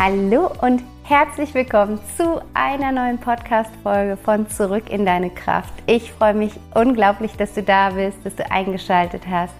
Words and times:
Hallo 0.00 0.52
und 0.62 0.84
herzlich 1.02 1.54
willkommen 1.54 1.98
zu 2.16 2.40
einer 2.54 2.92
neuen 2.92 3.18
Podcast-Folge 3.18 4.16
von 4.16 4.48
Zurück 4.48 4.90
in 4.90 5.04
deine 5.04 5.28
Kraft. 5.28 5.74
Ich 5.86 6.12
freue 6.12 6.34
mich 6.34 6.52
unglaublich, 6.72 7.32
dass 7.32 7.54
du 7.54 7.64
da 7.64 7.90
bist, 7.90 8.18
dass 8.22 8.36
du 8.36 8.48
eingeschaltet 8.48 9.22
hast, 9.28 9.54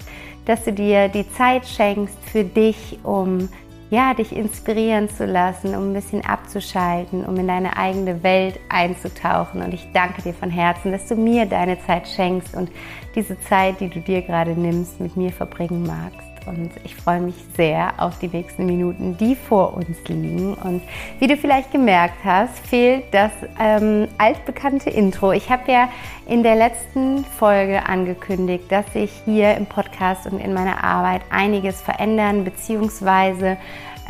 dass 0.46 0.62
du 0.62 0.72
dir 0.72 1.08
die 1.08 1.28
Zeit 1.32 1.66
schenkst 1.66 2.16
für 2.30 2.44
dich, 2.44 3.00
um 3.02 3.48
ja, 3.90 4.14
dich 4.14 4.30
inspirieren 4.30 5.10
zu 5.10 5.26
lassen, 5.26 5.74
um 5.74 5.90
ein 5.90 5.94
bisschen 5.94 6.24
abzuschalten, 6.24 7.24
um 7.24 7.34
in 7.34 7.48
deine 7.48 7.76
eigene 7.76 8.22
Welt 8.22 8.60
einzutauchen. 8.68 9.60
Und 9.60 9.74
ich 9.74 9.88
danke 9.92 10.22
dir 10.22 10.34
von 10.34 10.50
Herzen, 10.50 10.92
dass 10.92 11.08
du 11.08 11.16
mir 11.16 11.46
deine 11.46 11.84
Zeit 11.84 12.06
schenkst 12.06 12.54
und 12.54 12.70
diese 13.16 13.40
Zeit, 13.40 13.80
die 13.80 13.88
du 13.88 13.98
dir 13.98 14.22
gerade 14.22 14.52
nimmst, 14.52 15.00
mit 15.00 15.16
mir 15.16 15.32
verbringen 15.32 15.84
magst 15.84 16.27
und 16.48 16.70
ich 16.84 16.94
freue 16.94 17.20
mich 17.20 17.34
sehr 17.56 17.92
auf 17.98 18.18
die 18.18 18.28
nächsten 18.28 18.66
Minuten, 18.66 19.16
die 19.18 19.36
vor 19.36 19.74
uns 19.74 19.96
liegen. 20.08 20.54
Und 20.54 20.82
wie 21.18 21.26
du 21.26 21.36
vielleicht 21.36 21.70
gemerkt 21.70 22.24
hast, 22.24 22.58
fehlt 22.66 23.04
das 23.12 23.32
ähm, 23.60 24.08
altbekannte 24.18 24.90
Intro. 24.90 25.32
Ich 25.32 25.50
habe 25.50 25.70
ja 25.70 25.88
in 26.26 26.42
der 26.42 26.56
letzten 26.56 27.24
Folge 27.24 27.86
angekündigt, 27.86 28.64
dass 28.70 28.92
sich 28.92 29.10
hier 29.24 29.56
im 29.56 29.66
Podcast 29.66 30.26
und 30.26 30.38
in 30.38 30.52
meiner 30.52 30.82
Arbeit 30.84 31.22
einiges 31.30 31.80
verändern 31.80 32.44
bzw. 32.44 33.56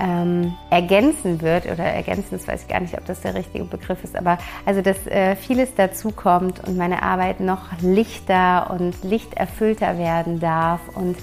Ähm, 0.01 0.55
ergänzen 0.71 1.41
wird 1.43 1.67
oder 1.67 1.83
ergänzen, 1.83 2.29
das 2.31 2.47
weiß 2.47 2.63
ich 2.63 2.69
gar 2.69 2.79
nicht, 2.79 2.97
ob 2.97 3.05
das 3.07 3.21
der 3.21 3.35
richtige 3.35 3.65
Begriff 3.65 4.05
ist, 4.05 4.15
aber 4.15 4.39
also 4.65 4.81
dass 4.81 5.09
äh, 5.09 5.35
vieles 5.35 5.75
dazukommt 5.75 6.61
und 6.69 6.77
meine 6.77 7.03
Arbeit 7.03 7.41
noch 7.41 7.65
lichter 7.81 8.71
und 8.71 9.03
lichterfüllter 9.03 9.99
werden 9.99 10.39
darf 10.39 10.81
und 10.95 11.17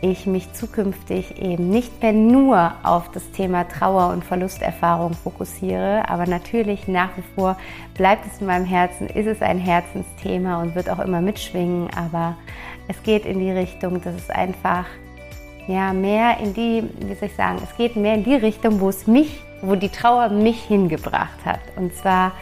ich 0.00 0.26
mich 0.26 0.52
zukünftig 0.52 1.40
eben 1.40 1.70
nicht 1.70 2.02
mehr 2.02 2.12
nur 2.12 2.72
auf 2.82 3.10
das 3.12 3.30
Thema 3.30 3.64
Trauer 3.64 4.12
und 4.12 4.24
Verlusterfahrung 4.24 5.14
fokussiere, 5.14 6.08
aber 6.08 6.26
natürlich 6.26 6.86
nach 6.86 7.16
wie 7.16 7.24
vor 7.34 7.56
bleibt 7.94 8.26
es 8.26 8.40
in 8.40 8.46
meinem 8.46 8.66
Herzen, 8.66 9.08
ist 9.08 9.26
es 9.26 9.40
ein 9.40 9.58
Herzensthema 9.58 10.60
und 10.60 10.74
wird 10.74 10.90
auch 10.90 10.98
immer 10.98 11.20
mitschwingen, 11.20 11.88
aber 11.96 12.36
es 12.88 13.02
geht 13.02 13.24
in 13.24 13.40
die 13.40 13.50
Richtung, 13.50 14.00
dass 14.02 14.14
es 14.14 14.30
einfach 14.30 14.84
ja 15.66 15.92
mehr 15.92 16.38
in 16.38 16.54
die, 16.54 16.84
wie 17.00 17.14
soll 17.14 17.28
ich 17.28 17.36
sagen, 17.36 17.58
es 17.62 17.76
geht 17.76 17.96
mehr 17.96 18.14
in 18.14 18.24
die 18.24 18.34
Richtung, 18.34 18.80
wo 18.80 18.88
es 18.88 19.06
mich, 19.06 19.40
wo 19.62 19.74
die 19.74 19.88
Trauer 19.88 20.28
mich 20.28 20.62
hingebracht 20.62 21.44
hat. 21.44 21.60
Und 21.76 21.94
zwar 21.94 22.32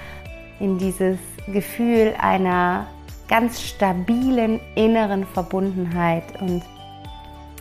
in 0.61 0.79
dieses 0.79 1.19
Gefühl 1.47 2.15
einer 2.21 2.87
ganz 3.29 3.63
stabilen 3.63 4.61
inneren 4.75 5.25
Verbundenheit 5.25 6.25
und 6.41 6.63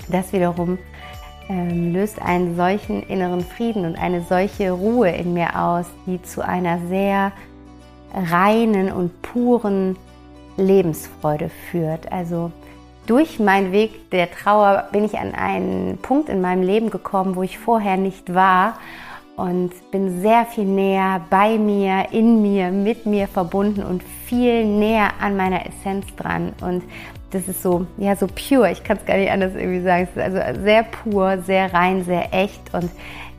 das 0.10 0.34
wiederum 0.34 0.78
ähm, 1.50 1.94
löst 1.94 2.22
einen 2.22 2.56
solchen 2.56 3.04
inneren 3.04 3.42
Frieden 3.42 3.86
und 3.86 3.98
eine 3.98 4.22
solche 4.22 4.72
Ruhe 4.72 5.10
in 5.10 5.34
mir 5.34 5.60
aus, 5.60 5.86
die 6.06 6.22
zu 6.22 6.46
einer 6.46 6.80
sehr 6.88 7.32
reinen 8.14 8.92
und 8.92 9.22
puren 9.22 9.98
Lebensfreude 10.58 11.50
führt. 11.50 12.12
Also 12.12 12.52
durch 13.06 13.40
meinen 13.40 13.72
Weg 13.72 14.10
der 14.12 14.32
Trauer 14.32 14.88
bin 14.92 15.04
ich 15.04 15.18
an 15.18 15.34
einen 15.34 15.98
Punkt 15.98 16.30
in 16.30 16.42
meinem 16.42 16.64
Leben 16.64 16.90
gekommen, 16.90 17.36
wo 17.36 17.44
ich 17.44 17.58
vorher 17.58 17.98
nicht 17.98 18.34
war 18.34 18.80
und 19.36 19.72
bin 19.92 20.22
sehr 20.22 20.46
viel 20.46 20.66
näher 20.66 21.22
bei 21.30 21.58
mir, 21.58 22.06
in 22.12 22.42
mir, 22.42 22.72
mit 22.72 23.06
mir 23.06 23.28
verbunden 23.28 23.84
und 23.84 24.04
viel 24.04 24.64
näher 24.64 25.10
an 25.20 25.36
meiner 25.36 25.66
Essenz 25.66 26.06
dran. 26.16 26.54
Und 26.62 26.84
das 27.34 27.48
ist 27.48 27.64
so, 27.64 27.88
ja, 27.98 28.16
so 28.16 28.28
pure. 28.28 28.72
Ich 28.72 28.84
kann 28.84 28.98
es 28.98 29.06
gar 29.06 29.18
nicht 29.18 29.32
anders 29.32 29.54
irgendwie 29.56 29.82
sagen. 29.82 30.08
Es 30.10 30.16
ist 30.16 30.40
also 30.40 30.62
sehr 30.62 30.84
pur, 30.84 31.40
sehr 31.40 31.74
rein, 31.74 32.04
sehr 32.06 32.34
echt. 32.34 32.74
Und 32.74 32.90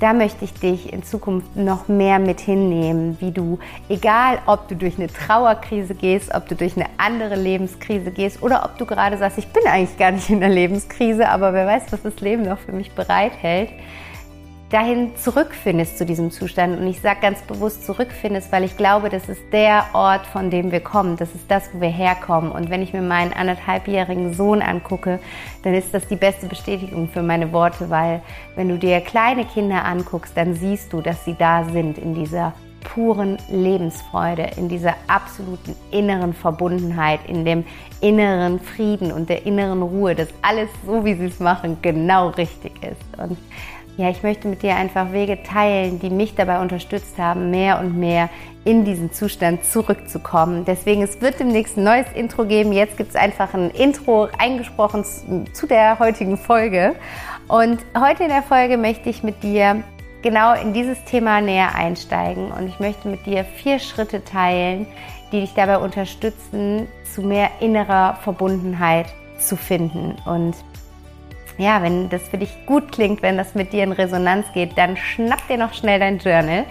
da 0.01 0.13
möchte 0.13 0.45
ich 0.45 0.53
dich 0.55 0.93
in 0.93 1.05
Zukunft 1.05 1.57
noch 1.57 1.89
mehr 1.89 2.19
mit 2.19 2.41
hinnehmen, 2.41 3.17
wie 3.21 3.31
du, 3.31 3.59
egal 3.89 4.39
ob 4.47 4.69
du 4.69 4.75
durch 4.75 4.99
eine 4.99 5.07
Trauerkrise 5.07 5.95
gehst, 5.95 6.35
ob 6.35 6.49
du 6.49 6.57
durch 6.57 6.77
eine 6.77 6.87
andere 6.99 7.37
Lebenskrise 7.37 8.11
gehst 8.11 8.43
oder 8.43 8.65
ob 8.65 8.77
du 8.79 8.87
gerade 8.87 9.17
sagst, 9.17 9.39
ich 9.39 9.47
bin 9.49 9.65
eigentlich 9.67 9.97
gar 9.97 10.11
nicht 10.11 10.29
in 10.29 10.41
der 10.41 10.49
Lebenskrise, 10.49 11.29
aber 11.29 11.53
wer 11.53 11.67
weiß, 11.67 11.85
was 11.91 12.03
das 12.03 12.21
Leben 12.21 12.43
noch 12.43 12.59
für 12.59 12.73
mich 12.73 12.93
bereithält 12.93 13.71
dahin 14.75 15.15
zurückfindest 15.15 15.97
zu 15.99 16.05
diesem 16.05 16.33
Zustand. 16.33 16.81
Und 16.81 16.89
ich 16.89 17.01
sage 17.01 17.21
ganz 17.23 17.41
bewusst 17.43 17.87
zurückfindest, 17.87 18.51
weil 18.51 18.65
ich 18.65 18.77
glaube, 18.77 19.09
das 19.09 19.29
ist 19.29 19.41
der 19.53 19.85
Ort, 19.93 20.27
von 20.27 20.51
dem 20.51 20.73
wir 20.73 20.81
kommen. 20.81 21.17
Das 21.17 21.33
ist 21.33 21.49
das, 21.49 21.71
wo 21.73 21.81
wir 21.81 21.91
herkommen. 21.91 22.51
Und 22.51 22.71
wenn 22.71 22.83
ich 22.83 22.93
mir 22.93 23.01
meinen 23.01 23.33
anderthalbjährigen 23.33 24.35
Sohn 24.35 24.63
angucke, 24.63 25.21
dann 25.63 25.75
ist 25.75 25.95
das 25.95 26.09
die 26.09 26.17
beste 26.17 26.47
Bestätigung 26.47 27.09
für 27.09 27.23
meine 27.23 27.53
Worte, 27.53 27.89
weil 27.89 28.21
wenn 28.57 28.69
du 28.69 28.77
dir 28.77 29.01
kleine 29.01 29.45
Kinder 29.45 29.85
anguckst, 29.85 30.37
dann 30.37 30.55
siehst 30.55 30.93
du, 30.93 31.01
dass 31.01 31.25
sie 31.25 31.37
da 31.39 31.65
sind 31.65 31.97
in 31.97 32.15
dieser 32.15 32.53
puren 32.83 33.39
Lebensfreude, 33.49 34.51
in 34.57 34.69
dieser 34.69 34.95
absoluten 35.07 35.75
inneren 35.91 36.35
Verbundenheit, 36.35 37.21
in 37.27 37.45
dem 37.45 37.65
inneren 38.01 38.61
Frieden 38.61 39.11
und 39.11 39.31
der 39.31 39.47
inneren 39.47 39.83
Ruhe, 39.83 40.15
dass 40.15 40.29
alles 40.43 40.69
so, 40.85 41.05
wie 41.05 41.15
sie 41.15 41.27
es 41.27 41.41
machen, 41.41 41.79
genau 41.81 42.29
richtig 42.29 42.73
ist. 42.83 43.19
Und 43.19 43.39
ja, 43.97 44.11
ich 44.11 44.23
möchte 44.23 44.49
mit 44.49 44.63
dir 44.63 44.75
einfach 44.75 45.13
Wege 45.13 45.43
teilen, 45.43 46.01
die 46.01 46.11
mich 46.11 46.35
dabei 46.35 46.61
unterstützt 46.61 47.17
haben, 47.17 47.51
mehr 47.51 47.79
und 47.79 47.97
mehr 47.97 48.29
in 48.65 48.85
diesen 48.85 49.13
Zustand 49.13 49.65
zurückzukommen. 49.65 50.65
Deswegen, 50.65 51.03
es 51.03 51.21
wird 51.21 51.39
demnächst 51.39 51.77
ein 51.77 51.85
neues 51.85 52.07
Intro 52.15 52.45
geben. 52.45 52.73
Jetzt 52.73 52.97
gibt 52.97 53.11
es 53.11 53.17
einfach 53.17 53.55
ein 53.55 53.71
Intro 53.71 54.29
eingesprochen 54.39 55.05
zu 55.53 55.67
der 55.67 55.99
heutigen 55.99 56.37
Folge. 56.37 56.97
Und 57.47 57.85
heute 57.97 58.25
in 58.25 58.31
der 58.31 58.43
Folge 58.43 58.79
möchte 58.79 59.11
ich 59.11 59.23
mit 59.23 59.43
dir 59.43 59.85
genau 60.23 60.55
in 60.55 60.73
dieses 60.73 61.03
Thema 61.05 61.41
näher 61.41 61.75
einsteigen. 61.75 62.51
Und 62.51 62.67
ich 62.67 62.81
möchte 62.81 63.09
mit 63.09 63.27
dir 63.27 63.45
vier 63.45 63.79
Schritte 63.79 64.25
teilen, 64.25 64.87
die 65.31 65.41
dich 65.41 65.55
dabei 65.55 65.79
unterstützen, 65.79 66.89
zu 67.15 67.23
mehr 67.23 67.51
innerer 67.61 68.19
Verbundenheit 68.23 69.07
zu 69.39 69.57
finden. 69.57 70.17
Und 70.25 70.57
ja, 71.59 71.83
wenn 71.83 72.09
das 72.09 72.23
für 72.29 72.39
dich 72.39 72.51
gut 72.67 72.91
klingt, 72.91 73.23
wenn 73.23 73.37
das 73.37 73.55
mit 73.55 73.73
dir 73.73 73.85
in 73.85 73.93
Resonanz 73.93 74.47
geht, 74.53 74.77
dann 74.77 74.97
schnapp 74.97 75.47
dir 75.49 75.57
noch 75.57 75.73
schnell 75.73 76.01
dein 76.01 76.19
Journal. 76.19 76.65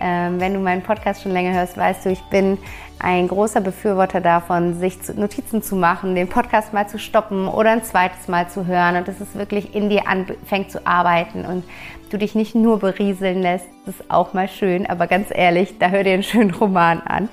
Ähm, 0.00 0.40
wenn 0.40 0.54
du 0.54 0.60
meinen 0.60 0.82
Podcast 0.82 1.22
schon 1.22 1.32
länger 1.32 1.52
hörst, 1.52 1.76
weißt 1.76 2.06
du, 2.06 2.10
ich 2.10 2.22
bin 2.30 2.56
ein 2.98 3.28
großer 3.28 3.60
Befürworter 3.60 4.20
davon, 4.20 4.78
sich 4.78 4.96
Notizen 5.14 5.62
zu 5.62 5.76
machen, 5.76 6.14
den 6.14 6.28
Podcast 6.28 6.72
mal 6.72 6.86
zu 6.88 6.98
stoppen 6.98 7.48
oder 7.48 7.70
ein 7.70 7.82
zweites 7.82 8.28
Mal 8.28 8.48
zu 8.48 8.66
hören 8.66 8.96
und 8.96 9.08
dass 9.08 9.20
es 9.20 9.34
wirklich 9.34 9.74
in 9.74 9.88
dir 9.88 10.06
anfängt 10.06 10.70
zu 10.70 10.86
arbeiten 10.86 11.44
und 11.44 11.64
du 12.10 12.18
dich 12.18 12.34
nicht 12.34 12.54
nur 12.54 12.78
berieseln 12.78 13.42
lässt. 13.42 13.66
Das 13.86 13.96
ist 13.96 14.10
auch 14.10 14.32
mal 14.32 14.48
schön, 14.48 14.86
aber 14.86 15.06
ganz 15.06 15.28
ehrlich, 15.30 15.78
da 15.78 15.88
hör 15.88 16.04
dir 16.04 16.14
einen 16.14 16.22
schönen 16.22 16.50
Roman 16.50 17.00
an. 17.00 17.28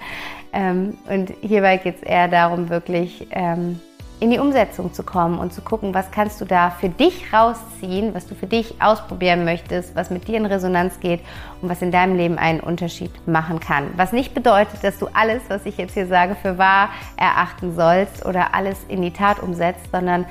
Ähm, 0.53 0.97
und 1.09 1.33
hierbei 1.41 1.77
geht 1.77 1.97
es 1.97 2.03
eher 2.03 2.27
darum, 2.27 2.69
wirklich 2.69 3.27
ähm, 3.31 3.79
in 4.19 4.31
die 4.31 4.39
Umsetzung 4.39 4.93
zu 4.93 5.03
kommen 5.03 5.37
und 5.37 5.53
zu 5.53 5.61
gucken, 5.61 5.93
was 5.93 6.09
kannst 6.09 6.41
du 6.41 6.45
da 6.45 6.71
für 6.71 6.89
dich 6.89 7.31
rausziehen, 7.31 8.15
was 8.15 8.25
du 8.25 8.33
für 8.33 8.47
dich 8.47 8.81
ausprobieren 8.81 9.45
möchtest, 9.45 9.95
was 9.95 10.09
mit 10.09 10.27
dir 10.27 10.37
in 10.37 10.47
Resonanz 10.47 10.99
geht 10.99 11.21
und 11.61 11.69
was 11.69 11.83
in 11.83 11.91
deinem 11.91 12.15
Leben 12.17 12.39
einen 12.39 12.59
Unterschied 12.59 13.11
machen 13.27 13.59
kann. 13.59 13.91
Was 13.95 14.13
nicht 14.13 14.33
bedeutet, 14.33 14.83
dass 14.83 14.97
du 14.97 15.07
alles, 15.13 15.43
was 15.49 15.65
ich 15.67 15.77
jetzt 15.77 15.93
hier 15.93 16.07
sage, 16.07 16.35
für 16.35 16.57
wahr 16.57 16.89
erachten 17.15 17.75
sollst 17.75 18.25
oder 18.25 18.55
alles 18.55 18.79
in 18.87 19.03
die 19.03 19.11
Tat 19.13 19.39
umsetzt, 19.39 19.91
sondern 19.91 20.25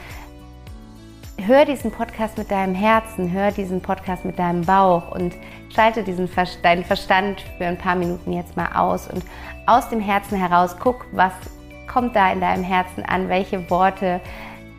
hör 1.39 1.65
diesen 1.65 1.93
Podcast 1.93 2.39
mit 2.39 2.51
deinem 2.51 2.75
Herzen, 2.75 3.31
hör 3.31 3.53
diesen 3.53 3.81
Podcast 3.83 4.25
mit 4.25 4.37
deinem 4.39 4.63
Bauch 4.63 5.13
und 5.13 5.35
schalte 5.73 6.03
diesen 6.03 6.29
deinen 6.63 6.85
Verstand 6.85 7.43
für 7.59 7.67
ein 7.67 7.79
paar 7.79 7.95
Minuten 7.95 8.33
jetzt 8.33 8.57
mal 8.57 8.71
aus 8.75 9.07
und 9.07 9.23
aus 9.67 9.89
dem 9.91 10.01
Herzen 10.01 10.39
heraus 10.39 10.77
guck, 10.81 11.07
was 11.13 11.33
kommt 11.87 12.17
da 12.17 12.33
in 12.33 12.41
deinem 12.41 12.65
Herzen 12.65 13.05
an? 13.05 13.29
Welche 13.29 13.71
Worte 13.71 14.21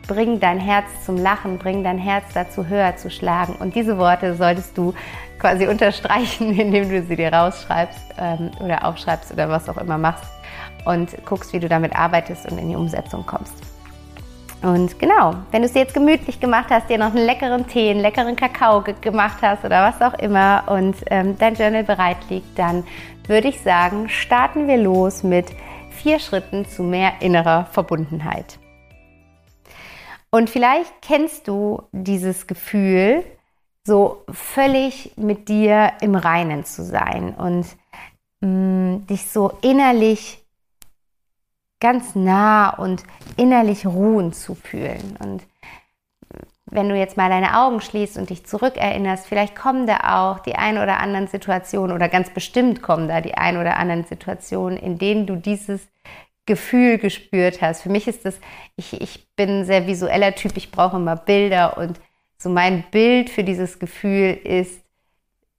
bringen 0.06 0.40
dein 0.40 0.58
Herz 0.58 0.86
zum 1.04 1.16
Lachen, 1.16 1.58
bringen 1.58 1.84
dein 1.84 1.98
Herz 1.98 2.24
dazu, 2.34 2.66
höher 2.66 2.96
zu 2.96 3.10
schlagen? 3.10 3.56
Und 3.56 3.74
diese 3.74 3.98
Worte 3.98 4.34
solltest 4.34 4.76
du 4.76 4.94
quasi 5.38 5.66
unterstreichen, 5.66 6.50
indem 6.58 6.88
du 6.88 7.02
sie 7.02 7.16
dir 7.16 7.32
rausschreibst 7.32 8.14
ähm, 8.18 8.50
oder 8.60 8.84
aufschreibst 8.84 9.32
oder 9.32 9.48
was 9.48 9.68
auch 9.68 9.76
immer 9.76 9.98
machst 9.98 10.30
und 10.84 11.10
guckst, 11.24 11.52
wie 11.52 11.60
du 11.60 11.68
damit 11.68 11.94
arbeitest 11.94 12.50
und 12.50 12.58
in 12.58 12.68
die 12.70 12.76
Umsetzung 12.76 13.24
kommst. 13.26 13.54
Und 14.62 14.98
genau, 14.98 15.34
wenn 15.52 15.62
du 15.62 15.68
es 15.68 15.74
jetzt 15.74 15.94
gemütlich 15.94 16.40
gemacht 16.40 16.66
hast, 16.70 16.90
dir 16.90 16.98
noch 16.98 17.14
einen 17.14 17.24
leckeren 17.24 17.68
Tee, 17.68 17.90
einen 17.90 18.00
leckeren 18.00 18.34
Kakao 18.34 18.82
gemacht 19.00 19.38
hast 19.40 19.64
oder 19.64 19.82
was 19.82 20.02
auch 20.02 20.18
immer 20.18 20.64
und 20.66 20.96
ähm, 21.10 21.36
dein 21.38 21.54
Journal 21.54 21.84
bereit 21.84 22.16
liegt, 22.28 22.58
dann 22.58 22.84
würde 23.28 23.48
ich 23.48 23.60
sagen, 23.60 24.08
starten 24.08 24.66
wir 24.66 24.78
los 24.78 25.22
mit 25.22 25.46
vier 25.98 26.18
Schritten 26.18 26.66
zu 26.66 26.82
mehr 26.82 27.20
innerer 27.20 27.66
Verbundenheit. 27.66 28.58
Und 30.30 30.50
vielleicht 30.50 30.92
kennst 31.02 31.48
du 31.48 31.82
dieses 31.92 32.46
Gefühl, 32.46 33.24
so 33.84 34.24
völlig 34.30 35.12
mit 35.16 35.48
dir 35.48 35.92
im 36.00 36.14
Reinen 36.14 36.64
zu 36.64 36.84
sein 36.84 37.34
und 37.34 37.66
mh, 38.40 38.48
mm, 38.48 39.06
dich 39.06 39.30
so 39.30 39.52
innerlich 39.62 40.44
ganz 41.80 42.14
nah 42.14 42.70
und 42.70 43.04
innerlich 43.36 43.86
ruhen 43.86 44.32
zu 44.32 44.54
fühlen. 44.54 45.16
Und 45.20 45.42
wenn 46.70 46.88
du 46.88 46.96
jetzt 46.96 47.16
mal 47.16 47.28
deine 47.28 47.58
Augen 47.58 47.80
schließt 47.80 48.18
und 48.18 48.30
dich 48.30 48.44
zurückerinnerst, 48.44 49.26
vielleicht 49.26 49.56
kommen 49.56 49.86
da 49.86 49.98
auch 50.18 50.40
die 50.40 50.54
ein 50.54 50.78
oder 50.78 51.00
anderen 51.00 51.26
Situationen 51.26 51.94
oder 51.94 52.08
ganz 52.08 52.30
bestimmt 52.30 52.82
kommen 52.82 53.08
da 53.08 53.20
die 53.20 53.34
ein 53.34 53.56
oder 53.56 53.76
anderen 53.76 54.04
Situationen, 54.04 54.78
in 54.78 54.98
denen 54.98 55.26
du 55.26 55.36
dieses 55.36 55.88
Gefühl 56.46 56.98
gespürt 56.98 57.60
hast. 57.60 57.82
Für 57.82 57.90
mich 57.90 58.08
ist 58.08 58.24
das, 58.24 58.38
ich, 58.76 59.00
ich 59.00 59.28
bin 59.36 59.60
ein 59.60 59.64
sehr 59.64 59.86
visueller 59.86 60.34
Typ, 60.34 60.56
ich 60.56 60.70
brauche 60.70 60.96
immer 60.96 61.16
Bilder 61.16 61.76
und 61.78 62.00
so 62.38 62.48
mein 62.48 62.84
Bild 62.90 63.30
für 63.30 63.44
dieses 63.44 63.78
Gefühl 63.78 64.38
ist, 64.44 64.80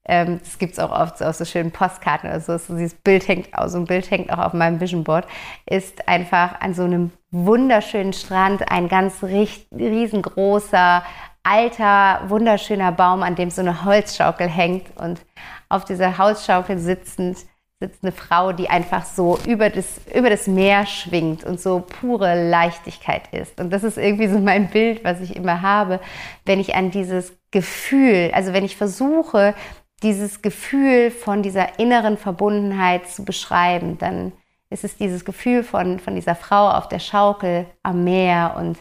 ähm, 0.05 0.39
das 0.43 0.57
gibt 0.57 0.73
es 0.73 0.79
auch 0.79 0.91
oft 0.91 1.19
so 1.19 1.25
auf 1.25 1.35
so 1.35 1.45
schönen 1.45 1.71
Postkarten 1.71 2.29
oder 2.29 2.39
so, 2.39 2.57
so 2.57 2.73
dieses 2.73 2.95
Bild 2.95 3.27
hängt, 3.27 3.49
so 3.67 3.77
ein 3.77 3.85
Bild 3.85 4.09
hängt 4.09 4.31
auch 4.31 4.39
auf 4.39 4.53
meinem 4.53 4.79
Vision 4.79 5.03
Board, 5.03 5.27
ist 5.65 6.07
einfach 6.07 6.59
an 6.61 6.73
so 6.73 6.83
einem 6.83 7.11
wunderschönen 7.31 8.13
Strand 8.13 8.71
ein 8.71 8.87
ganz 8.87 9.23
riesengroßer, 9.23 11.03
alter, 11.43 12.21
wunderschöner 12.27 12.91
Baum, 12.91 13.23
an 13.23 13.35
dem 13.35 13.49
so 13.49 13.61
eine 13.61 13.85
Holzschaukel 13.85 14.47
hängt 14.47 14.97
und 14.97 15.21
auf 15.69 15.85
dieser 15.85 16.17
Holzschaukel 16.17 16.79
sitzend 16.79 17.37
sitzt 17.79 18.03
eine 18.03 18.11
Frau, 18.11 18.51
die 18.51 18.69
einfach 18.69 19.05
so 19.05 19.39
über 19.47 19.69
das, 19.69 20.01
über 20.13 20.29
das 20.29 20.47
Meer 20.47 20.85
schwingt 20.85 21.45
und 21.45 21.61
so 21.61 21.79
pure 21.79 22.49
Leichtigkeit 22.49 23.33
ist. 23.33 23.59
Und 23.59 23.71
das 23.71 23.83
ist 23.83 23.97
irgendwie 23.97 24.27
so 24.27 24.37
mein 24.37 24.69
Bild, 24.69 25.05
was 25.05 25.21
ich 25.21 25.35
immer 25.35 25.61
habe, 25.61 26.01
wenn 26.45 26.59
ich 26.59 26.75
an 26.75 26.91
dieses 26.91 27.33
Gefühl, 27.51 28.31
also 28.33 28.51
wenn 28.51 28.65
ich 28.65 28.75
versuche, 28.75 29.55
dieses 30.03 30.41
Gefühl 30.41 31.09
von 31.09 31.41
dieser 31.41 31.79
inneren 31.79 32.17
Verbundenheit 32.17 33.07
zu 33.07 33.23
beschreiben, 33.23 33.97
dann 33.97 34.33
ist 34.69 34.83
es 34.83 34.97
dieses 34.97 35.25
Gefühl 35.25 35.63
von, 35.63 35.99
von 35.99 36.15
dieser 36.15 36.35
Frau 36.35 36.69
auf 36.69 36.87
der 36.87 36.99
Schaukel 36.99 37.65
am 37.83 38.03
Meer 38.03 38.55
und, 38.57 38.77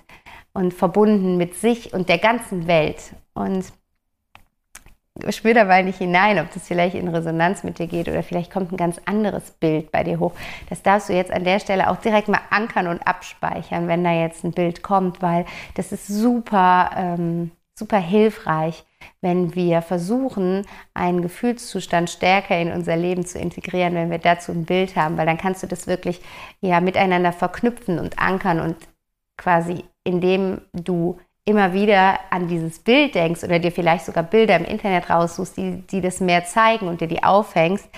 und 0.53 0.75
verbunden 0.75 1.37
mit 1.37 1.55
sich 1.55 1.93
und 1.95 2.09
der 2.09 2.19
ganzen 2.19 2.67
Welt. 2.67 3.15
Und 3.33 3.65
spür 5.31 5.55
dabei 5.55 5.83
nicht 5.83 5.99
hinein, 5.99 6.39
ob 6.39 6.53
das 6.53 6.67
vielleicht 6.67 6.95
in 6.95 7.09
Resonanz 7.09 7.65
mit 7.65 7.79
dir 7.79 7.87
geht 7.87 8.09
oder 8.09 8.23
vielleicht 8.23 8.53
kommt 8.53 8.73
ein 8.73 8.77
ganz 8.77 9.01
anderes 9.05 9.51
Bild 9.51 9.91
bei 9.91 10.05
dir 10.05 10.21
hoch. 10.21 10.33
Das 10.69 10.83
darfst 10.83 11.09
du 11.09 11.15
jetzt 11.15 11.33
an 11.33 11.45
der 11.45 11.59
Stelle 11.59 11.91
auch 11.91 11.97
direkt 11.97 12.29
mal 12.29 12.41
ankern 12.51 12.87
und 12.87 13.07
abspeichern, 13.07 13.89
wenn 13.89 14.05
da 14.05 14.13
jetzt 14.13 14.45
ein 14.45 14.53
Bild 14.53 14.83
kommt, 14.83 15.23
weil 15.23 15.45
das 15.75 15.93
ist 15.93 16.07
super, 16.07 16.91
ähm, 16.97 17.51
super 17.75 17.99
hilfreich, 17.99 18.85
wenn 19.21 19.55
wir 19.55 19.83
versuchen, 19.83 20.67
einen 20.95 21.23
Gefühlszustand 21.23 22.11
stärker 22.11 22.59
in 22.59 22.73
unser 22.73 22.97
Leben 22.97 23.27
zu 23.27 23.39
integrieren, 23.39 23.95
wenn 23.95 24.11
wir 24.11 24.19
dazu 24.19 24.53
ein 24.53 24.65
Bild 24.65 24.97
haben, 24.97 25.17
weil 25.17 25.27
dann 25.27 25.39
kannst 25.39 25.63
du 25.63 25.67
das 25.67 25.87
wirklich 25.87 26.21
ja 26.61 26.81
miteinander 26.81 27.33
verknüpfen 27.33 27.99
und 27.99 28.19
ankern 28.19 28.61
und 28.61 28.77
quasi 29.37 29.85
indem 30.05 30.63
du 30.73 31.19
immer 31.45 31.73
wieder 31.73 32.21
an 32.31 32.47
dieses 32.47 32.79
Bild 32.79 33.15
denkst 33.15 33.43
oder 33.43 33.59
dir 33.59 33.73
vielleicht 33.73 34.05
sogar 34.05 34.23
Bilder 34.23 34.57
im 34.57 34.67
Internet 34.67 35.09
raussuchst, 35.09 35.57
die, 35.57 35.83
die 35.91 36.03
das 36.03 36.21
mehr 36.21 36.45
zeigen 36.45 36.89
und 36.89 37.01
dir 37.01 37.09
die 37.09 37.23
aufhängst, 37.23 37.89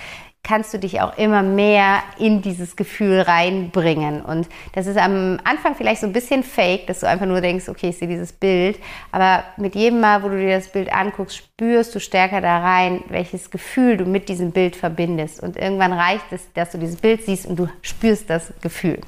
kannst 0.42 0.72
du 0.72 0.78
dich 0.78 1.00
auch 1.00 1.16
immer 1.18 1.42
mehr 1.42 2.02
in 2.18 2.42
dieses 2.42 2.74
Gefühl 2.74 3.20
reinbringen. 3.20 4.22
Und 4.22 4.48
das 4.72 4.86
ist 4.86 4.96
am 4.96 5.38
Anfang 5.44 5.74
vielleicht 5.74 6.00
so 6.00 6.06
ein 6.06 6.12
bisschen 6.12 6.42
fake, 6.42 6.86
dass 6.86 7.00
du 7.00 7.08
einfach 7.08 7.26
nur 7.26 7.40
denkst, 7.40 7.68
okay, 7.68 7.90
ich 7.90 7.98
sehe 7.98 8.08
dieses 8.08 8.32
Bild. 8.32 8.78
Aber 9.12 9.44
mit 9.58 9.74
jedem 9.74 10.00
Mal, 10.00 10.22
wo 10.22 10.28
du 10.28 10.38
dir 10.38 10.56
das 10.56 10.72
Bild 10.72 10.92
anguckst, 10.92 11.36
spürst 11.36 11.94
du 11.94 12.00
stärker 12.00 12.40
da 12.40 12.58
rein, 12.58 13.04
welches 13.08 13.50
Gefühl 13.50 13.98
du 13.98 14.06
mit 14.06 14.28
diesem 14.28 14.50
Bild 14.50 14.76
verbindest. 14.76 15.42
Und 15.42 15.56
irgendwann 15.56 15.92
reicht 15.92 16.32
es, 16.32 16.52
dass 16.54 16.70
du 16.70 16.78
dieses 16.78 16.96
Bild 16.96 17.22
siehst 17.24 17.46
und 17.46 17.56
du 17.56 17.68
spürst 17.82 18.30
das 18.30 18.52
Gefühl. 18.62 19.00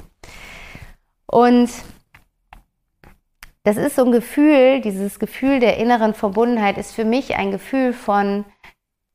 Und 1.27 1.71
das 3.65 3.77
ist 3.77 3.97
so 3.97 4.05
ein 4.05 4.13
Gefühl, 4.13 4.81
dieses 4.81 5.19
Gefühl 5.19 5.61
der 5.61 5.79
inneren 5.79 6.15
Verbundenheit 6.15 6.79
ist 6.79 6.95
für 6.95 7.05
mich 7.05 7.37
ein 7.37 7.53
Gefühl 7.53 7.93
von 7.93 8.45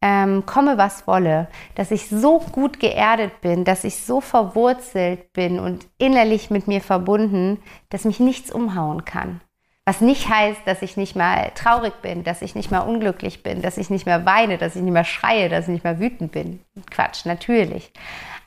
ähm, 0.07 0.45
komme 0.45 0.77
was 0.77 1.05
wolle, 1.05 1.47
dass 1.75 1.91
ich 1.91 2.07
so 2.07 2.39
gut 2.39 2.79
geerdet 2.79 3.41
bin, 3.41 3.65
dass 3.65 3.83
ich 3.83 4.03
so 4.03 4.21
verwurzelt 4.21 5.33
bin 5.33 5.59
und 5.59 5.85
innerlich 5.97 6.49
mit 6.49 6.67
mir 6.67 6.79
verbunden, 6.79 7.59
dass 7.89 8.05
mich 8.05 8.19
nichts 8.19 8.51
umhauen 8.51 9.03
kann. 9.03 9.41
Was 9.85 10.01
nicht 10.01 10.29
heißt, 10.29 10.61
dass 10.65 10.81
ich 10.81 10.95
nicht 10.95 11.15
mal 11.15 11.51
traurig 11.55 12.01
bin, 12.01 12.23
dass 12.23 12.41
ich 12.41 12.55
nicht 12.55 12.71
mal 12.71 12.81
unglücklich 12.81 13.43
bin, 13.43 13.61
dass 13.61 13.77
ich 13.77 13.89
nicht 13.89 14.05
mehr 14.05 14.25
weine, 14.25 14.57
dass 14.57 14.75
ich 14.75 14.81
nicht 14.81 14.93
mehr 14.93 15.05
schreie, 15.05 15.49
dass 15.49 15.65
ich 15.65 15.73
nicht 15.73 15.83
mehr 15.83 15.99
wütend 15.99 16.31
bin. 16.31 16.61
Quatsch, 16.89 17.25
natürlich. 17.25 17.91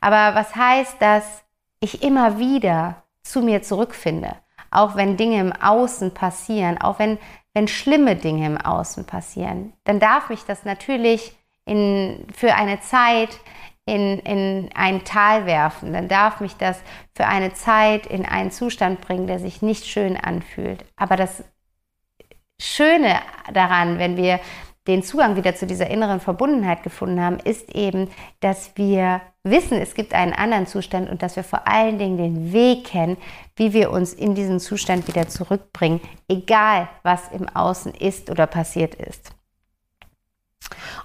Aber 0.00 0.34
was 0.34 0.54
heißt, 0.54 0.96
dass 1.00 1.24
ich 1.80 2.02
immer 2.02 2.38
wieder 2.38 3.02
zu 3.22 3.42
mir 3.42 3.62
zurückfinde? 3.62 4.36
auch 4.70 4.96
wenn 4.96 5.16
Dinge 5.16 5.40
im 5.40 5.52
Außen 5.52 6.14
passieren, 6.14 6.80
auch 6.80 6.98
wenn, 6.98 7.18
wenn 7.54 7.68
schlimme 7.68 8.16
Dinge 8.16 8.46
im 8.46 8.56
Außen 8.56 9.04
passieren, 9.04 9.72
dann 9.84 10.00
darf 10.00 10.28
mich 10.28 10.44
das 10.44 10.64
natürlich 10.64 11.36
in, 11.70 12.26
für 12.34 12.54
eine 12.54 12.80
Zeit 12.80 13.38
in, 13.86 14.18
in 14.20 14.70
ein 14.74 15.04
Tal 15.04 15.46
werfen. 15.46 15.92
Dann 15.92 16.08
darf 16.08 16.40
mich 16.40 16.56
das 16.56 16.82
für 17.14 17.26
eine 17.26 17.52
Zeit 17.54 18.06
in 18.06 18.26
einen 18.26 18.50
Zustand 18.50 19.00
bringen, 19.00 19.28
der 19.28 19.38
sich 19.38 19.62
nicht 19.62 19.86
schön 19.86 20.16
anfühlt. 20.16 20.84
Aber 20.96 21.16
das 21.16 21.44
Schöne 22.60 23.20
daran, 23.54 23.98
wenn 23.98 24.16
wir 24.16 24.40
den 24.88 25.04
Zugang 25.04 25.36
wieder 25.36 25.54
zu 25.54 25.66
dieser 25.66 25.88
inneren 25.88 26.18
Verbundenheit 26.18 26.82
gefunden 26.82 27.22
haben, 27.22 27.38
ist 27.38 27.74
eben, 27.74 28.10
dass 28.40 28.76
wir 28.76 29.20
wissen, 29.44 29.78
es 29.80 29.94
gibt 29.94 30.12
einen 30.12 30.32
anderen 30.32 30.66
Zustand 30.66 31.08
und 31.08 31.22
dass 31.22 31.36
wir 31.36 31.44
vor 31.44 31.68
allen 31.68 31.98
Dingen 31.98 32.16
den 32.16 32.52
Weg 32.52 32.84
kennen, 32.84 33.16
wie 33.56 33.72
wir 33.72 33.92
uns 33.92 34.12
in 34.12 34.34
diesen 34.34 34.58
Zustand 34.58 35.06
wieder 35.06 35.28
zurückbringen, 35.28 36.00
egal 36.28 36.88
was 37.04 37.28
im 37.30 37.48
Außen 37.48 37.94
ist 37.94 38.28
oder 38.30 38.46
passiert 38.46 38.96
ist. 38.96 39.32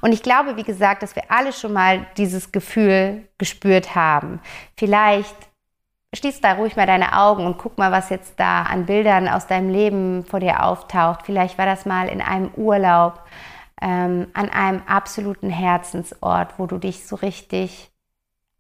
Und 0.02 0.14
ich 0.14 0.22
glaube, 0.22 0.58
wie 0.58 0.64
gesagt, 0.64 1.04
dass 1.04 1.16
wir 1.16 1.32
alle 1.32 1.54
schon 1.54 1.74
mal 1.74 2.06
dieses 2.18 2.52
Gefühl 2.52 3.28
gespürt 3.38 3.96
haben. 3.96 4.40
Vielleicht 4.78 5.36
schließ 6.14 6.42
da 6.42 6.54
ruhig 6.54 6.76
mal 6.76 6.86
deine 6.86 7.18
Augen 7.18 7.46
und 7.46 7.58
guck 7.58 7.78
mal, 7.78 7.92
was 7.92 8.10
jetzt 8.10 8.40
da 8.40 8.64
an 8.64 8.86
Bildern 8.86 9.28
aus 9.28 9.48
deinem 9.48 9.70
Leben 9.70 10.24
vor 10.24 10.40
dir 10.40 10.64
auftaucht. 10.64 11.22
Vielleicht 11.26 11.58
war 11.58 11.66
das 11.66 11.86
mal 11.86 12.08
in 12.08 12.22
einem 12.22 12.52
Urlaub, 12.56 13.22
ähm, 13.82 14.28
an 14.34 14.50
einem 14.50 14.82
absoluten 14.88 15.50
Herzensort, 15.50 16.58
wo 16.58 16.66
du 16.66 16.78
dich 16.78 17.06
so 17.06 17.16
richtig 17.18 17.92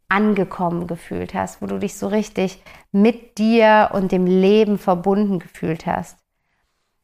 angekommen 0.09 0.87
gefühlt 0.87 1.33
hast, 1.33 1.61
wo 1.61 1.65
du 1.65 1.79
dich 1.79 1.97
so 1.97 2.07
richtig 2.07 2.61
mit 2.91 3.37
dir 3.37 3.89
und 3.93 4.11
dem 4.11 4.25
Leben 4.27 4.77
verbunden 4.77 5.39
gefühlt 5.39 5.85
hast. 5.85 6.17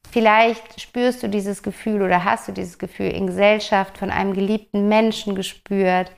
Vielleicht 0.09 0.81
spürst 0.81 1.23
du 1.23 1.29
dieses 1.29 1.63
Gefühl 1.63 2.01
oder 2.01 2.25
hast 2.25 2.47
du 2.47 2.51
dieses 2.51 2.77
Gefühl 2.77 3.11
in 3.11 3.27
Gesellschaft 3.27 3.97
von 3.97 4.09
einem 4.09 4.33
geliebten 4.33 4.89
Menschen 4.89 5.35
gespürt, 5.35 6.11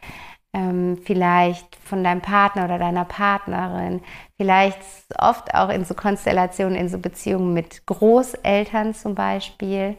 ähm, 0.53 0.99
vielleicht 1.03 1.75
von 1.77 2.03
deinem 2.03 2.21
Partner 2.21 2.65
oder 2.65 2.79
deiner 2.79 3.05
Partnerin, 3.05 4.01
vielleicht 4.37 4.79
oft 5.17 5.53
auch 5.53 5.69
in 5.69 5.85
so 5.85 5.93
Konstellationen, 5.93 6.75
in 6.75 6.89
so 6.89 6.97
Beziehungen 6.97 7.53
mit 7.53 7.85
Großeltern 7.85 8.93
zum 8.93 9.15
Beispiel 9.15 9.97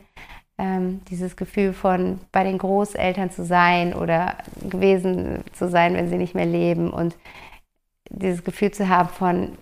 ähm, 0.58 1.00
dieses 1.10 1.36
Gefühl 1.36 1.72
von 1.72 2.20
bei 2.30 2.44
den 2.44 2.58
Großeltern 2.58 3.30
zu 3.30 3.44
sein 3.44 3.94
oder 3.94 4.38
gewesen 4.62 5.42
zu 5.52 5.68
sein, 5.68 5.94
wenn 5.94 6.08
sie 6.08 6.18
nicht 6.18 6.34
mehr 6.34 6.46
leben 6.46 6.92
und 6.92 7.16
dieses 8.10 8.44
Gefühl 8.44 8.70
zu 8.70 8.88
haben 8.88 9.08
von 9.08 9.58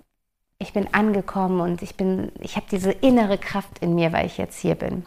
ich 0.63 0.73
bin 0.73 0.93
angekommen 0.93 1.61
und 1.61 1.83
ich 1.83 1.97
bin 1.97 2.33
ich 2.41 2.57
habe 2.57 2.67
diese 2.71 2.93
innere 2.93 3.39
Kraft 3.39 3.79
in 3.81 3.95
mir, 3.95 4.13
weil 4.13 4.27
ich 4.27 4.39
jetzt 4.39 4.59
hier 4.59 4.75
bin. 4.75 5.05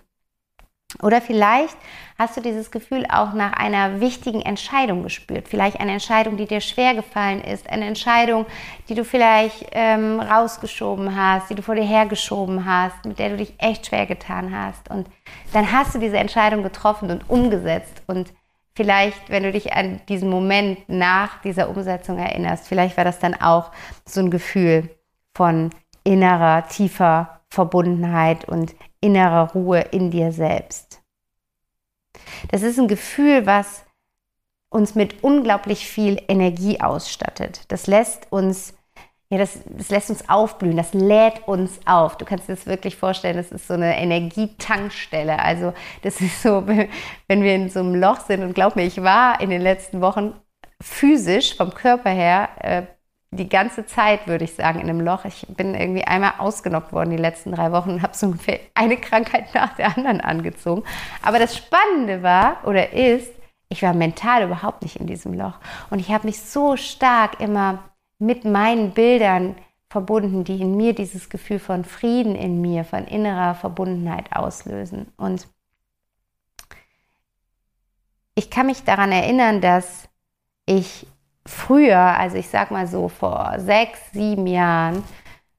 Oder 1.02 1.22
vielleicht 1.22 1.76
hast 2.18 2.38
du 2.38 2.42
dieses 2.42 2.72
Gefühl 2.72 3.06
auch 3.10 3.34
nach 3.34 3.54
einer 3.54 4.00
wichtigen 4.00 4.42
Entscheidung 4.42 5.04
gespürt. 5.04 5.48
Vielleicht 5.48 5.80
eine 5.80 5.92
Entscheidung, 5.92 6.38
die 6.38 6.46
dir 6.46 6.62
schwer 6.62 6.96
gefallen 6.96 7.42
ist. 7.42 7.70
Eine 7.70 7.86
Entscheidung, 7.86 8.46
die 8.88 8.96
du 8.96 9.04
vielleicht 9.04 9.66
ähm, 9.72 10.20
rausgeschoben 10.20 11.16
hast, 11.16 11.50
die 11.50 11.56
du 11.56 11.62
vor 11.62 11.76
dir 11.76 11.84
hergeschoben 11.84 12.66
hast, 12.66 13.04
mit 13.04 13.20
der 13.20 13.30
du 13.30 13.38
dich 13.38 13.54
echt 13.58 13.88
schwer 13.88 14.06
getan 14.06 14.56
hast. 14.56 14.90
Und 14.90 15.08
dann 15.52 15.72
hast 15.72 15.96
du 15.96 16.00
diese 16.00 16.18
Entscheidung 16.18 16.64
getroffen 16.64 17.12
und 17.12 17.30
umgesetzt. 17.30 18.02
Und 18.08 18.32
vielleicht, 18.74 19.30
wenn 19.30 19.44
du 19.44 19.52
dich 19.52 19.74
an 19.74 20.00
diesen 20.08 20.30
Moment 20.30 20.88
nach 20.88 21.42
dieser 21.42 21.70
Umsetzung 21.70 22.18
erinnerst, 22.18 22.68
vielleicht 22.68 22.96
war 22.96 23.04
das 23.04 23.20
dann 23.20 23.34
auch 23.34 23.72
so 24.06 24.22
ein 24.22 24.32
Gefühl 24.32 24.90
von 25.36 25.70
innerer, 26.04 26.68
tiefer 26.68 27.42
Verbundenheit 27.50 28.46
und 28.46 28.76
innerer 29.02 29.52
Ruhe 29.52 29.80
in 29.80 30.10
dir 30.10 30.32
selbst. 30.32 31.02
Das 32.50 32.64
ist 32.64 32.80
ein 32.80 32.88
Gefühl, 32.88 33.46
was 33.46 33.84
uns 34.70 34.96
mit 34.96 35.24
unglaublich 35.24 35.88
viel 35.88 36.22
Energie 36.28 36.82
ausstattet. 36.82 37.62
Das 37.70 37.88
lässt 37.88 38.32
uns, 38.32 38.74
ja, 39.30 39.38
das, 39.38 39.60
das 39.66 39.90
lässt 39.90 40.10
uns 40.10 40.28
aufblühen, 40.28 40.76
das 40.76 40.94
lädt 40.94 41.48
uns 41.48 41.80
auf. 41.86 42.18
Du 42.18 42.26
kannst 42.26 42.50
dir 42.50 42.56
das 42.56 42.66
wirklich 42.66 42.96
vorstellen, 42.96 43.38
das 43.38 43.52
ist 43.52 43.68
so 43.68 43.74
eine 43.74 43.98
Energietankstelle. 43.98 45.40
Also 45.40 45.74
das 46.02 46.20
ist 46.20 46.42
so, 46.42 46.68
wenn 47.28 47.44
wir 47.44 47.56
in 47.56 47.70
so 47.70 47.80
einem 47.80 47.96
Loch 47.96 48.22
sind 48.22 48.44
und 48.44 48.54
glaub 48.54 48.76
mir, 48.76 48.84
ich 48.84 49.02
war 49.02 49.40
in 49.40 49.50
den 49.50 49.62
letzten 49.62 50.02
Wochen 50.02 50.34
physisch 50.82 51.56
vom 51.56 51.74
Körper 51.74 52.10
her 52.10 52.50
äh, 52.60 52.84
die 53.36 53.50
ganze 53.50 53.86
Zeit, 53.86 54.28
würde 54.28 54.46
ich 54.46 54.56
sagen, 54.56 54.80
in 54.80 54.90
einem 54.90 55.02
Loch. 55.02 55.26
Ich 55.26 55.46
bin 55.48 55.76
irgendwie 55.76 56.04
einmal 56.04 56.34
ausgenockt 56.38 56.94
worden 56.94 57.12
die 57.12 57.18
letzten 57.18 57.52
drei 57.52 57.72
Wochen 57.72 57.92
und 57.92 58.02
habe 58.02 58.16
so 58.16 58.28
ungefähr 58.28 58.60
eine 58.74 58.98
Krankheit 58.98 59.54
nach 59.54 59.76
der 59.76 59.98
anderen 59.98 60.22
angezogen. 60.22 60.84
Aber 61.22 61.40
das 61.40 61.56
Spannende 61.56 62.24
war 62.24 62.58
oder 62.66 62.94
ist, 62.94 63.32
ich 63.70 63.84
war 63.84 63.94
mental 63.94 64.44
überhaupt 64.44 64.84
nicht 64.84 64.98
in 64.98 65.08
diesem 65.08 65.34
Loch. 65.34 65.60
Und 65.90 66.00
ich 66.00 66.12
habe 66.12 66.28
mich 66.28 66.42
so 66.42 66.78
stark 66.78 67.40
immer 67.40 67.80
mit 68.20 68.46
meinen 68.46 68.92
Bildern 68.92 69.56
verbunden, 69.90 70.44
die 70.44 70.62
in 70.62 70.76
mir 70.76 70.94
dieses 70.94 71.30
Gefühl 71.30 71.60
von 71.60 71.84
Frieden 71.84 72.36
in 72.36 72.62
mir, 72.62 72.84
von 72.84 73.06
innerer 73.06 73.56
Verbundenheit 73.56 74.36
auslösen. 74.36 75.12
Und 75.18 75.48
ich 78.36 78.50
kann 78.50 78.66
mich 78.66 78.84
daran 78.84 79.12
erinnern, 79.12 79.62
dass 79.62 80.10
ich 80.66 81.08
früher, 81.48 82.00
also 82.00 82.38
ich 82.38 82.50
sag 82.50 82.72
mal 82.72 82.88
so 82.88 83.10
vor 83.10 83.56
sechs, 83.58 84.00
sieben 84.12 84.48
Jahren, 84.48 85.04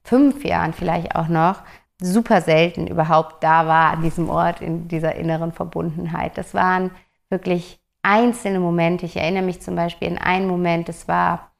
fünf 0.03 0.43
Jahren 0.43 0.73
vielleicht 0.73 1.15
auch 1.15 1.27
noch, 1.27 1.61
super 2.01 2.41
selten 2.41 2.87
überhaupt 2.87 3.43
da 3.43 3.65
war 3.67 3.93
an 3.93 4.01
diesem 4.03 4.29
Ort 4.29 4.61
in 4.61 4.87
dieser 4.87 5.15
inneren 5.15 5.51
Verbundenheit. 5.51 6.37
Das 6.37 6.53
waren 6.53 6.91
wirklich 7.29 7.79
einzelne 8.03 8.59
Momente. 8.59 9.05
Ich 9.05 9.17
erinnere 9.17 9.43
mich 9.43 9.61
zum 9.61 9.75
Beispiel 9.75 10.09
an 10.09 10.17
einen 10.17 10.47
Moment, 10.47 10.89
das 10.89 11.07
war 11.07 11.51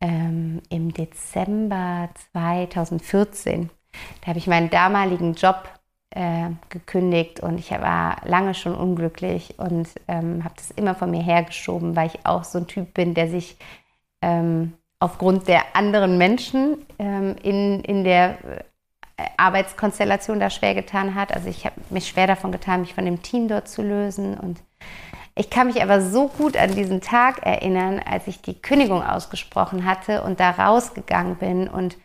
ähm, 0.00 0.60
im 0.68 0.92
Dezember 0.92 2.10
2014. 2.32 3.70
Da 4.20 4.28
habe 4.28 4.38
ich 4.38 4.46
meinen 4.46 4.70
damaligen 4.70 5.34
Job 5.34 5.68
äh, 6.14 6.50
gekündigt 6.68 7.40
und 7.40 7.58
ich 7.58 7.70
war 7.70 8.16
lange 8.24 8.54
schon 8.54 8.74
unglücklich 8.74 9.58
und 9.58 9.88
ähm, 10.08 10.44
habe 10.44 10.54
das 10.56 10.70
immer 10.72 10.94
von 10.94 11.10
mir 11.10 11.22
hergeschoben, 11.22 11.96
weil 11.96 12.08
ich 12.08 12.24
auch 12.24 12.44
so 12.44 12.58
ein 12.58 12.66
Typ 12.66 12.94
bin, 12.94 13.14
der 13.14 13.28
sich 13.28 13.56
ähm, 14.20 14.74
aufgrund 15.00 15.48
der 15.48 15.62
anderen 15.74 16.18
Menschen 16.18 16.78
ähm, 16.98 17.36
in, 17.42 17.80
in 17.80 18.04
der 18.04 18.38
äh, 18.44 19.24
Arbeitskonstellation 19.36 20.38
da 20.38 20.50
schwer 20.50 20.74
getan 20.74 21.14
hat. 21.14 21.34
Also 21.34 21.48
ich 21.48 21.66
habe 21.66 21.76
mich 21.90 22.08
schwer 22.08 22.26
davon 22.26 22.52
getan, 22.52 22.82
mich 22.82 22.94
von 22.94 23.04
dem 23.04 23.22
Team 23.22 23.48
dort 23.48 23.68
zu 23.68 23.82
lösen 23.82 24.38
und 24.38 24.60
ich 25.34 25.48
kann 25.48 25.68
mich 25.68 25.82
aber 25.82 26.02
so 26.02 26.28
gut 26.28 26.58
an 26.58 26.74
diesen 26.74 27.00
Tag 27.00 27.46
erinnern, 27.46 28.00
als 28.04 28.26
ich 28.26 28.42
die 28.42 28.60
Kündigung 28.60 29.02
ausgesprochen 29.02 29.86
hatte 29.86 30.22
und 30.22 30.40
da 30.40 30.50
rausgegangen 30.50 31.36
bin. 31.36 31.68
Und 31.68 31.96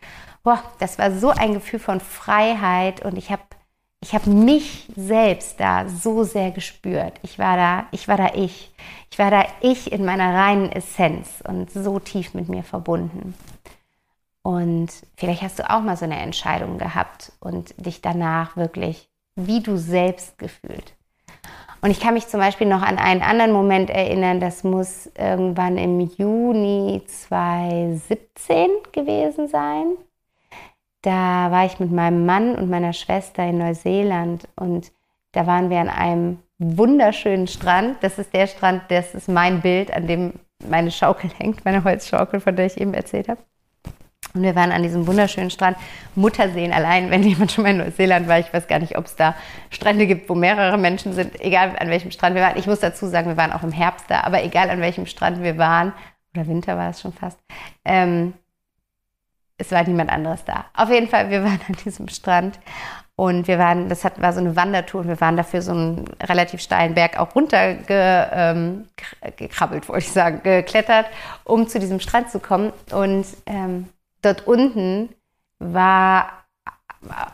boah, 0.42 0.62
das 0.78 0.98
war 0.98 1.12
so 1.12 1.28
ein 1.28 1.52
Gefühl 1.52 1.78
von 1.78 2.00
Freiheit 2.00 3.04
und 3.04 3.18
ich 3.18 3.30
habe 3.30 3.42
ich 4.00 4.14
habe 4.14 4.30
mich 4.30 4.88
selbst 4.96 5.58
da 5.58 5.88
so 5.88 6.22
sehr 6.22 6.50
gespürt. 6.50 7.14
Ich 7.22 7.38
war 7.38 7.56
da, 7.56 7.86
ich 7.90 8.06
war 8.08 8.16
da 8.16 8.32
ich. 8.34 8.72
Ich 9.10 9.18
war 9.18 9.30
da 9.30 9.44
ich 9.60 9.90
in 9.90 10.04
meiner 10.04 10.34
reinen 10.34 10.70
Essenz 10.70 11.42
und 11.46 11.70
so 11.70 11.98
tief 11.98 12.34
mit 12.34 12.48
mir 12.48 12.62
verbunden. 12.62 13.34
Und 14.42 14.88
vielleicht 15.16 15.42
hast 15.42 15.58
du 15.58 15.68
auch 15.68 15.82
mal 15.82 15.96
so 15.96 16.04
eine 16.04 16.18
Entscheidung 16.18 16.78
gehabt 16.78 17.32
und 17.40 17.74
dich 17.84 18.00
danach 18.00 18.56
wirklich 18.56 19.08
wie 19.38 19.60
du 19.60 19.76
selbst 19.76 20.38
gefühlt. 20.38 20.94
Und 21.80 21.90
ich 21.90 22.00
kann 22.00 22.14
mich 22.14 22.26
zum 22.26 22.40
Beispiel 22.40 22.66
noch 22.66 22.82
an 22.82 22.98
einen 22.98 23.22
anderen 23.22 23.52
Moment 23.52 23.88
erinnern, 23.88 24.40
das 24.40 24.64
muss 24.64 25.08
irgendwann 25.16 25.78
im 25.78 26.00
Juni 26.00 27.02
2017 27.06 28.68
gewesen 28.90 29.46
sein. 29.46 29.96
Da 31.02 31.50
war 31.50 31.64
ich 31.66 31.78
mit 31.78 31.92
meinem 31.92 32.26
Mann 32.26 32.54
und 32.56 32.70
meiner 32.70 32.92
Schwester 32.92 33.44
in 33.44 33.58
Neuseeland 33.58 34.48
und 34.56 34.92
da 35.32 35.46
waren 35.46 35.70
wir 35.70 35.78
an 35.78 35.88
einem 35.88 36.38
wunderschönen 36.58 37.46
Strand. 37.46 37.98
Das 38.02 38.18
ist 38.18 38.34
der 38.34 38.46
Strand, 38.46 38.82
das 38.88 39.14
ist 39.14 39.28
mein 39.28 39.60
Bild, 39.60 39.92
an 39.92 40.06
dem 40.06 40.34
meine 40.66 40.90
Schaukel 40.90 41.30
hängt, 41.38 41.64
meine 41.64 41.84
Holzschaukel, 41.84 42.40
von 42.40 42.56
der 42.56 42.66
ich 42.66 42.80
eben 42.80 42.94
erzählt 42.94 43.28
habe. 43.28 43.40
Und 44.34 44.42
wir 44.42 44.54
waren 44.54 44.72
an 44.72 44.82
diesem 44.82 45.06
wunderschönen 45.06 45.50
Strand 45.50 45.78
Mutterseen 46.14 46.72
allein, 46.72 47.10
wenn 47.10 47.22
jemand 47.22 47.52
schon 47.52 47.64
mal 47.64 47.70
in 47.70 47.78
Neuseeland 47.78 48.28
war. 48.28 48.38
Ich 48.38 48.52
weiß 48.52 48.68
gar 48.68 48.78
nicht, 48.78 48.98
ob 48.98 49.06
es 49.06 49.16
da 49.16 49.34
Strände 49.70 50.06
gibt, 50.06 50.28
wo 50.28 50.34
mehrere 50.34 50.76
Menschen 50.76 51.14
sind, 51.14 51.40
egal 51.40 51.76
an 51.78 51.88
welchem 51.88 52.10
Strand 52.10 52.34
wir 52.34 52.42
waren. 52.42 52.58
Ich 52.58 52.66
muss 52.66 52.80
dazu 52.80 53.06
sagen, 53.06 53.28
wir 53.28 53.36
waren 53.36 53.52
auch 53.52 53.62
im 53.62 53.72
Herbst 53.72 54.06
da, 54.08 54.22
aber 54.22 54.42
egal 54.44 54.68
an 54.68 54.80
welchem 54.80 55.06
Strand 55.06 55.42
wir 55.42 55.56
waren, 55.56 55.92
oder 56.34 56.46
Winter 56.46 56.76
war 56.76 56.90
es 56.90 57.00
schon 57.00 57.12
fast, 57.12 57.38
ähm, 57.84 58.34
es 59.58 59.72
war 59.72 59.82
niemand 59.84 60.10
anderes 60.10 60.44
da. 60.44 60.64
Auf 60.74 60.88
jeden 60.88 61.08
Fall, 61.08 61.30
wir 61.30 61.44
waren 61.44 61.60
an 61.68 61.76
diesem 61.84 62.08
Strand 62.08 62.58
und 63.16 63.48
wir 63.48 63.58
waren, 63.58 63.88
das 63.88 64.04
hat, 64.04 64.22
war 64.22 64.32
so 64.32 64.38
eine 64.38 64.54
Wandertour 64.54 65.00
und 65.00 65.08
wir 65.08 65.20
waren 65.20 65.36
dafür 65.36 65.60
so 65.60 65.72
einen 65.72 66.04
relativ 66.22 66.60
steilen 66.60 66.94
Berg 66.94 67.18
auch 67.18 67.34
runtergekrabbelt, 67.34 68.92
ähm, 69.82 69.88
wollte 69.88 70.06
ich 70.06 70.12
sagen, 70.12 70.40
geklettert, 70.44 71.06
um 71.42 71.66
zu 71.66 71.80
diesem 71.80 71.98
Strand 71.98 72.30
zu 72.30 72.38
kommen. 72.38 72.72
Und 72.92 73.26
ähm, 73.46 73.88
dort 74.22 74.46
unten 74.46 75.08
war, 75.58 76.44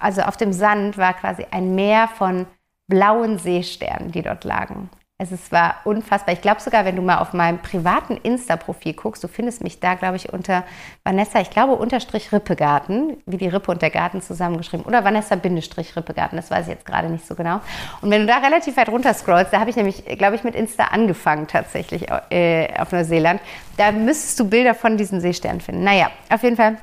also 0.00 0.23
auf 0.23 0.38
dem 0.38 0.54
Sand 0.54 0.97
war 0.97 1.12
quasi 1.12 1.47
ein 1.50 1.75
Meer 1.75 2.09
von 2.09 2.47
blauen 2.87 3.38
Seesternen, 3.38 4.11
die 4.11 4.23
dort 4.23 4.45
lagen. 4.45 4.88
Also 5.16 5.37
es 5.37 5.52
war 5.52 5.76
unfassbar. 5.85 6.35
Ich 6.35 6.40
glaube 6.40 6.61
sogar, 6.61 6.85
wenn 6.85 6.97
du 6.97 7.02
mal 7.02 7.18
auf 7.18 7.33
meinem 7.33 7.61
privaten 7.61 8.16
Insta-Profil 8.16 8.94
guckst, 8.94 9.23
du 9.23 9.28
findest 9.28 9.62
mich 9.62 9.78
da, 9.78 9.94
glaube 9.94 10.16
ich, 10.16 10.33
unter 10.33 10.64
Vanessa, 11.04 11.40
ich 11.40 11.50
glaube, 11.50 11.76
unterstrich 11.76 12.33
Rippegarten, 12.33 13.18
wie 13.25 13.37
die 13.37 13.47
Rippe 13.47 13.71
und 13.71 13.80
der 13.80 13.90
Garten 13.90 14.23
zusammengeschrieben. 14.23 14.85
Oder 14.85 15.04
Vanessa 15.04 15.37
Bindestrich 15.37 15.94
Rippegarten, 15.94 16.35
das 16.35 16.50
weiß 16.50 16.66
ich 16.66 16.73
jetzt 16.73 16.85
gerade 16.85 17.09
nicht 17.09 17.28
so 17.28 17.37
genau. 17.37 17.61
Und 18.00 18.11
wenn 18.11 18.23
du 18.23 18.26
da 18.26 18.38
relativ 18.38 18.76
weit 18.76 18.88
runter 18.88 19.14
scrollst, 19.14 19.52
da 19.52 19.61
habe 19.61 19.71
ich 19.71 19.76
nämlich, 19.76 20.04
glaube 20.18 20.35
ich, 20.35 20.42
mit 20.42 20.56
Insta 20.56 20.87
angefangen 20.87 21.47
tatsächlich 21.47 22.09
äh, 22.30 22.75
auf 22.76 22.90
Neuseeland. 22.90 23.40
Da 23.76 23.92
müsstest 23.92 24.40
du 24.40 24.50
Bilder 24.50 24.75
von 24.75 24.97
diesen 24.97 25.21
Seesternen 25.21 25.61
finden. 25.61 25.85
Naja, 25.85 26.11
auf 26.28 26.42
jeden 26.42 26.56
Fall, 26.56 26.76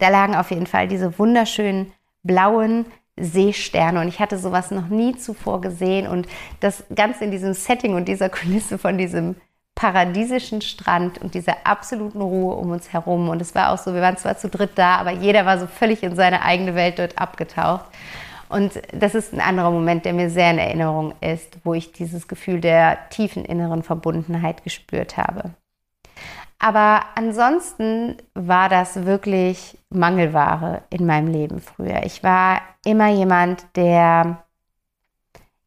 da 0.00 0.08
lagen 0.08 0.34
auf 0.34 0.50
jeden 0.50 0.66
Fall 0.66 0.88
diese 0.88 1.16
wunderschönen 1.20 1.92
blauen 2.24 2.84
Seesterne. 3.20 4.00
Und 4.00 4.08
ich 4.08 4.20
hatte 4.20 4.38
sowas 4.38 4.70
noch 4.70 4.88
nie 4.88 5.16
zuvor 5.16 5.60
gesehen. 5.60 6.06
Und 6.06 6.26
das 6.60 6.84
Ganze 6.94 7.24
in 7.24 7.30
diesem 7.30 7.54
Setting 7.54 7.94
und 7.94 8.06
dieser 8.06 8.28
Kulisse 8.28 8.78
von 8.78 8.98
diesem 8.98 9.36
paradiesischen 9.74 10.60
Strand 10.60 11.18
und 11.18 11.34
dieser 11.34 11.58
absoluten 11.64 12.20
Ruhe 12.20 12.54
um 12.56 12.70
uns 12.70 12.92
herum. 12.92 13.28
Und 13.28 13.40
es 13.40 13.54
war 13.54 13.70
auch 13.72 13.78
so, 13.78 13.94
wir 13.94 14.02
waren 14.02 14.16
zwar 14.16 14.36
zu 14.36 14.48
dritt 14.48 14.72
da, 14.74 14.96
aber 14.96 15.12
jeder 15.12 15.46
war 15.46 15.58
so 15.58 15.68
völlig 15.68 16.02
in 16.02 16.16
seine 16.16 16.42
eigene 16.44 16.74
Welt 16.74 16.98
dort 16.98 17.16
abgetaucht. 17.16 17.84
Und 18.48 18.80
das 18.92 19.14
ist 19.14 19.32
ein 19.32 19.40
anderer 19.40 19.70
Moment, 19.70 20.04
der 20.04 20.14
mir 20.14 20.30
sehr 20.30 20.50
in 20.50 20.58
Erinnerung 20.58 21.14
ist, 21.20 21.58
wo 21.64 21.74
ich 21.74 21.92
dieses 21.92 22.26
Gefühl 22.26 22.60
der 22.60 23.08
tiefen 23.10 23.44
inneren 23.44 23.84
Verbundenheit 23.84 24.64
gespürt 24.64 25.16
habe. 25.16 25.50
Aber 26.58 27.02
ansonsten 27.14 28.16
war 28.34 28.68
das 28.68 29.04
wirklich 29.06 29.78
Mangelware 29.90 30.82
in 30.90 31.06
meinem 31.06 31.28
Leben 31.28 31.60
früher. 31.60 32.02
Ich 32.04 32.24
war 32.24 32.60
immer 32.84 33.08
jemand, 33.08 33.64
der, 33.76 34.42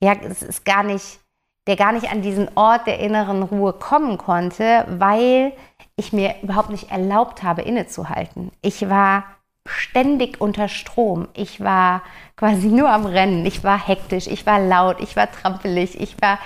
ja, 0.01 0.13
es 0.13 0.43
ist 0.43 0.65
gar 0.65 0.83
nicht, 0.83 1.19
der 1.67 1.77
gar 1.77 1.93
nicht 1.93 2.11
an 2.11 2.21
diesen 2.21 2.49
Ort 2.55 2.87
der 2.87 2.99
inneren 2.99 3.43
Ruhe 3.43 3.71
kommen 3.71 4.17
konnte, 4.17 4.85
weil 4.89 5.53
ich 5.95 6.11
mir 6.11 6.35
überhaupt 6.41 6.69
nicht 6.69 6.91
erlaubt 6.91 7.41
habe, 7.41 7.61
innezuhalten. 7.61 8.51
Ich 8.61 8.89
war 8.89 9.23
ständig 9.65 10.41
unter 10.41 10.67
Strom. 10.67 11.29
Ich 11.35 11.61
war 11.61 12.01
quasi 12.35 12.67
nur 12.67 12.89
am 12.89 13.05
Rennen. 13.05 13.45
Ich 13.45 13.63
war 13.63 13.77
hektisch, 13.77 14.27
ich 14.27 14.45
war 14.45 14.59
laut, 14.59 14.99
ich 14.99 15.15
war 15.15 15.31
trampelig, 15.31 15.99
ich 16.01 16.19
war 16.21 16.39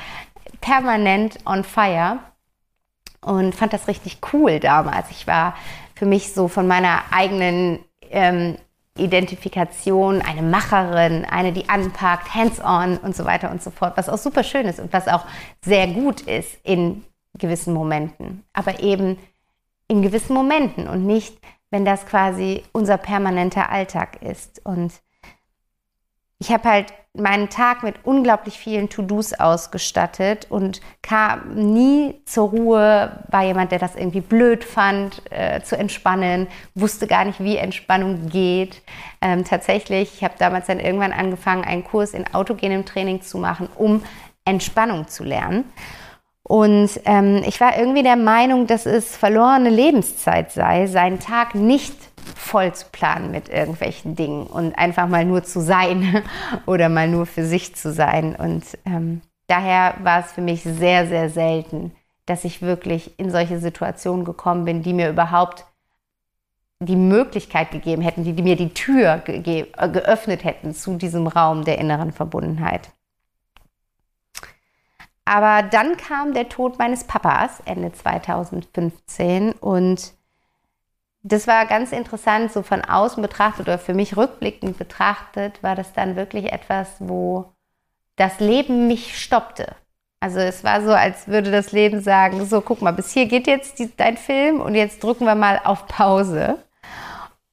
permanent 0.62 1.40
on 1.46 1.64
fire 1.64 2.20
und 3.25 3.55
fand 3.55 3.74
das 3.74 3.88
richtig 3.88 4.20
cool 4.34 4.60
damals. 4.60 5.10
Ich 5.10 5.25
war 5.25 5.55
für 5.96 6.05
mich 6.05 6.34
so 6.34 6.48
von 6.48 6.67
meiner 6.67 7.01
eigenen 7.12 7.79
ähm, 8.12 8.58
Identifikation 8.98 10.22
eine 10.22 10.41
Macherin, 10.41 11.25
eine, 11.25 11.51
die 11.51 11.67
anpackt, 11.67 12.34
hands-on 12.34 12.98
und 12.98 13.15
so 13.15 13.25
weiter 13.25 13.50
und 13.51 13.63
so 13.63 13.72
fort, 13.72 13.98
was 13.98 14.10
auch 14.10 14.17
super 14.17 14.44
schön 14.44 14.67
ist 14.67 14.79
und 14.79 14.94
was 14.94 15.08
auch 15.08 15.25
sehr 15.62 15.88
gut 15.88 16.22
ist 16.22 16.58
in 16.63 17.03
gewissen 17.38 17.74
Momenten, 17.74 18.44
aber 18.53 18.79
eben 18.79 19.17
in 19.88 20.01
gewissen 20.01 20.34
Momenten 20.34 20.88
und 20.88 21.05
nicht, 21.05 21.38
wenn 21.72 21.84
das 21.84 22.05
quasi 22.05 22.63
unser 22.72 22.98
permanenter 22.98 23.70
Alltag 23.70 24.22
ist. 24.22 24.65
Und 24.65 24.94
ich 26.39 26.51
habe 26.51 26.70
halt 26.70 26.94
meinen 27.17 27.50
Tag 27.50 27.84
mit 27.84 27.95
unglaublich 28.03 28.57
vielen 28.57 28.89
To-Dos 28.89 29.34
ausgestattet 29.34 30.48
und 30.50 30.81
kam 31.01 31.53
nie 31.53 32.15
zur 32.25 32.50
Ruhe, 32.50 33.24
war 33.29 33.43
jemand, 33.43 33.72
der 33.72 33.79
das 33.79 33.95
irgendwie 33.95 34.22
blöd 34.22 34.63
fand, 34.63 35.22
äh, 35.31 35.62
zu 35.62 35.77
entspannen, 35.77 36.48
wusste 36.74 37.07
gar 37.07 37.25
nicht, 37.25 37.39
wie 37.39 37.57
Entspannung 37.57 38.29
geht. 38.29 38.81
Ähm, 39.22 39.43
tatsächlich, 39.43 40.13
ich 40.15 40.24
habe 40.24 40.36
damals 40.38 40.67
dann 40.67 40.79
irgendwann 40.79 41.13
angefangen, 41.13 41.63
einen 41.63 41.84
Kurs 41.84 42.13
in 42.13 42.34
autogenem 42.34 42.86
Training 42.86 43.22
zu 43.22 43.38
machen, 43.38 43.69
um 43.75 44.03
Entspannung 44.45 45.07
zu 45.07 45.24
lernen. 45.24 45.65
Und 46.48 46.89
ähm, 47.05 47.41
ich 47.48 47.60
war 47.60 47.77
irgendwie 47.77 48.03
der 48.03 48.15
Meinung, 48.15 48.67
dass 48.67 48.86
es 48.86 49.17
verlorene 49.17 49.72
Lebenszeit 49.72 50.51
sei, 50.51 50.86
seinen 50.86 51.19
Tag 51.19 51.55
nicht 51.55 51.95
voll 52.25 52.74
zu 52.74 52.86
planen 52.91 53.32
mit 53.32 53.50
irgendwelchen 53.50 54.15
Dingen 54.15 54.48
und 54.48 54.77
einfach 54.77 55.08
mal 55.08 55.25
nur 55.25 55.44
zu 55.44 55.62
sein 55.62 56.24
oder 56.65 56.89
mal 56.89 57.08
nur 57.08 57.25
für 57.25 57.46
sich 57.46 57.75
zu 57.75 57.94
sein. 57.94 58.36
Und 58.36 58.63
ähm, 58.86 59.22
daher 59.48 59.96
war 60.01 60.20
es 60.20 60.32
für 60.32 60.41
mich 60.41 60.63
sehr, 60.63 61.08
sehr 61.08 61.29
selten, 61.29 61.91
dass 62.25 62.44
ich 62.44 62.62
wirklich 62.62 63.20
in 63.20 63.29
solche 63.29 63.60
Situationen 63.60 64.25
gekommen 64.25 64.65
bin, 64.65 64.82
die 64.82 64.94
mir 64.94 65.10
überhaupt 65.10 65.65
die 66.79 66.96
Möglichkeit 66.96 67.72
gegeben 67.72 68.01
hätten, 68.01 68.24
die, 68.24 68.34
die 68.34 68.44
mir 68.44 68.55
die 68.55 68.74
Tür 68.74 69.24
äh, 69.27 69.41
geöffnet 69.89 70.44
hätten 70.44 70.74
zu 70.74 70.98
diesem 70.98 71.27
Raum 71.27 71.63
der 71.63 71.77
inneren 71.77 72.12
Verbundenheit. 72.12 72.89
Aber 75.25 75.63
dann 75.63 75.98
kam 75.98 76.34
der 76.34 76.50
Tod 76.50 76.77
meines 76.77 77.03
Papas 77.03 77.60
Ende 77.65 77.91
2015 77.91 79.53
und 79.53 80.13
das 81.27 81.48
war 81.48 81.65
ganz 81.65 81.91
interessant, 81.91 82.53
so 82.53 82.62
von 82.62 82.82
außen 82.84 83.20
betrachtet 83.20 83.67
oder 83.67 83.79
für 83.79 83.96
mich 83.96 84.15
rückblickend 84.15 84.77
betrachtet, 84.77 85.63
war 85.63 85.74
das 85.75 85.91
dann 85.91 86.15
wirklich 86.15 86.53
etwas, 86.53 86.88
wo 87.00 87.51
das 88.15 88.39
Leben 88.39 88.86
mich 88.86 89.20
stoppte. 89.20 89.75
Also 90.20 90.38
es 90.38 90.63
war 90.63 90.84
so, 90.84 90.91
als 90.91 91.27
würde 91.27 91.50
das 91.50 91.72
Leben 91.72 92.01
sagen, 92.01 92.46
so 92.46 92.62
guck 92.62 92.84
mal, 92.84 92.91
bis 92.91 93.12
hier 93.12 93.25
geht 93.25 93.48
jetzt 93.48 93.79
die, 93.79 93.89
dein 93.98 94.17
Film 94.17 94.62
und 94.62 94.75
jetzt 94.75 95.03
drücken 95.03 95.25
wir 95.25 95.34
mal 95.34 95.60
auf 95.63 95.88
Pause. 95.88 96.60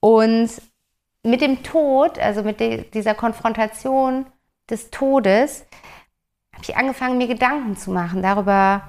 Und 0.00 0.50
mit 1.22 1.40
dem 1.40 1.62
Tod, 1.62 2.18
also 2.18 2.42
mit 2.42 2.60
de, 2.60 2.84
dieser 2.90 3.14
Konfrontation 3.14 4.26
des 4.68 4.90
Todes, 4.90 5.64
habe 6.52 6.62
ich 6.62 6.76
angefangen, 6.76 7.16
mir 7.16 7.26
Gedanken 7.26 7.78
zu 7.78 7.90
machen 7.90 8.20
darüber, 8.20 8.82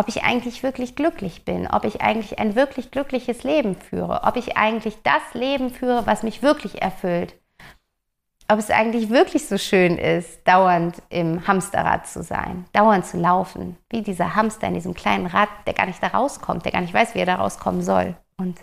ob 0.00 0.08
ich 0.08 0.24
eigentlich 0.24 0.62
wirklich 0.62 0.96
glücklich 0.96 1.44
bin, 1.44 1.66
ob 1.66 1.84
ich 1.84 2.00
eigentlich 2.00 2.38
ein 2.38 2.54
wirklich 2.54 2.90
glückliches 2.90 3.42
Leben 3.42 3.76
führe, 3.76 4.22
ob 4.24 4.36
ich 4.36 4.56
eigentlich 4.56 4.96
das 5.02 5.34
Leben 5.34 5.68
führe, 5.68 6.06
was 6.06 6.22
mich 6.22 6.42
wirklich 6.42 6.80
erfüllt, 6.80 7.34
ob 8.48 8.58
es 8.58 8.70
eigentlich 8.70 9.10
wirklich 9.10 9.46
so 9.46 9.58
schön 9.58 9.98
ist, 9.98 10.40
dauernd 10.48 11.02
im 11.10 11.46
Hamsterrad 11.46 12.06
zu 12.06 12.22
sein, 12.22 12.64
dauernd 12.72 13.04
zu 13.04 13.18
laufen, 13.18 13.76
wie 13.90 14.00
dieser 14.00 14.34
Hamster 14.34 14.68
in 14.68 14.74
diesem 14.74 14.94
kleinen 14.94 15.26
Rad, 15.26 15.50
der 15.66 15.74
gar 15.74 15.84
nicht 15.84 16.02
da 16.02 16.06
rauskommt, 16.06 16.64
der 16.64 16.72
gar 16.72 16.80
nicht 16.80 16.94
weiß, 16.94 17.14
wie 17.14 17.18
er 17.18 17.26
da 17.26 17.34
rauskommen 17.34 17.82
soll. 17.82 18.16
Und 18.38 18.58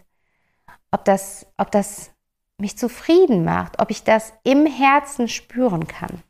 ob 0.90 1.06
das, 1.06 1.46
ob 1.58 1.70
das 1.70 2.10
mich 2.58 2.80
zufrieden 2.80 3.46
macht, 3.46 3.80
ob 3.80 3.92
ich 3.92 4.04
das 4.04 4.34
im 4.44 4.66
Herzen 4.66 5.28
spüren 5.28 5.86
kann. 5.86 6.24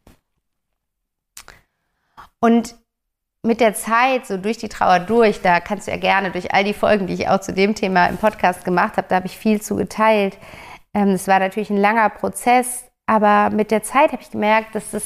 Und 2.41 2.75
mit 3.47 3.61
der 3.61 3.73
Zeit, 3.73 4.27
so 4.27 4.37
durch 4.37 4.57
die 4.57 4.69
Trauer 4.69 4.99
durch, 4.99 5.41
da 5.41 5.59
kannst 5.59 5.87
du 5.87 5.91
ja 5.91 5.97
gerne 5.97 6.31
durch 6.31 6.53
all 6.53 6.63
die 6.63 6.73
Folgen, 6.73 7.07
die 7.07 7.13
ich 7.13 7.29
auch 7.29 7.39
zu 7.39 7.53
dem 7.53 7.73
Thema 7.73 8.07
im 8.07 8.17
Podcast 8.17 8.63
gemacht 8.65 8.97
habe, 8.97 9.07
da 9.07 9.15
habe 9.15 9.25
ich 9.25 9.37
viel 9.37 9.61
zu 9.61 9.75
geteilt. 9.75 10.37
Ähm, 10.93 11.09
es 11.09 11.27
war 11.27 11.39
natürlich 11.39 11.69
ein 11.69 11.77
langer 11.77 12.09
Prozess, 12.09 12.85
aber 13.05 13.49
mit 13.49 13.71
der 13.71 13.81
Zeit 13.81 14.11
habe 14.11 14.21
ich 14.21 14.29
gemerkt, 14.29 14.75
dass 14.75 14.91
das 14.91 15.03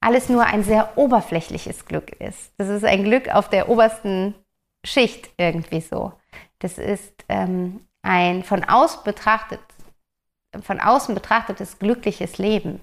alles 0.00 0.28
nur 0.28 0.44
ein 0.44 0.64
sehr 0.64 0.98
oberflächliches 0.98 1.86
Glück 1.86 2.10
ist. 2.20 2.52
Das 2.58 2.68
ist 2.68 2.84
ein 2.84 3.04
Glück 3.04 3.34
auf 3.34 3.48
der 3.48 3.70
obersten 3.70 4.34
Schicht 4.84 5.30
irgendwie 5.38 5.80
so. 5.80 6.12
Das 6.58 6.76
ist 6.76 7.12
ähm, 7.28 7.86
ein 8.02 8.42
von 8.42 8.64
außen 8.64 9.04
betrachtet, 9.04 9.60
von 10.60 10.80
außen 10.80 11.14
betrachtetes 11.14 11.78
glückliches 11.78 12.36
Leben 12.38 12.80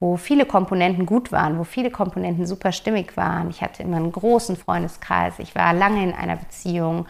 wo 0.00 0.16
viele 0.16 0.44
Komponenten 0.44 1.06
gut 1.06 1.32
waren, 1.32 1.58
wo 1.58 1.64
viele 1.64 1.90
Komponenten 1.90 2.46
super 2.46 2.72
stimmig 2.72 3.16
waren. 3.16 3.48
Ich 3.50 3.62
hatte 3.62 3.82
immer 3.82 3.96
einen 3.96 4.12
großen 4.12 4.56
Freundeskreis, 4.56 5.38
ich 5.38 5.54
war 5.54 5.72
lange 5.72 6.02
in 6.02 6.12
einer 6.12 6.36
Beziehung, 6.36 7.06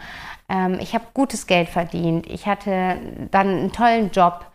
ähm, 0.47 0.77
ich 0.79 0.93
habe 0.93 1.05
gutes 1.13 1.47
Geld 1.47 1.67
verdient, 1.69 2.27
ich 2.27 2.45
hatte 2.45 2.97
dann 3.31 3.47
einen 3.47 3.71
tollen 3.71 4.11
Job, 4.11 4.45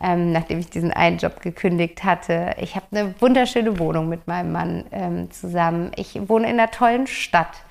ähm, 0.00 0.32
nachdem 0.32 0.60
ich 0.60 0.70
diesen 0.70 0.92
einen 0.92 1.18
Job 1.18 1.40
gekündigt 1.40 2.04
hatte. 2.04 2.54
Ich 2.58 2.76
habe 2.76 2.86
eine 2.92 3.20
wunderschöne 3.20 3.78
Wohnung 3.78 4.08
mit 4.08 4.26
meinem 4.26 4.52
Mann 4.52 4.84
ähm, 4.92 5.30
zusammen. 5.30 5.92
Ich 5.96 6.28
wohne 6.28 6.48
in 6.48 6.58
einer 6.58 6.70
tollen 6.70 7.06
Stadt. 7.06 7.64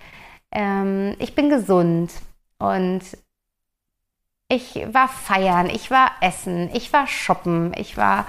Ähm, 0.52 1.16
ich 1.20 1.34
bin 1.34 1.50
gesund 1.50 2.12
und 2.60 3.02
ich 4.48 4.76
war 4.92 5.08
feiern, 5.08 5.70
ich 5.70 5.92
war 5.92 6.12
essen, 6.22 6.70
ich 6.74 6.92
war 6.92 7.08
shoppen, 7.08 7.72
ich 7.76 7.98
war 7.98 8.26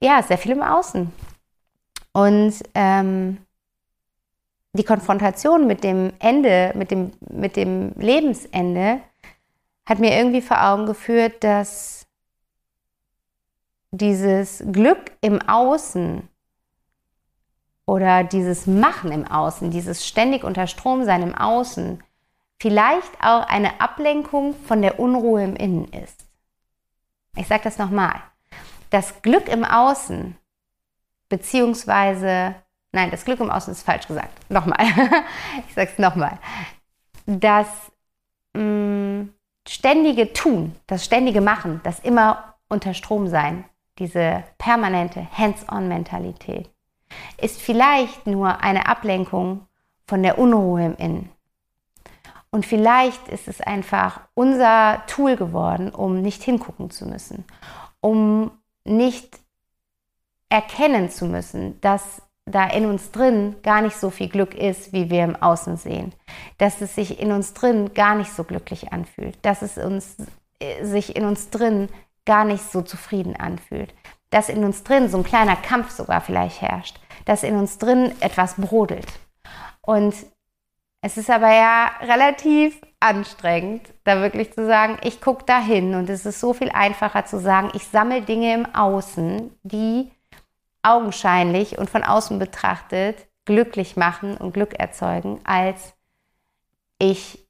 ja, 0.00 0.22
sehr 0.22 0.38
viel 0.38 0.52
im 0.52 0.62
Außen. 0.62 1.12
Und 2.12 2.54
ähm, 2.74 3.38
die 4.72 4.84
Konfrontation 4.84 5.66
mit 5.66 5.84
dem 5.84 6.12
Ende, 6.18 6.72
mit 6.74 6.90
dem, 6.90 7.12
mit 7.20 7.56
dem 7.56 7.92
Lebensende, 7.96 9.00
hat 9.86 9.98
mir 9.98 10.16
irgendwie 10.16 10.42
vor 10.42 10.62
Augen 10.62 10.86
geführt, 10.86 11.44
dass 11.44 12.06
dieses 13.90 14.64
Glück 14.70 15.12
im 15.20 15.40
Außen 15.40 16.28
oder 17.86 18.24
dieses 18.24 18.66
Machen 18.66 19.12
im 19.12 19.26
Außen, 19.26 19.70
dieses 19.70 20.06
ständig 20.06 20.42
unter 20.44 20.66
Strom 20.66 21.04
sein 21.04 21.22
im 21.22 21.34
Außen, 21.34 22.02
vielleicht 22.58 23.12
auch 23.22 23.46
eine 23.46 23.80
Ablenkung 23.80 24.54
von 24.54 24.82
der 24.82 24.98
Unruhe 24.98 25.44
im 25.44 25.56
Innen 25.56 25.88
ist. 25.92 26.26
Ich 27.36 27.46
sage 27.46 27.64
das 27.64 27.78
nochmal 27.78 28.22
das 28.90 29.22
Glück 29.22 29.48
im 29.48 29.64
Außen, 29.64 30.36
beziehungsweise, 31.28 32.54
nein, 32.92 33.10
das 33.10 33.24
Glück 33.24 33.40
im 33.40 33.50
Außen 33.50 33.72
ist 33.72 33.82
falsch 33.82 34.06
gesagt. 34.06 34.50
Nochmal. 34.50 34.86
ich 35.68 35.74
sage 35.74 35.90
es 35.92 35.98
nochmal. 35.98 36.38
Das 37.26 37.68
mh, 38.54 38.62
mm, 38.62 39.34
ständige 39.68 40.32
Tun, 40.32 40.76
das 40.86 41.04
ständige 41.04 41.40
Machen, 41.40 41.80
das 41.82 42.00
immer 42.00 42.54
unter 42.68 42.94
Strom 42.94 43.28
sein, 43.28 43.64
diese 43.98 44.44
permanente 44.58 45.26
Hands-on-Mentalität, 45.36 46.70
ist 47.40 47.60
vielleicht 47.60 48.26
nur 48.26 48.60
eine 48.60 48.88
Ablenkung 48.88 49.66
von 50.06 50.22
der 50.22 50.38
Unruhe 50.38 50.84
im 50.84 50.96
Innen. 50.96 51.30
Und 52.50 52.64
vielleicht 52.64 53.28
ist 53.28 53.48
es 53.48 53.60
einfach 53.60 54.20
unser 54.34 55.02
Tool 55.06 55.36
geworden, 55.36 55.90
um 55.90 56.22
nicht 56.22 56.42
hingucken 56.42 56.90
zu 56.90 57.06
müssen, 57.06 57.44
um 58.00 58.50
nicht 58.86 59.38
erkennen 60.48 61.10
zu 61.10 61.26
müssen, 61.26 61.80
dass 61.80 62.22
da 62.46 62.66
in 62.68 62.86
uns 62.86 63.10
drin 63.10 63.56
gar 63.62 63.82
nicht 63.82 63.96
so 63.96 64.10
viel 64.10 64.28
Glück 64.28 64.54
ist, 64.54 64.92
wie 64.92 65.10
wir 65.10 65.24
im 65.24 65.36
Außen 65.36 65.76
sehen. 65.76 66.14
Dass 66.58 66.80
es 66.80 66.94
sich 66.94 67.20
in 67.20 67.32
uns 67.32 67.54
drin 67.54 67.92
gar 67.92 68.14
nicht 68.14 68.32
so 68.32 68.44
glücklich 68.44 68.92
anfühlt. 68.92 69.36
Dass 69.42 69.62
es 69.62 69.76
uns, 69.76 70.16
äh, 70.60 70.84
sich 70.84 71.16
in 71.16 71.24
uns 71.24 71.50
drin 71.50 71.88
gar 72.24 72.44
nicht 72.44 72.62
so 72.70 72.82
zufrieden 72.82 73.34
anfühlt. 73.34 73.92
Dass 74.30 74.48
in 74.48 74.64
uns 74.64 74.84
drin 74.84 75.08
so 75.08 75.18
ein 75.18 75.24
kleiner 75.24 75.56
Kampf 75.56 75.90
sogar 75.90 76.20
vielleicht 76.20 76.62
herrscht. 76.62 77.00
Dass 77.24 77.42
in 77.42 77.56
uns 77.56 77.78
drin 77.78 78.12
etwas 78.20 78.54
brodelt. 78.54 79.06
Und 79.80 80.14
es 81.00 81.16
ist 81.16 81.30
aber 81.30 81.52
ja 81.52 81.90
relativ 82.02 82.80
anstrengend, 83.00 83.82
da 84.04 84.20
wirklich 84.22 84.52
zu 84.52 84.66
sagen, 84.66 84.98
ich 85.02 85.20
gucke 85.20 85.44
da 85.46 85.60
hin 85.60 85.94
und 85.94 86.08
es 86.08 86.26
ist 86.26 86.40
so 86.40 86.52
viel 86.52 86.70
einfacher 86.70 87.24
zu 87.26 87.38
sagen, 87.38 87.70
ich 87.74 87.86
sammle 87.88 88.22
Dinge 88.22 88.54
im 88.54 88.74
Außen, 88.74 89.50
die 89.62 90.10
augenscheinlich 90.82 91.78
und 91.78 91.90
von 91.90 92.02
außen 92.02 92.38
betrachtet 92.38 93.26
glücklich 93.44 93.96
machen 93.96 94.36
und 94.36 94.52
Glück 94.52 94.74
erzeugen, 94.74 95.40
als 95.44 95.94
ich 96.98 97.46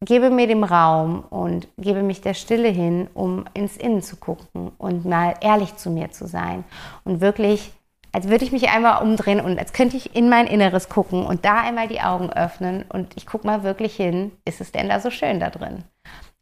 gebe 0.00 0.30
mir 0.30 0.46
dem 0.46 0.64
Raum 0.64 1.24
und 1.24 1.68
gebe 1.78 2.02
mich 2.02 2.20
der 2.20 2.34
Stille 2.34 2.68
hin, 2.68 3.08
um 3.14 3.44
ins 3.54 3.76
Innen 3.76 4.02
zu 4.02 4.16
gucken 4.16 4.72
und 4.78 5.04
mal 5.04 5.34
ehrlich 5.40 5.76
zu 5.76 5.90
mir 5.90 6.10
zu 6.10 6.26
sein 6.26 6.64
und 7.04 7.20
wirklich 7.20 7.72
als 8.14 8.28
würde 8.28 8.44
ich 8.44 8.52
mich 8.52 8.68
einmal 8.68 9.02
umdrehen 9.02 9.40
und 9.40 9.58
als 9.58 9.72
könnte 9.72 9.96
ich 9.96 10.14
in 10.14 10.28
mein 10.28 10.46
Inneres 10.46 10.88
gucken 10.88 11.26
und 11.26 11.44
da 11.44 11.60
einmal 11.60 11.88
die 11.88 12.00
Augen 12.00 12.32
öffnen 12.32 12.84
und 12.88 13.16
ich 13.16 13.26
gucke 13.26 13.44
mal 13.44 13.64
wirklich 13.64 13.96
hin, 13.96 14.30
ist 14.44 14.60
es 14.60 14.70
denn 14.70 14.88
da 14.88 15.00
so 15.00 15.10
schön 15.10 15.40
da 15.40 15.50
drin? 15.50 15.82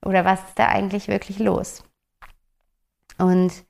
Oder 0.04 0.26
was 0.26 0.40
ist 0.40 0.58
da 0.58 0.68
eigentlich 0.68 1.08
wirklich 1.08 1.38
los? 1.38 1.82
Und 3.16 3.64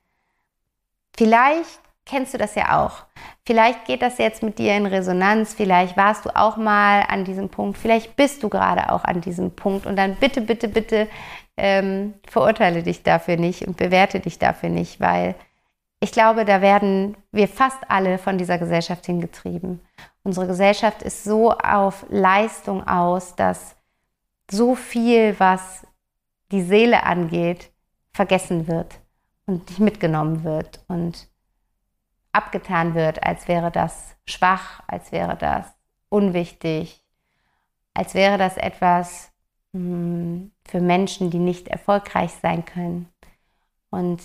vielleicht 1.15 1.79
kennst 2.05 2.33
du 2.33 2.37
das 2.37 2.55
ja 2.55 2.83
auch. 2.83 3.05
Vielleicht 3.47 3.85
geht 3.85 4.01
das 4.01 4.17
jetzt 4.17 4.43
mit 4.43 4.59
dir 4.59 4.75
in 4.75 4.85
Resonanz, 4.85 5.53
vielleicht 5.53 5.95
warst 5.95 6.25
du 6.25 6.35
auch 6.35 6.57
mal 6.57 7.05
an 7.07 7.23
diesem 7.23 7.47
Punkt, 7.47 7.77
vielleicht 7.77 8.17
bist 8.17 8.43
du 8.43 8.49
gerade 8.49 8.91
auch 8.91 9.05
an 9.05 9.21
diesem 9.21 9.51
Punkt 9.51 9.85
und 9.85 9.95
dann 9.95 10.15
bitte, 10.15 10.41
bitte, 10.41 10.67
bitte 10.67 11.07
ähm, 11.55 12.15
verurteile 12.27 12.83
dich 12.83 13.03
dafür 13.03 13.37
nicht 13.37 13.65
und 13.65 13.77
bewerte 13.77 14.19
dich 14.19 14.39
dafür 14.39 14.67
nicht, 14.67 14.99
weil 14.99 15.35
ich 16.03 16.11
glaube, 16.11 16.43
da 16.43 16.61
werden 16.61 17.15
wir 17.31 17.47
fast 17.47 17.89
alle 17.89 18.17
von 18.17 18.37
dieser 18.37 18.57
Gesellschaft 18.57 19.05
hingetrieben. 19.05 19.79
Unsere 20.23 20.47
Gesellschaft 20.47 21.01
ist 21.01 21.23
so 21.23 21.51
auf 21.51 22.05
Leistung 22.09 22.85
aus, 22.85 23.37
dass 23.37 23.77
so 24.51 24.75
viel, 24.75 25.39
was 25.39 25.87
die 26.51 26.61
Seele 26.61 27.03
angeht, 27.03 27.71
vergessen 28.11 28.67
wird 28.67 28.99
und 29.45 29.69
nicht 29.69 29.79
mitgenommen 29.79 30.43
wird 30.43 30.83
und 30.89 31.29
abgetan 32.33 32.95
wird, 32.95 33.23
als 33.23 33.47
wäre 33.47 33.71
das 33.71 34.17
schwach, 34.25 34.81
als 34.87 35.13
wäre 35.13 35.37
das 35.37 35.73
unwichtig, 36.09 37.01
als 37.93 38.13
wäre 38.13 38.37
das 38.37 38.57
etwas 38.57 39.31
mh, 39.71 39.79
hm, 39.79 40.51
für 40.65 40.81
Menschen, 40.81 41.29
die 41.29 41.39
nicht 41.39 41.69
erfolgreich 41.69 42.33
sein 42.41 42.65
können. 42.65 43.07
Und 43.89 44.21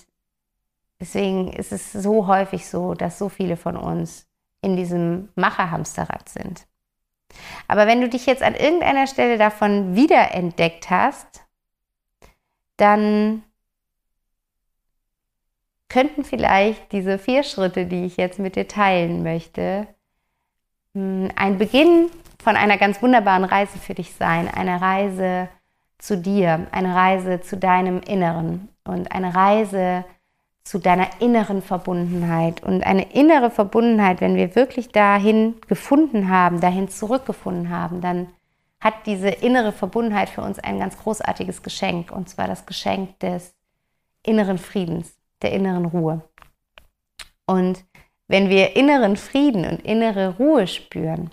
Deswegen 1.01 1.53
ist 1.53 1.73
es 1.73 1.93
so 1.93 2.27
häufig 2.27 2.69
so, 2.69 2.95
dass 2.95 3.19
so 3.19 3.29
viele 3.29 3.57
von 3.57 3.77
uns 3.77 4.27
in 4.63 4.77
diesem 4.77 5.29
Macherhamsterrad 5.37 6.29
sind. 6.29 6.67
Aber 7.69 7.87
wenn 7.87 8.01
du 8.01 8.09
dich 8.09 8.27
jetzt 8.27 8.43
an 8.43 8.55
irgendeiner 8.55 9.07
Stelle 9.07 9.39
davon 9.39 9.95
wiederentdeckt 9.95 10.91
hast, 10.91 11.45
dann 12.77 13.43
könnten 15.89 16.25
vielleicht 16.25 16.93
diese 16.93 17.19
vier 17.19 17.43
Schritte, 17.43 17.87
die 17.87 18.05
ich 18.05 18.17
jetzt 18.17 18.39
mit 18.39 18.57
dir 18.57 18.69
teilen 18.69 19.23
möchte, 19.23 19.87
hm, 20.95 21.31
ein 21.37 21.59
Beginn 21.59 22.11
von 22.43 22.57
einer 22.57 22.79
ganz 22.79 23.03
wunderbaren 23.03 23.45
Reise 23.45 23.79
für 23.79 23.95
dich 23.95 24.15
sein. 24.15 24.49
Eine 24.49 24.81
Reise 24.81 25.49
zu 25.99 26.17
dir, 26.17 26.67
eine 26.71 26.95
Reise 26.95 27.41
zu 27.41 27.57
deinem 27.57 28.01
Inneren 28.01 28.69
und 28.85 29.13
eine 29.13 29.35
Reise 29.35 30.05
zu 30.69 30.79
deiner 30.79 31.09
inneren 31.23 31.63
Verbundenheit. 31.63 32.63
Und 32.63 32.83
eine 32.83 33.15
innere 33.15 33.51
Verbundenheit, 33.51 34.21
wenn 34.21 34.37
wir 34.37 34.55
wirklich 34.55 34.91
dahin 34.91 35.55
gefunden 35.67 36.29
haben, 36.29 36.61
dahin 36.61 36.91
zurückgefunden 36.91 37.71
haben, 37.71 38.03
dann 38.03 38.29
hat 38.79 39.07
diese 39.07 39.31
innere 39.31 39.73
Verbundenheit 39.73 40.29
für 40.29 40.43
uns 40.43 40.59
ein 40.59 40.79
ganz 40.79 40.99
großartiges 40.99 41.63
Geschenk, 41.63 42.13
und 42.13 42.29
zwar 42.29 42.49
das 42.49 42.67
Geschenk 42.67 43.19
des 43.21 43.55
inneren 44.23 44.59
Friedens 44.59 45.17
der 45.41 45.53
inneren 45.53 45.87
Ruhe. 45.87 46.21
Und 47.47 47.83
wenn 48.27 48.51
wir 48.51 48.77
inneren 48.77 49.17
Frieden 49.17 49.65
und 49.65 49.83
innere 49.87 50.37
Ruhe 50.37 50.67
spüren, 50.67 51.31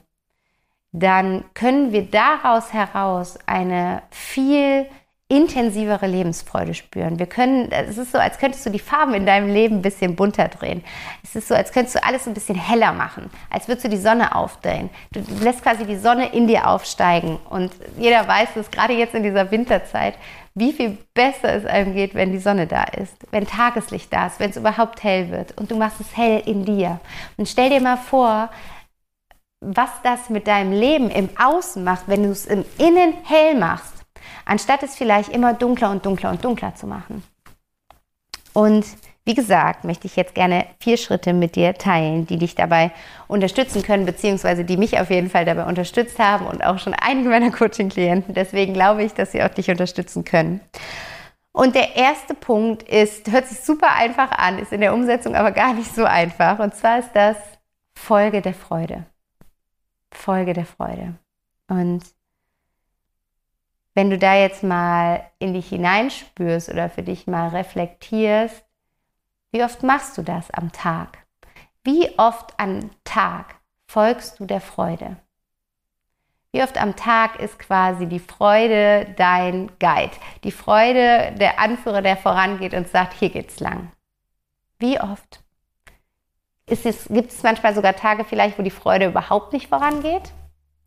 dann 0.93 1.43
können 1.53 1.91
wir 1.91 2.09
daraus 2.09 2.71
heraus 2.71 3.37
eine 3.47 4.01
viel 4.11 4.87
intensivere 5.27 6.05
Lebensfreude 6.05 6.75
spüren. 6.75 7.17
Wir 7.17 7.25
können, 7.25 7.71
es 7.71 7.97
ist 7.97 8.11
so, 8.11 8.19
als 8.19 8.37
könntest 8.37 8.63
du 8.63 8.69
die 8.69 8.77
Farben 8.77 9.15
in 9.15 9.25
deinem 9.25 9.51
Leben 9.51 9.77
ein 9.77 9.81
bisschen 9.81 10.15
bunter 10.15 10.49
drehen. 10.49 10.83
Es 11.23 11.35
ist 11.35 11.47
so, 11.47 11.55
als 11.55 11.71
könntest 11.71 11.95
du 11.95 12.03
alles 12.03 12.27
ein 12.27 12.35
bisschen 12.35 12.55
heller 12.55 12.93
machen, 12.93 13.31
als 13.49 13.67
würdest 13.67 13.85
du 13.85 13.89
die 13.89 13.97
Sonne 13.97 14.35
aufdrehen. 14.35 14.91
Du, 15.11 15.21
lässt 15.41 15.63
quasi 15.63 15.83
die 15.85 15.97
Sonne 15.97 16.31
in 16.31 16.45
dir 16.45 16.67
aufsteigen. 16.67 17.39
Und 17.49 17.71
jeder 17.97 18.27
weiß 18.27 18.49
es, 18.57 18.69
gerade 18.69 18.93
jetzt 18.93 19.15
in 19.15 19.23
dieser 19.23 19.49
Winterzeit, 19.49 20.13
wie 20.53 20.71
viel 20.71 20.99
besser 21.15 21.53
es 21.53 21.65
einem 21.65 21.95
geht, 21.95 22.13
wenn 22.13 22.31
die 22.31 22.37
Sonne 22.37 22.67
da 22.67 22.83
ist, 22.83 23.15
wenn 23.31 23.47
Tageslicht 23.47 24.13
da 24.13 24.27
ist, 24.27 24.39
wenn 24.39 24.51
es 24.51 24.57
überhaupt 24.57 25.03
hell 25.03 25.31
wird 25.31 25.57
und 25.57 25.71
du 25.71 25.75
machst 25.75 25.99
es 25.99 26.15
hell 26.15 26.43
in 26.45 26.65
dir. 26.65 26.99
Und 27.37 27.49
stell 27.49 27.71
dir 27.71 27.81
mal 27.81 27.97
vor, 27.97 28.49
was 29.59 29.89
das 30.03 30.29
mit 30.29 30.45
deinem 30.45 30.71
Leben 30.71 31.09
im 31.09 31.29
Außen 31.35 31.83
macht, 31.83 32.07
wenn 32.07 32.21
du 32.21 32.29
es 32.29 32.45
im 32.45 32.63
Innen 32.77 33.15
hell 33.23 33.55
machst 33.55 33.94
anstatt 34.45 34.83
es 34.83 34.95
vielleicht 34.95 35.29
immer 35.29 35.53
dunkler 35.53 35.91
und 35.91 36.05
dunkler 36.05 36.31
und 36.31 36.43
dunkler 36.43 36.75
zu 36.75 36.87
machen. 36.87 37.23
Und 38.53 38.85
wie 39.25 39.33
gesagt, 39.33 39.83
möchte 39.83 40.05
ich 40.05 40.15
jetzt 40.15 40.35
gerne 40.35 40.67
vier 40.79 40.97
Schritte 40.97 41.33
mit 41.33 41.55
dir 41.55 41.73
teilen, 41.73 42.27
die 42.27 42.37
dich 42.37 42.53
dabei 42.53 42.91
unterstützen 43.27 43.81
können, 43.81 44.05
beziehungsweise 44.05 44.63
die 44.63 44.77
mich 44.77 44.99
auf 44.99 45.09
jeden 45.09 45.31
Fall 45.31 45.45
dabei 45.45 45.65
unterstützt 45.65 46.19
haben 46.19 46.45
und 46.45 46.63
auch 46.63 46.77
schon 46.77 46.93
einige 46.93 47.29
meiner 47.29 47.51
Coaching-Klienten. 47.51 48.35
Deswegen 48.35 48.73
glaube 48.73 49.03
ich, 49.03 49.15
dass 49.15 49.31
sie 49.31 49.41
auch 49.41 49.49
dich 49.49 49.71
unterstützen 49.71 50.25
können. 50.25 50.61
Und 51.51 51.73
der 51.73 51.95
erste 51.95 52.35
Punkt 52.35 52.83
ist, 52.83 53.31
hört 53.31 53.47
sich 53.47 53.61
super 53.61 53.95
einfach 53.95 54.31
an, 54.31 54.59
ist 54.59 54.73
in 54.73 54.81
der 54.81 54.93
Umsetzung 54.93 55.35
aber 55.35 55.51
gar 55.51 55.73
nicht 55.73 55.95
so 55.95 56.03
einfach. 56.03 56.59
Und 56.59 56.75
zwar 56.75 56.99
ist 56.99 57.11
das 57.13 57.37
Folge 57.95 58.41
der 58.41 58.53
Freude. 58.53 59.05
Folge 60.11 60.53
der 60.53 60.65
Freude. 60.65 61.15
Und 61.67 62.03
wenn 63.95 64.09
du 64.09 64.17
da 64.17 64.35
jetzt 64.35 64.61
mal 64.61 65.25
in 65.39 65.53
dich 65.53 65.69
hineinspürst 65.69 66.69
oder 66.69 66.89
für 66.89 67.01
dich 67.01 67.27
mal 67.27 67.47
reflektierst, 67.47 68.63
wie 69.51 69.63
oft 69.63 69.83
machst 69.83 70.17
du 70.17 70.21
das 70.21 70.51
am 70.51 70.71
Tag? 70.73 71.25
Wie 71.83 72.09
oft 72.19 72.53
am 72.57 72.91
Tag 73.05 73.55
folgst 73.87 74.39
du 74.39 74.45
der 74.45 74.59
Freude? 74.59 75.15
Wie 76.51 76.61
oft 76.61 76.77
am 76.77 76.95
Tag 76.95 77.39
ist 77.39 77.57
quasi 77.57 78.05
die 78.05 78.19
Freude 78.19 79.13
dein 79.17 79.71
Guide? 79.79 80.15
Die 80.43 80.51
Freude 80.51 81.33
der 81.37 81.59
Anführer, 81.59 82.01
der 82.01 82.17
vorangeht 82.17 82.73
und 82.73 82.89
sagt, 82.89 83.13
hier 83.13 83.29
geht's 83.29 83.59
lang. 83.61 83.91
Wie 84.77 84.99
oft? 84.99 85.41
Es, 86.65 86.83
gibt 86.83 87.31
es 87.31 87.43
manchmal 87.43 87.75
sogar 87.75 87.95
Tage 87.95 88.25
vielleicht, 88.25 88.57
wo 88.59 88.63
die 88.63 88.71
Freude 88.71 89.07
überhaupt 89.07 89.53
nicht 89.53 89.67
vorangeht? 89.67 90.33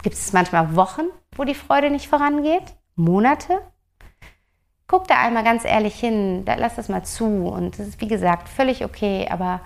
Gibt 0.03 0.17
es 0.17 0.33
manchmal 0.33 0.77
Wochen, 0.77 1.07
wo 1.37 1.45
die 1.45 1.55
Freude 1.55 1.91
nicht 1.91 2.09
vorangeht? 2.09 2.75
Monate? 2.99 3.61
Guck 4.87 5.07
da 5.07 5.21
einmal 5.21 5.45
ganz 5.45 5.65
ehrlich 5.65 5.99
hin, 5.99 6.45
lass 6.47 6.77
das 6.77 6.89
mal 6.89 7.05
zu. 7.05 7.25
Und 7.25 7.79
das 7.79 7.89
ist, 7.89 8.01
wie 8.01 8.09
gesagt, 8.09 8.49
völlig 8.49 8.85
okay, 8.85 9.29
aber 9.31 9.61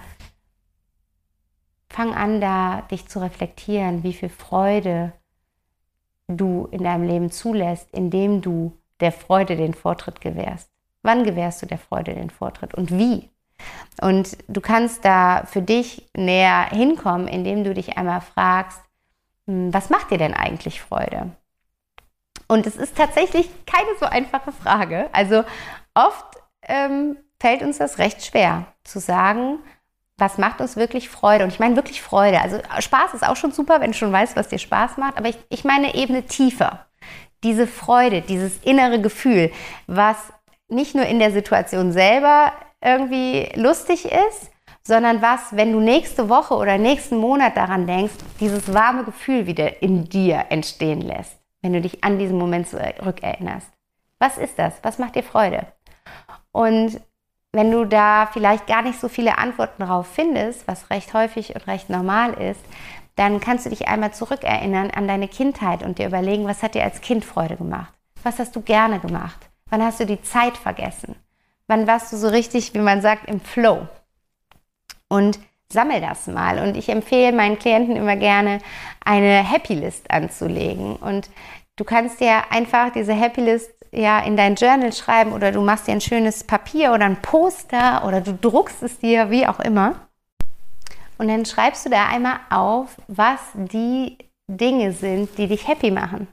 fang 1.89 2.15
an, 2.15 2.41
da 2.41 2.83
dich 2.83 3.09
zu 3.09 3.21
reflektieren, 3.21 4.03
wie 4.03 4.13
viel 4.13 4.29
Freude 4.29 5.13
du 6.29 6.69
in 6.71 6.83
deinem 6.83 7.05
Leben 7.05 7.31
zulässt, 7.31 7.89
indem 7.93 8.41
du 8.41 8.79
der 9.01 9.13
Freude 9.13 9.57
den 9.57 9.75
Vortritt 9.75 10.21
gewährst. 10.21 10.71
Wann 11.03 11.25
gewährst 11.25 11.63
du 11.63 11.67
der 11.67 11.79
Freude 11.79 12.15
den 12.15 12.31
Vortritt 12.31 12.75
und 12.75 12.91
wie? 12.97 13.31
Und 14.01 14.37
du 14.49 14.61
kannst 14.61 15.05
da 15.05 15.45
für 15.47 15.63
dich 15.63 16.09
näher 16.17 16.69
hinkommen, 16.71 17.29
indem 17.29 17.65
du 17.65 17.75
dich 17.75 17.97
einmal 17.97 18.21
fragst, 18.21 18.81
hm, 19.47 19.73
was 19.73 19.91
macht 19.91 20.11
dir 20.11 20.19
denn 20.19 20.35
eigentlich 20.35 20.81
Freude? 20.81 21.31
Und 22.53 22.67
es 22.67 22.77
ist 22.77 22.99
tatsächlich 22.99 23.49
keine 23.65 23.89
so 23.99 24.05
einfache 24.05 24.53
Frage. 24.53 25.09
Also 25.13 25.43
oft 25.95 26.37
ähm, 26.69 27.17
fällt 27.41 27.63
uns 27.63 27.79
das 27.79 27.97
recht 27.97 28.27
schwer 28.27 28.67
zu 28.85 29.01
sagen, 29.01 29.59
was 30.19 30.37
macht 30.37 30.61
uns 30.61 30.77
wirklich 30.77 31.09
Freude? 31.09 31.45
Und 31.45 31.51
ich 31.55 31.61
meine 31.61 31.77
wirklich 31.77 32.03
Freude. 32.03 32.43
Also 32.43 32.59
Spaß 32.79 33.15
ist 33.15 33.27
auch 33.27 33.37
schon 33.37 33.53
super, 33.53 33.81
wenn 33.81 33.93
du 33.93 33.97
schon 33.97 34.13
weißt, 34.13 34.37
was 34.37 34.49
dir 34.49 34.59
Spaß 34.59 34.99
macht. 34.99 35.17
Aber 35.17 35.31
ich, 35.31 35.39
ich 35.49 35.65
meine 35.65 35.95
Ebene 35.95 36.25
tiefer. 36.25 36.85
Diese 37.43 37.67
Freude, 37.67 38.21
dieses 38.21 38.59
innere 38.59 39.01
Gefühl, 39.01 39.51
was 39.87 40.19
nicht 40.69 40.95
nur 40.95 41.07
in 41.07 41.21
der 41.21 41.33
Situation 41.33 41.91
selber 41.91 42.53
irgendwie 42.83 43.51
lustig 43.55 44.05
ist, 44.05 44.51
sondern 44.83 45.23
was, 45.23 45.57
wenn 45.57 45.73
du 45.73 45.81
nächste 45.81 46.29
Woche 46.29 46.53
oder 46.53 46.77
nächsten 46.77 47.17
Monat 47.17 47.57
daran 47.57 47.87
denkst, 47.87 48.13
dieses 48.41 48.75
warme 48.75 49.05
Gefühl 49.05 49.47
wieder 49.47 49.81
in 49.81 50.05
dir 50.11 50.45
entstehen 50.51 51.01
lässt 51.01 51.42
wenn 51.63 51.73
du 51.73 51.81
dich 51.81 52.05
an 52.05 52.19
diesen 52.19 52.39
Moment 52.39 52.69
zurückerinnerst. 52.69 53.69
Was 54.19 54.39
ist 54.39 54.59
das? 54.59 54.75
Was 54.83 54.99
macht 54.99 55.15
dir 55.15 55.23
Freude? 55.23 55.67
Und 56.51 57.01
wenn 57.53 57.71
du 57.71 57.85
da 57.85 58.27
vielleicht 58.33 58.67
gar 58.67 58.83
nicht 58.83 59.01
so 59.01 59.09
viele 59.09 59.39
Antworten 59.39 59.83
drauf 59.83 60.07
findest, 60.07 60.67
was 60.67 60.91
recht 60.91 61.15
häufig 61.15 61.55
und 61.55 61.67
recht 61.67 61.91
normal 61.91 62.35
ist, 62.35 62.61
dann 63.17 63.41
kannst 63.41 63.67
du 63.67 63.71
dich 63.71 63.89
einmal 63.89 64.13
zurückerinnern 64.13 64.91
an 64.91 65.07
deine 65.07 65.29
Kindheit 65.29 65.83
und 65.83 65.99
dir 65.99 66.07
überlegen, 66.07 66.47
was 66.47 66.63
hat 66.63 66.75
dir 66.75 66.85
als 66.85 67.01
Kind 67.01 67.25
Freude 67.25 67.57
gemacht? 67.57 67.93
Was 68.23 68.39
hast 68.39 68.57
du 68.57 68.63
gerne 68.63 69.01
gemacht? 69.01 69.51
Wann 69.69 69.83
hast 69.83 70.01
du 70.01 70.07
die 70.07 70.23
Zeit 70.23 70.57
vergessen? 70.57 71.17
Wann 71.67 71.87
warst 71.87 72.13
du 72.13 72.17
so 72.17 72.29
richtig, 72.29 72.75
wie 72.75 72.79
man 72.79 73.03
sagt, 73.03 73.29
im 73.29 73.41
Flow? 73.41 73.87
Und 75.09 75.39
sammel 75.73 76.01
das 76.01 76.27
mal. 76.27 76.59
Und 76.59 76.77
ich 76.77 76.89
empfehle 76.89 77.33
meinen 77.33 77.59
Klienten 77.59 77.97
immer 77.97 78.17
gerne, 78.17 78.59
eine 79.05 79.43
Happy 79.43 79.75
List 79.75 80.11
anzulegen. 80.11 80.97
Und 80.97 81.31
du 81.77 81.85
kannst 81.85 82.21
dir 82.21 82.51
einfach 82.51 82.93
diese 82.93 83.13
Happy 83.13 83.41
List 83.41 83.73
ja 83.93 84.21
in 84.21 84.37
dein 84.37 84.55
Journal 84.55 84.93
schreiben 84.93 85.33
oder 85.33 85.53
du 85.53 85.61
machst 85.61 85.87
dir 85.87 85.93
ein 85.93 86.01
schönes 86.01 86.45
Papier 86.45 86.93
oder 86.93 87.05
ein 87.05 87.21
Poster 87.21 88.05
oder 88.07 88.21
du 88.21 88.35
druckst 88.35 88.83
es 88.83 88.99
dir, 88.99 89.31
wie 89.31 89.47
auch 89.47 89.61
immer. 89.61 90.09
Und 91.19 91.29
dann 91.29 91.45
schreibst 91.45 91.87
du 91.87 91.91
da 91.91 92.09
einmal 92.09 92.41
auf, 92.51 92.97
was 93.07 93.41
die 93.55 94.19
Dinge 94.49 94.93
sind, 94.93 95.37
die 95.39 95.47
dich 95.47 95.69
happy 95.69 95.91
machen. 95.91 96.29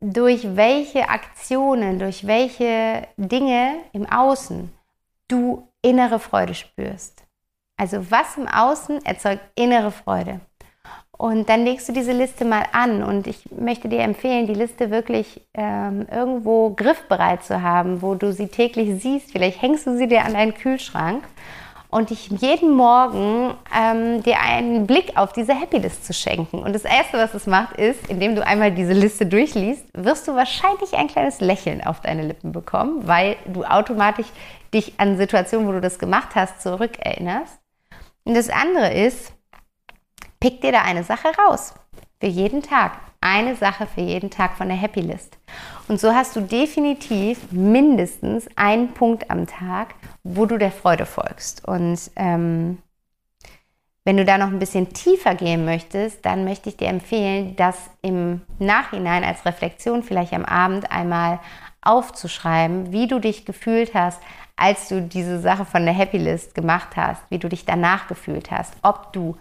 Durch 0.00 0.56
welche 0.56 1.08
Aktionen, 1.08 1.98
durch 1.98 2.26
welche 2.26 3.08
Dinge 3.16 3.76
im 3.92 4.06
Außen 4.06 4.70
du 5.28 5.68
innere 5.82 6.18
Freude 6.18 6.54
spürst. 6.54 7.24
Also 7.80 8.10
was 8.10 8.36
im 8.36 8.46
Außen 8.46 9.06
erzeugt 9.06 9.40
innere 9.54 9.90
Freude. 9.90 10.40
Und 11.12 11.48
dann 11.48 11.64
legst 11.64 11.88
du 11.88 11.94
diese 11.94 12.12
Liste 12.12 12.44
mal 12.44 12.64
an 12.72 13.02
und 13.02 13.26
ich 13.26 13.50
möchte 13.50 13.88
dir 13.88 14.00
empfehlen, 14.00 14.46
die 14.46 14.54
Liste 14.54 14.90
wirklich 14.90 15.40
ähm, 15.54 16.06
irgendwo 16.10 16.74
griffbereit 16.74 17.42
zu 17.42 17.62
haben, 17.62 18.02
wo 18.02 18.14
du 18.14 18.34
sie 18.34 18.48
täglich 18.48 19.02
siehst. 19.02 19.32
Vielleicht 19.32 19.62
hängst 19.62 19.86
du 19.86 19.96
sie 19.96 20.08
dir 20.08 20.26
an 20.26 20.34
deinen 20.34 20.52
Kühlschrank 20.52 21.24
und 21.88 22.10
dich 22.10 22.28
jeden 22.28 22.76
Morgen 22.76 23.54
ähm, 23.74 24.22
dir 24.24 24.40
einen 24.40 24.86
Blick 24.86 25.16
auf 25.16 25.32
diese 25.32 25.58
Happy 25.58 25.78
List 25.78 26.04
zu 26.04 26.12
schenken. 26.12 26.58
Und 26.58 26.74
das 26.74 26.84
Erste, 26.84 27.16
was 27.16 27.32
es 27.32 27.46
macht, 27.46 27.78
ist, 27.78 28.10
indem 28.10 28.34
du 28.34 28.46
einmal 28.46 28.72
diese 28.72 28.92
Liste 28.92 29.24
durchliest, 29.24 29.86
wirst 29.94 30.28
du 30.28 30.34
wahrscheinlich 30.34 30.92
ein 30.92 31.08
kleines 31.08 31.40
Lächeln 31.40 31.82
auf 31.82 32.00
deine 32.00 32.26
Lippen 32.26 32.52
bekommen, 32.52 33.06
weil 33.06 33.36
du 33.46 33.64
automatisch 33.64 34.28
dich 34.74 34.92
an 34.98 35.16
Situationen, 35.16 35.66
wo 35.66 35.72
du 35.72 35.80
das 35.80 35.98
gemacht 35.98 36.34
hast, 36.34 36.60
zurückerinnerst. 36.60 37.59
Und 38.24 38.34
das 38.34 38.48
andere 38.48 38.92
ist, 38.92 39.32
pick 40.40 40.60
dir 40.60 40.72
da 40.72 40.82
eine 40.82 41.04
Sache 41.04 41.28
raus. 41.38 41.74
Für 42.20 42.26
jeden 42.26 42.62
Tag. 42.62 42.98
Eine 43.22 43.54
Sache 43.54 43.86
für 43.86 44.00
jeden 44.00 44.30
Tag 44.30 44.56
von 44.56 44.68
der 44.68 44.76
Happy 44.76 45.00
List. 45.00 45.36
Und 45.88 46.00
so 46.00 46.14
hast 46.14 46.36
du 46.36 46.40
definitiv 46.40 47.52
mindestens 47.52 48.48
einen 48.56 48.94
Punkt 48.94 49.30
am 49.30 49.46
Tag, 49.46 49.94
wo 50.22 50.46
du 50.46 50.56
der 50.56 50.72
Freude 50.72 51.04
folgst. 51.04 51.66
Und 51.66 51.98
ähm, 52.16 52.78
wenn 54.04 54.16
du 54.16 54.24
da 54.24 54.38
noch 54.38 54.48
ein 54.48 54.58
bisschen 54.58 54.92
tiefer 54.94 55.34
gehen 55.34 55.64
möchtest, 55.66 56.24
dann 56.24 56.44
möchte 56.44 56.70
ich 56.70 56.78
dir 56.78 56.88
empfehlen, 56.88 57.54
das 57.56 57.90
im 58.00 58.40
Nachhinein 58.58 59.22
als 59.22 59.44
Reflexion 59.44 60.02
vielleicht 60.02 60.32
am 60.32 60.46
Abend 60.46 60.90
einmal 60.90 61.40
aufzuschreiben, 61.82 62.92
wie 62.92 63.06
du 63.06 63.18
dich 63.18 63.44
gefühlt 63.44 63.94
hast, 63.94 64.20
als 64.60 64.88
du 64.88 65.00
diese 65.00 65.40
Sache 65.40 65.64
von 65.64 65.84
der 65.84 65.94
Happy 65.94 66.18
List 66.18 66.54
gemacht 66.54 66.96
hast, 66.96 67.22
wie 67.30 67.38
du 67.38 67.48
dich 67.48 67.64
danach 67.64 68.08
gefühlt 68.08 68.50
hast, 68.50 68.74
ob 68.82 69.12
du 69.12 69.36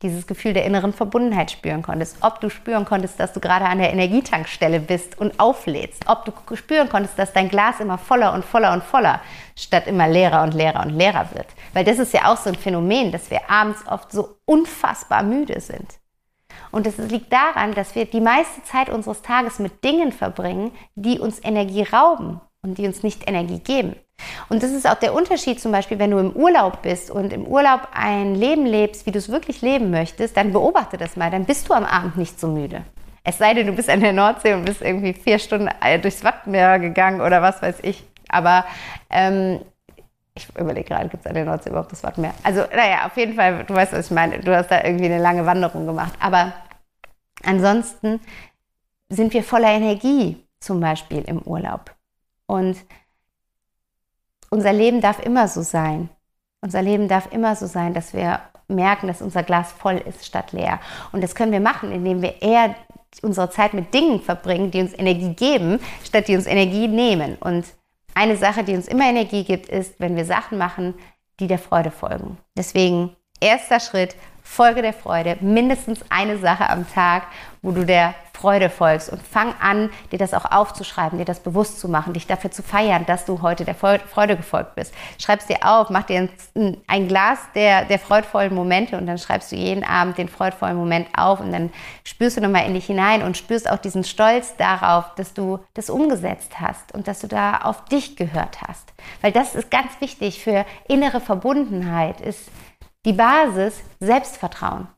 dieses 0.00 0.26
Gefühl 0.26 0.52
der 0.52 0.64
inneren 0.64 0.92
Verbundenheit 0.92 1.50
spüren 1.50 1.82
konntest, 1.82 2.18
ob 2.20 2.40
du 2.40 2.50
spüren 2.50 2.84
konntest, 2.84 3.20
dass 3.20 3.32
du 3.32 3.40
gerade 3.40 3.66
an 3.66 3.78
der 3.78 3.92
Energietankstelle 3.92 4.80
bist 4.80 5.18
und 5.18 5.38
auflädst, 5.38 6.04
ob 6.08 6.24
du 6.24 6.56
spüren 6.56 6.88
konntest, 6.88 7.18
dass 7.18 7.32
dein 7.32 7.48
Glas 7.48 7.80
immer 7.80 7.98
voller 7.98 8.32
und 8.32 8.44
voller 8.44 8.72
und 8.72 8.82
voller 8.82 9.20
statt 9.56 9.86
immer 9.86 10.08
leerer 10.08 10.42
und 10.42 10.54
leerer 10.54 10.84
und 10.84 10.90
leerer 10.90 11.28
wird. 11.34 11.46
Weil 11.72 11.84
das 11.84 11.98
ist 11.98 12.12
ja 12.12 12.32
auch 12.32 12.36
so 12.36 12.50
ein 12.50 12.56
Phänomen, 12.56 13.12
dass 13.12 13.30
wir 13.30 13.50
abends 13.50 13.86
oft 13.86 14.12
so 14.12 14.36
unfassbar 14.44 15.22
müde 15.22 15.60
sind. 15.60 15.98
Und 16.70 16.86
es 16.86 16.98
liegt 16.98 17.32
daran, 17.32 17.72
dass 17.74 17.94
wir 17.94 18.04
die 18.04 18.20
meiste 18.20 18.62
Zeit 18.64 18.88
unseres 18.88 19.22
Tages 19.22 19.58
mit 19.58 19.84
Dingen 19.84 20.12
verbringen, 20.12 20.72
die 20.94 21.18
uns 21.18 21.42
Energie 21.42 21.82
rauben 21.82 22.40
und 22.62 22.78
die 22.78 22.86
uns 22.86 23.02
nicht 23.02 23.28
Energie 23.28 23.60
geben. 23.60 23.94
Und 24.48 24.62
das 24.62 24.70
ist 24.70 24.88
auch 24.88 24.94
der 24.94 25.14
Unterschied 25.14 25.60
zum 25.60 25.72
Beispiel, 25.72 25.98
wenn 25.98 26.10
du 26.10 26.18
im 26.18 26.32
Urlaub 26.32 26.82
bist 26.82 27.10
und 27.10 27.32
im 27.32 27.46
Urlaub 27.46 27.88
ein 27.92 28.34
Leben 28.34 28.66
lebst, 28.66 29.06
wie 29.06 29.10
du 29.10 29.18
es 29.18 29.28
wirklich 29.28 29.62
leben 29.62 29.90
möchtest, 29.90 30.36
dann 30.36 30.52
beobachte 30.52 30.96
das 30.96 31.16
mal, 31.16 31.30
dann 31.30 31.44
bist 31.44 31.68
du 31.68 31.74
am 31.74 31.84
Abend 31.84 32.16
nicht 32.16 32.38
so 32.38 32.48
müde. 32.48 32.82
Es 33.22 33.38
sei 33.38 33.54
denn, 33.54 33.66
du 33.66 33.72
bist 33.72 33.88
an 33.88 34.00
der 34.00 34.12
Nordsee 34.12 34.52
und 34.52 34.66
bist 34.66 34.82
irgendwie 34.82 35.14
vier 35.14 35.38
Stunden 35.38 35.68
äh, 35.82 35.98
durchs 35.98 36.24
Wattmeer 36.24 36.78
gegangen 36.78 37.22
oder 37.22 37.40
was 37.40 37.62
weiß 37.62 37.78
ich. 37.82 38.04
Aber 38.28 38.66
ähm, 39.08 39.60
ich 40.34 40.48
überlege 40.58 40.88
gerade, 40.88 41.08
gibt 41.08 41.24
es 41.24 41.26
an 41.26 41.34
der 41.34 41.44
Nordsee 41.44 41.70
überhaupt 41.70 41.92
das 41.92 42.02
Wattmeer? 42.02 42.34
Also, 42.42 42.62
naja, 42.74 43.06
auf 43.06 43.16
jeden 43.16 43.34
Fall, 43.34 43.64
du 43.64 43.74
weißt, 43.74 43.92
was 43.92 44.06
ich 44.06 44.12
meine. 44.12 44.40
Du 44.40 44.54
hast 44.54 44.70
da 44.70 44.82
irgendwie 44.82 45.06
eine 45.06 45.18
lange 45.18 45.46
Wanderung 45.46 45.86
gemacht. 45.86 46.12
Aber 46.20 46.52
ansonsten 47.44 48.20
sind 49.08 49.32
wir 49.32 49.44
voller 49.44 49.70
Energie, 49.70 50.44
zum 50.60 50.80
Beispiel 50.80 51.22
im 51.22 51.40
Urlaub. 51.42 51.94
Und 52.46 52.76
unser 54.54 54.72
Leben 54.72 55.00
darf 55.00 55.18
immer 55.18 55.48
so 55.48 55.62
sein. 55.62 56.08
Unser 56.60 56.80
Leben 56.80 57.08
darf 57.08 57.32
immer 57.32 57.56
so 57.56 57.66
sein, 57.66 57.92
dass 57.92 58.14
wir 58.14 58.40
merken, 58.68 59.08
dass 59.08 59.20
unser 59.20 59.42
Glas 59.42 59.72
voll 59.72 59.96
ist 59.96 60.24
statt 60.24 60.52
leer. 60.52 60.78
Und 61.10 61.24
das 61.24 61.34
können 61.34 61.50
wir 61.50 61.60
machen, 61.60 61.90
indem 61.90 62.22
wir 62.22 62.40
eher 62.40 62.76
unsere 63.20 63.50
Zeit 63.50 63.74
mit 63.74 63.92
Dingen 63.92 64.20
verbringen, 64.20 64.70
die 64.70 64.80
uns 64.80 64.96
Energie 64.96 65.34
geben, 65.34 65.80
statt 66.04 66.28
die 66.28 66.36
uns 66.36 66.46
Energie 66.46 66.86
nehmen. 66.86 67.36
Und 67.40 67.66
eine 68.14 68.36
Sache, 68.36 68.62
die 68.62 68.74
uns 68.74 68.86
immer 68.86 69.08
Energie 69.08 69.42
gibt, 69.42 69.68
ist, 69.68 69.98
wenn 69.98 70.14
wir 70.14 70.24
Sachen 70.24 70.56
machen, 70.56 70.94
die 71.40 71.48
der 71.48 71.58
Freude 71.58 71.90
folgen. 71.90 72.38
Deswegen 72.56 73.16
erster 73.40 73.80
Schritt, 73.80 74.14
Folge 74.40 74.82
der 74.82 74.92
Freude, 74.92 75.36
mindestens 75.40 76.00
eine 76.10 76.38
Sache 76.38 76.70
am 76.70 76.88
Tag, 76.88 77.24
wo 77.60 77.72
du 77.72 77.84
der 77.84 78.14
Freude 78.34 78.68
folgst 78.68 79.10
und 79.10 79.22
fang 79.22 79.54
an, 79.60 79.90
dir 80.12 80.18
das 80.18 80.34
auch 80.34 80.44
aufzuschreiben, 80.50 81.18
dir 81.18 81.24
das 81.24 81.40
bewusst 81.40 81.80
zu 81.80 81.88
machen, 81.88 82.12
dich 82.12 82.26
dafür 82.26 82.50
zu 82.50 82.62
feiern, 82.62 83.06
dass 83.06 83.24
du 83.24 83.42
heute 83.42 83.64
der 83.64 83.74
Freude 83.74 84.36
gefolgt 84.36 84.74
bist. 84.74 84.92
Schreib's 85.18 85.46
dir 85.46 85.58
auf, 85.62 85.88
mach 85.88 86.02
dir 86.02 86.28
ein, 86.54 86.76
ein 86.86 87.08
Glas 87.08 87.38
der, 87.54 87.84
der 87.84 87.98
freudvollen 87.98 88.54
Momente 88.54 88.98
und 88.98 89.06
dann 89.06 89.18
schreibst 89.18 89.52
du 89.52 89.56
jeden 89.56 89.84
Abend 89.84 90.18
den 90.18 90.28
freudvollen 90.28 90.76
Moment 90.76 91.08
auf 91.16 91.40
und 91.40 91.52
dann 91.52 91.72
spürst 92.04 92.36
du 92.36 92.40
nochmal 92.40 92.66
in 92.66 92.74
dich 92.74 92.86
hinein 92.86 93.22
und 93.22 93.36
spürst 93.36 93.70
auch 93.70 93.78
diesen 93.78 94.04
Stolz 94.04 94.56
darauf, 94.56 95.14
dass 95.14 95.32
du 95.32 95.60
das 95.74 95.88
umgesetzt 95.88 96.60
hast 96.60 96.92
und 96.92 97.08
dass 97.08 97.20
du 97.20 97.28
da 97.28 97.58
auf 97.58 97.84
dich 97.86 98.16
gehört 98.16 98.62
hast. 98.62 98.92
Weil 99.22 99.32
das 99.32 99.54
ist 99.54 99.70
ganz 99.70 100.00
wichtig 100.00 100.42
für 100.42 100.66
innere 100.88 101.20
Verbundenheit, 101.20 102.20
ist 102.20 102.50
die 103.04 103.12
Basis 103.12 103.80
Selbstvertrauen. 104.00 104.88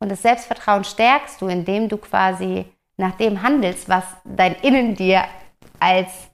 Und 0.00 0.10
das 0.10 0.22
Selbstvertrauen 0.22 0.84
stärkst 0.84 1.40
du, 1.40 1.48
indem 1.48 1.88
du 1.88 1.96
quasi 1.96 2.66
nach 2.96 3.16
dem 3.16 3.42
handelst, 3.42 3.88
was 3.88 4.04
dein 4.24 4.54
Innen 4.56 4.94
dir 4.94 5.24
als, 5.80 6.28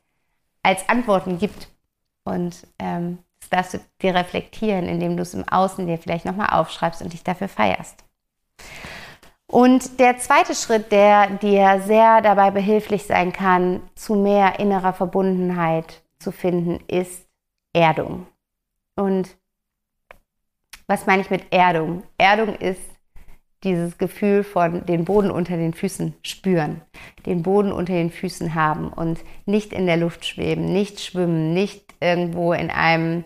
als 0.63 0.89
Antworten 0.89 1.39
gibt. 1.39 1.69
Und 2.25 2.67
ähm, 2.79 3.19
das 3.41 3.51
darfst 3.51 3.75
du 3.75 3.79
dir 4.03 4.15
reflektieren, 4.15 4.89
indem 4.89 5.17
du 5.17 5.23
es 5.23 5.35
im 5.35 5.47
Außen 5.49 5.87
dir 5.87 5.99
vielleicht 5.99 6.25
nochmal 6.25 6.51
aufschreibst 6.51 7.03
und 7.03 7.13
dich 7.13 7.23
dafür 7.23 7.49
feierst. 7.49 8.05
Und 9.47 10.01
der 10.01 10.19
zweite 10.19 10.55
Schritt, 10.55 10.91
der 10.91 11.29
dir 11.31 11.81
sehr 11.83 12.23
dabei 12.23 12.51
behilflich 12.51 13.05
sein 13.05 13.33
kann, 13.33 13.83
zu 13.95 14.15
mehr 14.15 14.59
innerer 14.59 14.95
Verbundenheit 14.95 16.03
zu 16.19 16.33
finden, 16.33 16.83
ist 16.89 17.27
Erdung. 17.73 18.27
Und 18.97 19.37
was 20.87 21.07
meine 21.07 21.23
ich 21.23 21.31
mit 21.31 21.53
Erdung? 21.53 22.05
Erdung 22.19 22.57
ist 22.57 22.81
dieses 23.65 23.99
Gefühl 23.99 24.45
von 24.45 24.85
den 24.87 25.05
Boden 25.05 25.31
unter 25.31 25.57
den 25.57 25.75
Füßen 25.75 26.15
spüren, 26.23 26.83
den 27.27 27.43
Boden 27.43 27.73
unter 27.73 27.95
den 27.95 28.11
Füßen 28.11 28.55
haben 28.55 28.89
und 28.89 29.21
nicht 29.47 29.73
in 29.73 29.87
der 29.87 29.97
Luft 29.97 30.25
schweben, 30.25 30.73
nicht 30.73 31.01
schwimmen, 31.01 31.55
nicht 31.55 31.95
irgendwo 32.01 32.53
in 32.53 32.71
einem, 32.71 33.25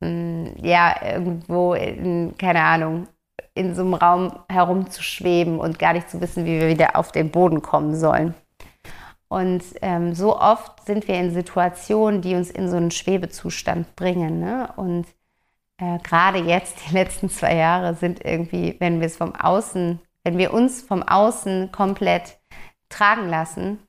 mm, 0.00 0.46
ja, 0.62 0.94
irgendwo 1.02 1.74
in, 1.74 2.34
keine 2.38 2.62
Ahnung, 2.62 3.08
in 3.54 3.74
so 3.74 3.82
einem 3.82 3.94
Raum 3.94 4.32
herumzuschweben 4.48 5.58
und 5.58 5.78
gar 5.78 5.92
nicht 5.92 6.10
zu 6.10 6.20
wissen, 6.20 6.44
wie 6.44 6.60
wir 6.60 6.68
wieder 6.68 6.96
auf 6.96 7.12
den 7.12 7.30
Boden 7.30 7.62
kommen 7.62 7.94
sollen. 7.94 8.34
Und 9.28 9.62
ähm, 9.80 10.14
so 10.14 10.38
oft 10.38 10.84
sind 10.84 11.08
wir 11.08 11.14
in 11.14 11.30
Situationen, 11.30 12.20
die 12.20 12.34
uns 12.34 12.50
in 12.50 12.68
so 12.68 12.76
einen 12.76 12.90
Schwebezustand 12.90 13.96
bringen. 13.96 14.40
Ne? 14.40 14.68
Und 14.76 15.06
äh, 15.82 15.98
gerade 15.98 16.38
jetzt, 16.38 16.78
die 16.88 16.94
letzten 16.94 17.28
zwei 17.28 17.56
Jahre, 17.56 17.94
sind 17.94 18.24
irgendwie, 18.24 18.76
wenn 18.78 19.00
wir 19.00 19.06
es 19.06 19.16
vom 19.16 19.34
Außen, 19.34 19.98
wenn 20.22 20.38
wir 20.38 20.54
uns 20.54 20.80
vom 20.80 21.02
Außen 21.02 21.72
komplett 21.72 22.38
tragen 22.88 23.28
lassen, 23.28 23.80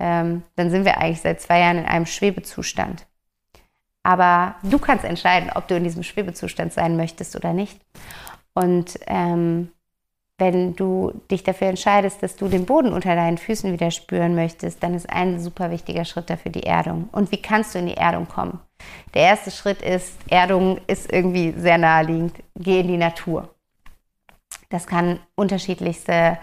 ähm, 0.00 0.42
dann 0.56 0.70
sind 0.70 0.84
wir 0.84 0.98
eigentlich 0.98 1.20
seit 1.20 1.40
zwei 1.40 1.60
Jahren 1.60 1.78
in 1.78 1.84
einem 1.84 2.06
Schwebezustand. 2.06 3.06
Aber 4.02 4.56
du 4.64 4.78
kannst 4.78 5.04
entscheiden, 5.04 5.50
ob 5.54 5.68
du 5.68 5.76
in 5.76 5.84
diesem 5.84 6.02
Schwebezustand 6.02 6.72
sein 6.72 6.96
möchtest 6.96 7.36
oder 7.36 7.52
nicht. 7.52 7.80
Und 8.54 8.98
ähm, 9.06 9.70
wenn 10.38 10.76
du 10.76 11.12
dich 11.30 11.42
dafür 11.42 11.66
entscheidest, 11.66 12.22
dass 12.22 12.36
du 12.36 12.46
den 12.48 12.64
Boden 12.64 12.92
unter 12.92 13.16
deinen 13.16 13.38
Füßen 13.38 13.72
wieder 13.72 13.90
spüren 13.90 14.36
möchtest, 14.36 14.82
dann 14.82 14.94
ist 14.94 15.10
ein 15.10 15.40
super 15.40 15.70
wichtiger 15.72 16.04
Schritt 16.04 16.30
dafür 16.30 16.52
die 16.52 16.62
Erdung. 16.62 17.08
Und 17.10 17.32
wie 17.32 17.42
kannst 17.42 17.74
du 17.74 17.80
in 17.80 17.86
die 17.86 17.96
Erdung 17.96 18.28
kommen? 18.28 18.60
Der 19.14 19.22
erste 19.22 19.50
Schritt 19.50 19.82
ist, 19.82 20.14
Erdung 20.28 20.80
ist 20.86 21.12
irgendwie 21.12 21.52
sehr 21.56 21.76
naheliegend, 21.76 22.34
geh 22.54 22.80
in 22.80 22.88
die 22.88 22.96
Natur. 22.96 23.52
Das 24.68 24.86
kann 24.86 25.18
unterschiedlichste 25.34 26.38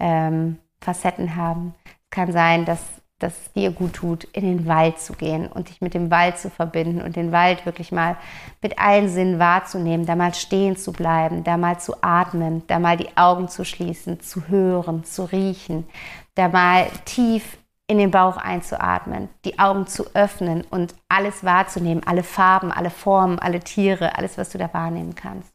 ähm, 0.00 0.58
Facetten 0.80 1.36
haben. 1.36 1.74
Es 1.84 2.10
kann 2.10 2.32
sein, 2.32 2.64
dass 2.64 2.80
dass 3.18 3.32
es 3.38 3.52
dir 3.52 3.70
gut 3.70 3.94
tut, 3.94 4.24
in 4.24 4.44
den 4.44 4.66
Wald 4.66 4.98
zu 4.98 5.14
gehen 5.14 5.46
und 5.46 5.70
dich 5.70 5.80
mit 5.80 5.94
dem 5.94 6.10
Wald 6.10 6.38
zu 6.38 6.50
verbinden 6.50 7.00
und 7.00 7.16
den 7.16 7.32
Wald 7.32 7.64
wirklich 7.64 7.90
mal 7.90 8.16
mit 8.60 8.78
allen 8.78 9.08
Sinnen 9.08 9.38
wahrzunehmen, 9.38 10.04
da 10.04 10.16
mal 10.16 10.34
stehen 10.34 10.76
zu 10.76 10.92
bleiben, 10.92 11.42
da 11.42 11.56
mal 11.56 11.80
zu 11.80 11.94
atmen, 12.02 12.62
da 12.66 12.78
mal 12.78 12.96
die 12.96 13.16
Augen 13.16 13.48
zu 13.48 13.64
schließen, 13.64 14.20
zu 14.20 14.48
hören, 14.48 15.04
zu 15.04 15.24
riechen, 15.24 15.86
da 16.34 16.48
mal 16.48 16.86
tief 17.06 17.56
in 17.86 17.98
den 17.98 18.10
Bauch 18.10 18.36
einzuatmen, 18.36 19.28
die 19.44 19.58
Augen 19.58 19.86
zu 19.86 20.06
öffnen 20.14 20.64
und 20.70 20.94
alles 21.08 21.44
wahrzunehmen, 21.44 22.02
alle 22.04 22.22
Farben, 22.22 22.72
alle 22.72 22.90
Formen, 22.90 23.38
alle 23.38 23.60
Tiere, 23.60 24.18
alles, 24.18 24.36
was 24.36 24.50
du 24.50 24.58
da 24.58 24.72
wahrnehmen 24.74 25.14
kannst. 25.14 25.52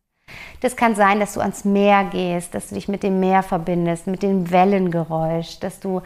Das 0.61 0.75
kann 0.77 0.95
sein, 0.95 1.19
dass 1.19 1.33
du 1.33 1.41
ans 1.41 1.65
Meer 1.65 2.05
gehst, 2.05 2.55
dass 2.55 2.69
du 2.69 2.75
dich 2.75 2.87
mit 2.87 3.03
dem 3.03 3.19
Meer 3.19 3.43
verbindest, 3.43 4.07
mit 4.07 4.23
dem 4.23 4.49
Wellengeräusch, 4.49 5.59
dass 5.59 5.79
du 5.79 6.01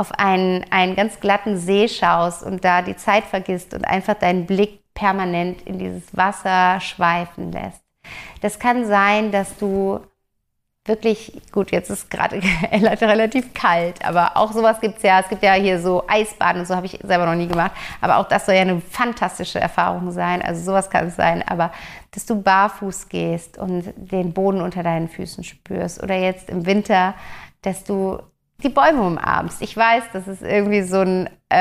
auf 0.00 0.12
einen, 0.18 0.64
einen 0.70 0.96
ganz 0.96 1.20
glatten 1.20 1.58
See 1.58 1.86
schaust 1.86 2.42
und 2.42 2.64
da 2.64 2.80
die 2.80 2.96
Zeit 2.96 3.24
vergisst 3.24 3.74
und 3.74 3.84
einfach 3.84 4.14
deinen 4.14 4.46
Blick 4.46 4.80
permanent 4.94 5.60
in 5.62 5.78
dieses 5.78 6.16
Wasser 6.16 6.80
schweifen 6.80 7.52
lässt. 7.52 7.82
Das 8.40 8.58
kann 8.58 8.86
sein, 8.86 9.30
dass 9.30 9.58
du 9.58 10.00
wirklich, 10.86 11.38
gut, 11.52 11.70
jetzt 11.70 11.90
ist 11.90 12.10
gerade 12.10 12.40
relativ 12.72 13.52
kalt, 13.52 14.02
aber 14.02 14.38
auch 14.38 14.52
sowas 14.52 14.80
gibt 14.80 14.96
es 14.96 15.02
ja. 15.02 15.20
Es 15.20 15.28
gibt 15.28 15.42
ja 15.42 15.52
hier 15.52 15.78
so 15.78 16.02
Eisbaden 16.08 16.62
und 16.62 16.66
so 16.66 16.74
habe 16.74 16.86
ich 16.86 16.98
selber 17.02 17.26
noch 17.26 17.34
nie 17.34 17.46
gemacht. 17.46 17.72
Aber 18.00 18.16
auch 18.16 18.26
das 18.26 18.46
soll 18.46 18.54
ja 18.54 18.62
eine 18.62 18.80
fantastische 18.80 19.60
Erfahrung 19.60 20.10
sein. 20.12 20.40
Also 20.40 20.62
sowas 20.62 20.88
kann 20.88 21.08
es 21.08 21.16
sein. 21.16 21.46
Aber 21.46 21.72
dass 22.12 22.24
du 22.24 22.40
barfuß 22.40 23.10
gehst 23.10 23.58
und 23.58 23.92
den 23.96 24.32
Boden 24.32 24.62
unter 24.62 24.82
deinen 24.82 25.10
Füßen 25.10 25.44
spürst. 25.44 26.02
Oder 26.02 26.16
jetzt 26.16 26.48
im 26.48 26.64
Winter, 26.64 27.14
dass 27.60 27.84
du 27.84 28.18
die 28.62 28.68
Bäume 28.68 29.02
umarmst. 29.02 29.62
Ich 29.62 29.76
weiß, 29.76 30.04
das 30.12 30.28
ist 30.28 30.42
irgendwie 30.42 30.82
so 30.82 31.00
ein 31.00 31.28
äh, 31.48 31.56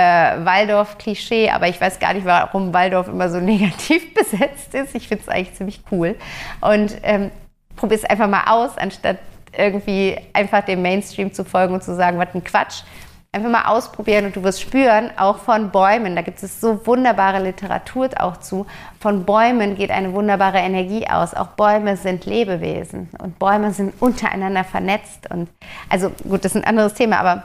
Waldorf-Klischee, 0.45 1.49
aber 1.49 1.67
ich 1.67 1.79
weiß 1.79 1.99
gar 1.99 2.13
nicht, 2.13 2.25
warum 2.25 2.73
Waldorf 2.73 3.07
immer 3.07 3.29
so 3.29 3.39
negativ 3.41 4.13
besetzt 4.13 4.73
ist. 4.73 4.95
Ich 4.95 5.07
finde 5.07 5.23
es 5.23 5.29
eigentlich 5.29 5.55
ziemlich 5.55 5.81
cool. 5.91 6.15
Und 6.61 6.97
ähm, 7.03 7.31
probier 7.75 7.97
es 7.97 8.05
einfach 8.05 8.27
mal 8.27 8.43
aus, 8.47 8.77
anstatt 8.77 9.17
irgendwie 9.57 10.17
einfach 10.33 10.63
dem 10.63 10.81
Mainstream 10.81 11.33
zu 11.33 11.43
folgen 11.43 11.73
und 11.73 11.83
zu 11.83 11.95
sagen, 11.95 12.19
was 12.19 12.33
ein 12.35 12.43
Quatsch. 12.43 12.83
Einfach 13.31 13.51
mal 13.51 13.65
ausprobieren 13.65 14.25
und 14.25 14.35
du 14.35 14.43
wirst 14.43 14.59
spüren, 14.59 15.11
auch 15.15 15.37
von 15.37 15.69
Bäumen, 15.69 16.15
da 16.15 16.23
gibt 16.23 16.41
es 16.41 16.59
so 16.59 16.87
wunderbare 16.87 17.43
Literatur 17.43 18.09
auch 18.17 18.37
zu, 18.37 18.65
von 18.99 19.23
Bäumen 19.23 19.75
geht 19.75 19.91
eine 19.91 20.13
wunderbare 20.13 20.57
Energie 20.57 21.07
aus. 21.07 21.35
Auch 21.35 21.49
Bäume 21.49 21.95
sind 21.95 22.25
Lebewesen 22.25 23.09
und 23.21 23.37
Bäume 23.37 23.71
sind 23.71 23.93
untereinander 24.01 24.63
vernetzt. 24.63 25.29
Und 25.29 25.47
also 25.89 26.09
gut, 26.27 26.43
das 26.43 26.55
ist 26.55 26.63
ein 26.63 26.67
anderes 26.67 26.95
Thema, 26.95 27.19
aber 27.19 27.43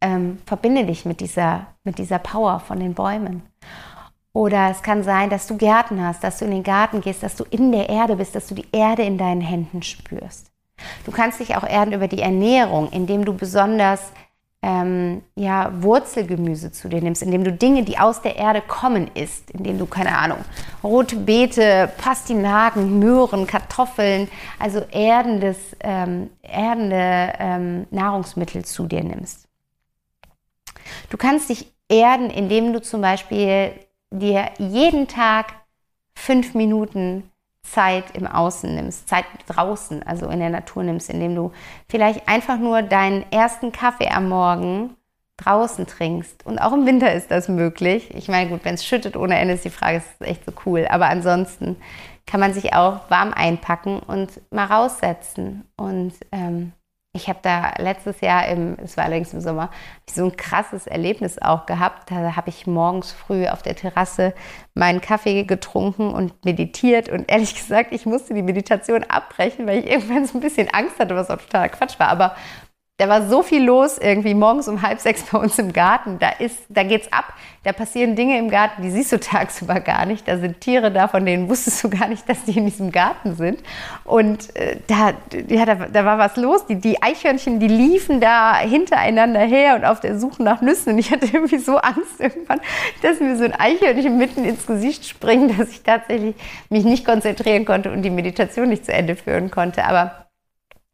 ähm, 0.00 0.38
verbinde 0.46 0.86
dich 0.86 1.04
mit 1.04 1.20
dieser, 1.20 1.66
mit 1.84 1.98
dieser 1.98 2.18
Power 2.18 2.58
von 2.58 2.80
den 2.80 2.94
Bäumen. 2.94 3.42
Oder 4.32 4.70
es 4.70 4.82
kann 4.82 5.02
sein, 5.02 5.28
dass 5.28 5.46
du 5.46 5.58
Gärten 5.58 6.02
hast, 6.02 6.24
dass 6.24 6.38
du 6.38 6.46
in 6.46 6.50
den 6.50 6.62
Garten 6.62 7.02
gehst, 7.02 7.22
dass 7.22 7.36
du 7.36 7.44
in 7.50 7.72
der 7.72 7.90
Erde 7.90 8.16
bist, 8.16 8.34
dass 8.34 8.46
du 8.46 8.54
die 8.54 8.66
Erde 8.72 9.02
in 9.02 9.18
deinen 9.18 9.42
Händen 9.42 9.82
spürst. 9.82 10.50
Du 11.04 11.12
kannst 11.12 11.40
dich 11.40 11.56
auch 11.56 11.64
erden 11.64 11.92
über 11.92 12.08
die 12.08 12.22
Ernährung, 12.22 12.90
indem 12.90 13.26
du 13.26 13.34
besonders 13.34 14.12
ähm, 14.62 15.22
ja, 15.34 15.72
Wurzelgemüse 15.82 16.70
zu 16.70 16.88
dir 16.88 17.02
nimmst, 17.02 17.22
indem 17.22 17.42
du 17.42 17.52
Dinge, 17.52 17.82
die 17.82 17.98
aus 17.98 18.22
der 18.22 18.36
Erde 18.36 18.62
kommen, 18.62 19.10
isst, 19.14 19.50
indem 19.50 19.78
du, 19.78 19.86
keine 19.86 20.16
Ahnung, 20.16 20.38
rote 20.84 21.16
Beete, 21.16 21.90
Pastinaken, 21.98 23.00
Möhren, 23.00 23.46
Kartoffeln, 23.48 24.28
also 24.60 24.78
erdendes, 24.92 25.58
ähm, 25.80 26.30
erdende 26.42 27.32
ähm, 27.40 27.86
Nahrungsmittel 27.90 28.64
zu 28.64 28.86
dir 28.86 29.02
nimmst. 29.02 29.48
Du 31.10 31.16
kannst 31.16 31.48
dich 31.48 31.72
erden, 31.88 32.30
indem 32.30 32.72
du 32.72 32.80
zum 32.80 33.00
Beispiel 33.00 33.72
dir 34.10 34.50
jeden 34.58 35.08
Tag 35.08 35.54
fünf 36.14 36.54
Minuten 36.54 37.24
Zeit 37.62 38.16
im 38.16 38.26
Außen 38.26 38.74
nimmst, 38.74 39.08
Zeit 39.08 39.24
draußen, 39.46 40.02
also 40.02 40.28
in 40.28 40.40
der 40.40 40.50
Natur 40.50 40.82
nimmst, 40.82 41.08
indem 41.10 41.34
du 41.34 41.52
vielleicht 41.88 42.28
einfach 42.28 42.58
nur 42.58 42.82
deinen 42.82 43.24
ersten 43.30 43.72
Kaffee 43.72 44.08
am 44.08 44.28
Morgen 44.28 44.96
draußen 45.38 45.86
trinkst. 45.86 46.44
Und 46.44 46.58
auch 46.58 46.72
im 46.72 46.86
Winter 46.86 47.12
ist 47.12 47.30
das 47.30 47.48
möglich. 47.48 48.14
Ich 48.14 48.28
meine, 48.28 48.50
gut, 48.50 48.64
wenn 48.64 48.74
es 48.74 48.84
schüttet 48.84 49.16
ohne 49.16 49.38
Ende, 49.38 49.54
ist 49.54 49.64
die 49.64 49.70
Frage, 49.70 49.98
ist 49.98 50.06
das 50.18 50.28
echt 50.28 50.44
so 50.44 50.52
cool. 50.66 50.86
Aber 50.88 51.08
ansonsten 51.08 51.76
kann 52.26 52.40
man 52.40 52.52
sich 52.54 52.74
auch 52.74 53.10
warm 53.10 53.32
einpacken 53.32 53.98
und 54.00 54.40
mal 54.52 54.66
raussetzen 54.66 55.64
und 55.76 56.12
ähm, 56.30 56.72
ich 57.14 57.28
habe 57.28 57.40
da 57.42 57.74
letztes 57.76 58.22
Jahr, 58.22 58.46
im, 58.48 58.76
es 58.82 58.96
war 58.96 59.04
allerdings 59.04 59.34
im 59.34 59.42
Sommer, 59.42 59.70
so 60.10 60.24
ein 60.24 60.36
krasses 60.36 60.86
Erlebnis 60.86 61.40
auch 61.40 61.66
gehabt. 61.66 62.10
Da 62.10 62.36
habe 62.36 62.48
ich 62.48 62.66
morgens 62.66 63.12
früh 63.12 63.46
auf 63.46 63.62
der 63.62 63.76
Terrasse 63.76 64.32
meinen 64.74 65.02
Kaffee 65.02 65.44
getrunken 65.44 66.14
und 66.14 66.42
meditiert. 66.46 67.10
Und 67.10 67.30
ehrlich 67.30 67.54
gesagt, 67.54 67.92
ich 67.92 68.06
musste 68.06 68.32
die 68.32 68.42
Meditation 68.42 69.04
abbrechen, 69.04 69.66
weil 69.66 69.80
ich 69.80 69.90
irgendwann 69.90 70.24
so 70.24 70.38
ein 70.38 70.40
bisschen 70.40 70.70
Angst 70.72 70.98
hatte, 70.98 71.14
was 71.14 71.28
auch 71.28 71.36
totaler 71.36 71.68
Quatsch 71.68 71.98
war. 72.00 72.08
Aber 72.08 72.34
da 72.98 73.08
war 73.08 73.26
so 73.26 73.42
viel 73.42 73.64
los 73.64 73.98
irgendwie 73.98 74.34
morgens 74.34 74.68
um 74.68 74.82
halb 74.82 75.00
sechs 75.00 75.22
bei 75.32 75.38
uns 75.38 75.58
im 75.58 75.72
Garten. 75.72 76.18
Da 76.18 76.28
ist, 76.28 76.58
da 76.68 76.82
geht's 76.82 77.12
ab. 77.12 77.32
Da 77.64 77.72
passieren 77.72 78.16
Dinge 78.16 78.38
im 78.38 78.50
Garten, 78.50 78.82
die 78.82 78.90
siehst 78.90 79.12
du 79.12 79.18
tagsüber 79.20 79.80
gar 79.80 80.06
nicht. 80.06 80.28
Da 80.28 80.38
sind 80.38 80.60
Tiere 80.60 80.92
da, 80.92 81.08
von 81.08 81.24
denen 81.24 81.48
wusstest 81.48 81.82
du 81.82 81.90
gar 81.90 82.08
nicht, 82.08 82.28
dass 82.28 82.44
die 82.44 82.56
in 82.56 82.66
diesem 82.66 82.92
Garten 82.92 83.34
sind. 83.34 83.60
Und 84.04 84.54
äh, 84.56 84.76
da, 84.86 85.14
ja, 85.48 85.64
da, 85.64 85.74
da, 85.86 86.04
war 86.04 86.18
was 86.18 86.36
los. 86.36 86.66
Die, 86.66 86.76
die 86.76 87.02
Eichhörnchen, 87.02 87.60
die 87.60 87.68
liefen 87.68 88.20
da 88.20 88.58
hintereinander 88.58 89.40
her 89.40 89.74
und 89.76 89.84
auf 89.84 90.00
der 90.00 90.18
Suche 90.18 90.42
nach 90.42 90.60
Nüssen. 90.60 90.92
Und 90.92 90.98
ich 90.98 91.10
hatte 91.10 91.26
irgendwie 91.26 91.58
so 91.58 91.78
Angst 91.78 92.20
irgendwann, 92.20 92.60
dass 93.00 93.20
mir 93.20 93.36
so 93.36 93.44
ein 93.44 93.54
Eichhörnchen 93.54 94.16
mitten 94.18 94.44
ins 94.44 94.66
Gesicht 94.66 95.08
springt, 95.08 95.58
dass 95.58 95.70
ich 95.70 95.82
tatsächlich 95.82 96.36
mich 96.68 96.84
nicht 96.84 97.04
konzentrieren 97.04 97.64
konnte 97.64 97.90
und 97.90 98.02
die 98.02 98.10
Meditation 98.10 98.68
nicht 98.68 98.84
zu 98.84 98.92
Ende 98.92 99.16
führen 99.16 99.50
konnte. 99.50 99.84
Aber 99.84 100.21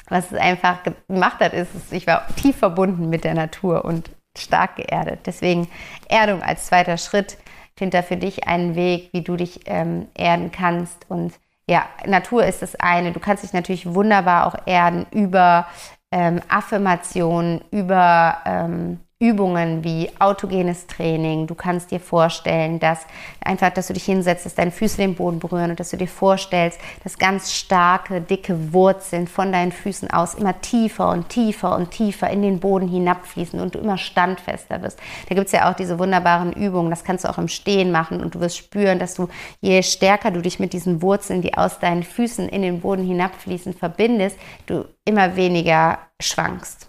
was 0.09 0.33
es 0.33 0.39
einfach 0.39 0.79
gemacht 1.09 1.41
hat, 1.41 1.53
ist, 1.53 1.71
ich 1.91 2.07
war 2.07 2.27
tief 2.37 2.57
verbunden 2.57 3.09
mit 3.09 3.25
der 3.25 3.35
Natur 3.35 3.85
und 3.85 4.11
stark 4.37 4.77
geerdet. 4.77 5.21
Deswegen 5.27 5.69
Erdung 6.09 6.43
als 6.43 6.67
zweiter 6.67 6.97
Schritt. 6.97 7.39
Finde 7.77 7.99
da 7.99 8.03
für 8.03 8.17
dich 8.17 8.49
einen 8.49 8.75
Weg, 8.75 9.11
wie 9.13 9.23
du 9.23 9.37
dich 9.37 9.61
ähm, 9.67 10.09
erden 10.15 10.51
kannst. 10.51 11.09
Und 11.09 11.35
ja, 11.69 11.87
Natur 12.07 12.45
ist 12.45 12.63
das 12.63 12.75
eine. 12.77 13.13
Du 13.13 13.21
kannst 13.21 13.45
dich 13.45 13.53
natürlich 13.53 13.95
wunderbar 13.95 14.47
auch 14.47 14.57
erden 14.67 15.07
über 15.13 15.67
ähm, 16.11 16.41
Affirmationen, 16.49 17.61
über 17.71 18.39
ähm, 18.47 19.01
Übungen 19.21 19.83
wie 19.83 20.09
autogenes 20.21 20.87
Training. 20.87 21.49
Du 21.49 21.57
kannst 21.57 21.91
dir 21.91 21.99
vorstellen, 21.99 22.79
dass 22.79 23.05
einfach, 23.41 23.71
dass 23.71 23.89
du 23.89 23.93
dich 23.93 24.05
hinsetzt, 24.05 24.47
dass 24.47 24.55
deine 24.55 24.71
Füße 24.71 24.97
den 24.99 25.17
Boden 25.17 25.41
berühren 25.41 25.71
und 25.71 25.81
dass 25.81 25.91
du 25.91 25.97
dir 25.97 26.07
vorstellst, 26.07 26.79
dass 27.03 27.19
ganz 27.19 27.53
starke, 27.53 28.21
dicke 28.21 28.73
Wurzeln 28.73 29.27
von 29.27 29.51
deinen 29.51 29.73
Füßen 29.73 30.09
aus 30.13 30.35
immer 30.35 30.61
tiefer 30.61 31.11
und 31.11 31.31
tiefer 31.31 31.75
und 31.75 31.91
tiefer 31.91 32.31
in 32.31 32.43
den 32.43 32.61
Boden 32.61 32.87
hinabfließen 32.87 33.59
und 33.59 33.75
du 33.75 33.81
immer 33.81 33.99
standfester 33.99 34.83
wirst. 34.83 35.01
Da 35.29 35.35
gibt 35.35 35.47
es 35.47 35.53
ja 35.53 35.69
auch 35.69 35.75
diese 35.75 35.99
wunderbaren 35.99 36.53
Übungen, 36.53 36.91
das 36.91 37.03
kannst 37.03 37.25
du 37.25 37.29
auch 37.29 37.39
im 37.39 37.49
Stehen 37.49 37.91
machen 37.91 38.21
und 38.21 38.37
du 38.37 38.41
wirst 38.41 38.57
spüren, 38.57 39.01
dass 39.01 39.15
du, 39.15 39.29
je 39.61 39.83
stärker 39.83 40.31
du 40.31 40.43
dich 40.43 40.61
mit 40.61 40.73
diesen 40.73 41.03
Wurzeln, 41.03 41.43
die 41.43 41.55
aus 41.55 41.81
deinen 41.81 42.05
Füßen 42.05 42.49
in 42.49 42.63
den 42.63 42.83
Boden 42.83 43.05
hinabfließen, 43.05 43.75
verbindest, 43.75 44.39
du 44.67 44.85
immer 45.05 45.35
weniger 45.35 45.99
schwankst. 46.21 46.89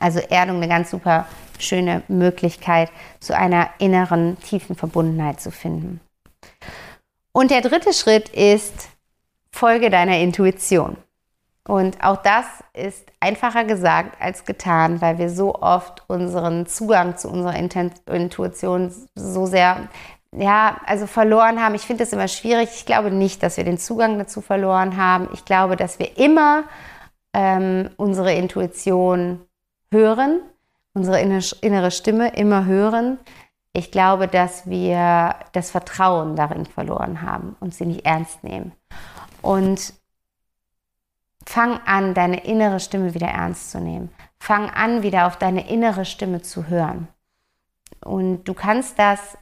Also 0.00 0.18
Erdung 0.18 0.56
eine 0.56 0.68
ganz 0.68 0.90
super 0.90 1.26
schöne 1.58 2.02
Möglichkeit, 2.08 2.90
zu 3.20 3.36
einer 3.36 3.70
inneren, 3.78 4.38
tiefen 4.40 4.74
Verbundenheit 4.74 5.40
zu 5.40 5.50
finden. 5.50 6.00
Und 7.32 7.50
der 7.50 7.60
dritte 7.60 7.92
Schritt 7.92 8.28
ist, 8.30 8.88
folge 9.52 9.90
deiner 9.90 10.18
Intuition. 10.18 10.96
Und 11.68 12.02
auch 12.02 12.16
das 12.16 12.46
ist 12.72 13.06
einfacher 13.20 13.64
gesagt 13.64 14.20
als 14.20 14.44
getan, 14.44 15.00
weil 15.00 15.18
wir 15.18 15.28
so 15.28 15.54
oft 15.54 16.02
unseren 16.08 16.66
Zugang 16.66 17.16
zu 17.16 17.28
unserer 17.28 17.54
Intuition 17.54 18.92
so 19.14 19.46
sehr, 19.46 19.88
ja, 20.32 20.80
also 20.86 21.06
verloren 21.06 21.62
haben. 21.62 21.74
Ich 21.74 21.82
finde 21.82 22.02
das 22.02 22.12
immer 22.12 22.28
schwierig. 22.28 22.70
Ich 22.74 22.86
glaube 22.86 23.10
nicht, 23.10 23.42
dass 23.42 23.56
wir 23.56 23.64
den 23.64 23.78
Zugang 23.78 24.18
dazu 24.18 24.40
verloren 24.40 24.96
haben. 24.96 25.28
Ich 25.32 25.44
glaube, 25.44 25.76
dass 25.76 25.98
wir 25.98 26.18
immer 26.18 26.64
ähm, 27.34 27.90
unsere 27.96 28.34
Intuition 28.34 29.40
hören, 29.90 30.40
unsere 30.94 31.20
innere 31.20 31.90
Stimme 31.90 32.34
immer 32.36 32.64
hören. 32.64 33.18
Ich 33.72 33.90
glaube, 33.90 34.26
dass 34.28 34.68
wir 34.68 35.36
das 35.52 35.70
Vertrauen 35.70 36.36
darin 36.36 36.66
verloren 36.66 37.22
haben 37.22 37.56
und 37.60 37.74
sie 37.74 37.86
nicht 37.86 38.04
ernst 38.04 38.42
nehmen. 38.42 38.72
Und 39.42 39.94
fang 41.46 41.80
an, 41.86 42.14
deine 42.14 42.44
innere 42.44 42.80
Stimme 42.80 43.14
wieder 43.14 43.28
ernst 43.28 43.70
zu 43.70 43.80
nehmen. 43.80 44.10
Fang 44.38 44.70
an, 44.70 45.02
wieder 45.02 45.26
auf 45.26 45.36
deine 45.36 45.68
innere 45.68 46.04
Stimme 46.04 46.42
zu 46.42 46.68
hören. 46.68 47.08
Und 48.04 48.44
du 48.44 48.54
kannst 48.54 48.98
das 48.98 49.36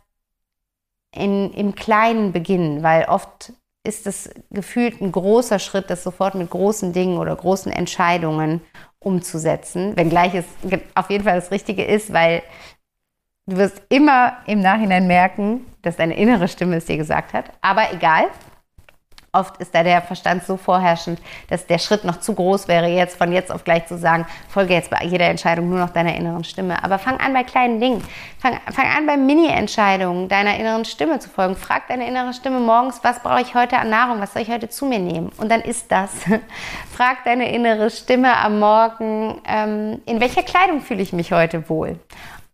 in, 1.13 1.53
im 1.53 1.75
Kleinen 1.75 2.33
beginnen, 2.33 2.83
weil 2.83 3.05
oft 3.05 3.53
ist 3.89 4.07
es 4.07 4.31
gefühlt 4.51 5.01
ein 5.01 5.11
großer 5.11 5.59
Schritt, 5.59 5.89
das 5.89 6.05
sofort 6.05 6.35
mit 6.35 6.51
großen 6.51 6.93
Dingen 6.93 7.17
oder 7.17 7.35
großen 7.35 7.73
Entscheidungen 7.73 8.61
umzusetzen, 8.99 9.97
wenngleich 9.97 10.35
es 10.35 10.45
auf 10.95 11.09
jeden 11.09 11.25
Fall 11.25 11.37
das 11.37 11.51
Richtige 11.51 11.85
ist, 11.85 12.13
weil 12.13 12.43
du 13.47 13.57
wirst 13.57 13.81
immer 13.89 14.37
im 14.47 14.61
Nachhinein 14.61 15.07
merken, 15.07 15.65
dass 15.81 15.97
deine 15.97 16.17
innere 16.19 16.49
Stimme 16.49 16.77
es 16.77 16.85
dir 16.85 16.99
gesagt 16.99 17.33
hat. 17.33 17.47
Aber 17.63 17.91
egal, 17.93 18.25
Oft 19.39 19.59
ist 19.59 19.73
da 19.73 19.85
der 19.85 20.03
Verstand 20.03 20.43
so 20.43 20.57
vorherrschend, 20.57 21.21
dass 21.49 21.65
der 21.65 21.79
Schritt 21.79 22.03
noch 22.03 22.19
zu 22.19 22.35
groß 22.35 22.67
wäre, 22.67 22.89
jetzt 22.89 23.17
von 23.17 23.31
jetzt 23.31 23.53
auf 23.53 23.63
gleich 23.63 23.87
zu 23.87 23.97
sagen, 23.97 24.27
folge 24.49 24.75
jetzt 24.75 24.91
bei 24.91 25.05
jeder 25.05 25.27
Entscheidung 25.27 25.71
nur 25.71 25.79
noch 25.79 25.91
deiner 25.91 26.17
inneren 26.17 26.43
Stimme. 26.43 26.83
Aber 26.83 26.99
fang 26.99 27.21
an 27.21 27.33
bei 27.33 27.45
kleinen 27.45 27.79
Dingen. 27.79 28.03
Fang, 28.41 28.59
fang 28.73 28.87
an 28.87 29.07
bei 29.07 29.17
Mini-Entscheidungen 29.17 30.29
deiner 30.29 30.59
inneren 30.59 30.85
Stimme 30.85 31.21
zu 31.21 31.29
folgen. 31.29 31.55
Frag 31.55 31.87
deine 31.87 32.09
innere 32.09 32.35
Stimme 32.35 32.59
morgens, 32.59 32.99
was 33.05 33.21
brauche 33.23 33.41
ich 33.41 33.55
heute 33.55 33.79
an 33.79 33.91
Nahrung, 33.91 34.21
was 34.21 34.33
soll 34.33 34.43
ich 34.43 34.51
heute 34.51 34.69
zu 34.69 34.87
mir 34.87 34.99
nehmen? 34.99 35.31
Und 35.37 35.53
dann 35.53 35.61
ist 35.61 35.93
das. 35.93 36.11
Frag 36.93 37.23
deine 37.25 37.53
innere 37.55 37.91
Stimme 37.91 38.37
am 38.39 38.59
Morgen, 38.59 39.41
ähm, 39.47 40.03
in 40.05 40.19
welcher 40.19 40.43
Kleidung 40.43 40.81
fühle 40.81 41.03
ich 41.03 41.13
mich 41.13 41.31
heute 41.31 41.69
wohl? 41.69 42.01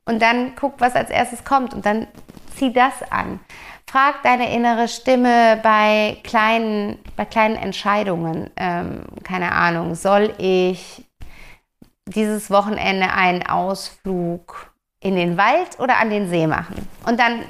Und 0.04 0.20
dann 0.20 0.52
guck, 0.54 0.74
was 0.82 0.94
als 0.94 1.08
erstes 1.08 1.44
kommt 1.44 1.72
und 1.72 1.86
dann 1.86 2.08
zieh 2.54 2.74
das 2.74 2.92
an. 3.10 3.40
Frag 3.94 4.24
deine 4.24 4.52
innere 4.52 4.88
Stimme 4.88 5.60
bei 5.62 6.16
kleinen, 6.24 6.98
bei 7.14 7.24
kleinen 7.24 7.54
Entscheidungen. 7.54 8.50
Ähm, 8.56 9.04
keine 9.22 9.52
Ahnung, 9.52 9.94
soll 9.94 10.34
ich 10.38 11.04
dieses 12.04 12.50
Wochenende 12.50 13.12
einen 13.12 13.46
Ausflug 13.46 14.74
in 14.98 15.14
den 15.14 15.36
Wald 15.36 15.78
oder 15.78 15.98
an 15.98 16.10
den 16.10 16.28
See 16.28 16.48
machen? 16.48 16.88
Und 17.06 17.20
dann 17.20 17.44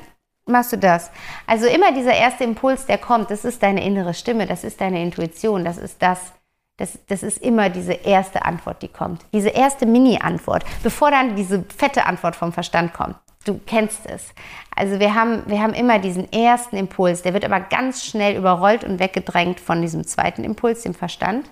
machst 0.45 0.75
du 0.75 0.77
das. 0.77 1.11
Also 1.47 1.65
immer 1.65 1.93
dieser 1.93 2.13
erste 2.13 2.45
Impuls, 2.45 2.85
der 2.85 2.99
kommt, 2.99 3.31
das 3.31 3.47
ist 3.47 3.63
deine 3.63 3.83
innere 3.83 4.13
Stimme, 4.13 4.45
das 4.45 4.65
ist 4.65 4.83
deine 4.83 5.03
Intuition, 5.03 5.65
das 5.65 5.79
ist 5.79 6.03
das, 6.03 6.35
das, 6.77 6.99
das 7.07 7.23
ist 7.23 7.39
immer 7.39 7.71
diese 7.71 7.95
erste 7.95 8.45
Antwort, 8.45 8.83
die 8.83 8.89
kommt. 8.89 9.25
Diese 9.33 9.49
erste 9.49 9.87
Mini-Antwort, 9.87 10.63
bevor 10.83 11.11
dann 11.11 11.37
diese 11.37 11.65
fette 11.75 12.05
Antwort 12.05 12.37
vom 12.37 12.53
Verstand 12.53 12.93
kommt. 12.93 13.17
Du 13.45 13.61
kennst 13.67 14.07
es. 14.07 14.35
Also 14.75 14.99
wir 14.99 15.15
haben, 15.15 15.43
wir 15.47 15.61
haben 15.61 15.75
immer 15.75 15.99
diesen 15.99 16.33
ersten 16.33 16.77
Impuls, 16.77 17.23
der 17.23 17.35
wird 17.35 17.45
aber 17.45 17.61
ganz 17.61 18.05
schnell 18.05 18.37
überrollt 18.37 18.85
und 18.85 18.99
weggedrängt 18.99 19.61
von 19.61 19.83
diesem 19.83 20.07
zweiten 20.07 20.45
Impuls, 20.45 20.83
dem 20.83 20.95
Verstand. 20.95 21.51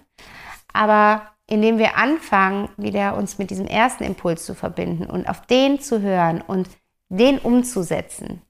Aber 0.72 1.32
indem 1.46 1.78
wir 1.78 1.96
anfangen, 1.98 2.70
wieder 2.78 3.16
uns 3.16 3.36
mit 3.38 3.50
diesem 3.50 3.66
ersten 3.66 4.04
Impuls 4.04 4.46
zu 4.46 4.54
verbinden 4.54 5.06
und 5.06 5.28
auf 5.28 5.44
den 5.46 5.80
zu 5.80 6.00
hören 6.00 6.40
und 6.40 6.68
den 7.10 7.38
umzusetzen, 7.38 8.40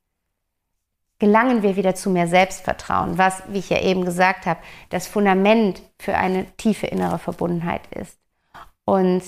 gelangen 1.18 1.62
wir 1.62 1.76
wieder 1.76 1.94
zu 1.94 2.10
mehr 2.10 2.28
Selbstvertrauen, 2.28 3.18
was, 3.18 3.42
wie 3.48 3.58
ich 3.58 3.70
ja 3.70 3.80
eben 3.80 4.04
gesagt 4.04 4.46
habe, 4.46 4.60
das 4.90 5.06
Fundament 5.06 5.82
für 5.98 6.16
eine 6.16 6.46
tiefe 6.56 6.86
innere 6.86 7.18
Verbundenheit 7.18 7.82
ist. 7.94 8.18
Und 8.84 9.22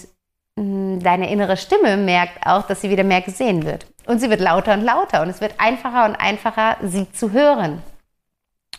deine 0.56 1.30
innere 1.30 1.56
Stimme 1.56 1.96
merkt 1.96 2.46
auch, 2.46 2.66
dass 2.66 2.80
sie 2.80 2.90
wieder 2.90 3.04
mehr 3.04 3.22
gesehen 3.22 3.64
wird. 3.64 3.86
Und 4.06 4.20
sie 4.20 4.30
wird 4.30 4.40
lauter 4.40 4.74
und 4.74 4.82
lauter 4.82 5.22
und 5.22 5.28
es 5.28 5.40
wird 5.40 5.54
einfacher 5.58 6.04
und 6.04 6.14
einfacher, 6.14 6.76
sie 6.82 7.10
zu 7.10 7.32
hören 7.32 7.82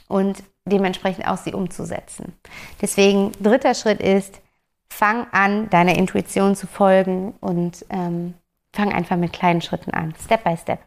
und 0.07 0.43
dementsprechend 0.65 1.28
auch 1.28 1.38
sie 1.38 1.53
umzusetzen. 1.53 2.34
Deswegen, 2.82 3.32
dritter 3.41 3.73
Schritt 3.73 4.01
ist, 4.01 4.41
fang 4.89 5.28
an, 5.32 5.69
deiner 5.69 5.95
Intuition 5.95 6.55
zu 6.55 6.67
folgen 6.67 7.34
und 7.41 7.86
ähm, 7.89 8.36
fang 8.73 8.93
einfach 8.93 9.17
mit 9.17 9.34
kleinen 9.34 9.61
Schritten 9.61 9.91
an, 9.91 10.13
Step 10.23 10.43
by 10.43 10.55
Step. 10.55 10.80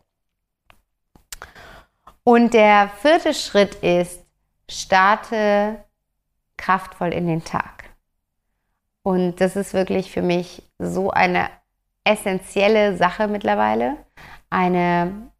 Und 2.24 2.54
der 2.54 2.90
vierte 3.00 3.34
Schritt 3.34 3.74
ist, 3.76 4.24
starte 4.70 5.84
kraftvoll 6.56 7.12
in 7.12 7.26
den 7.26 7.44
Tag. 7.44 7.87
Und 9.08 9.40
das 9.40 9.56
ist 9.56 9.72
wirklich 9.72 10.12
für 10.12 10.20
mich 10.20 10.62
so 10.78 11.10
eine 11.10 11.48
essentielle 12.04 12.94
Sache 12.94 13.26
mittlerweile, 13.26 13.96
eine 14.50 15.30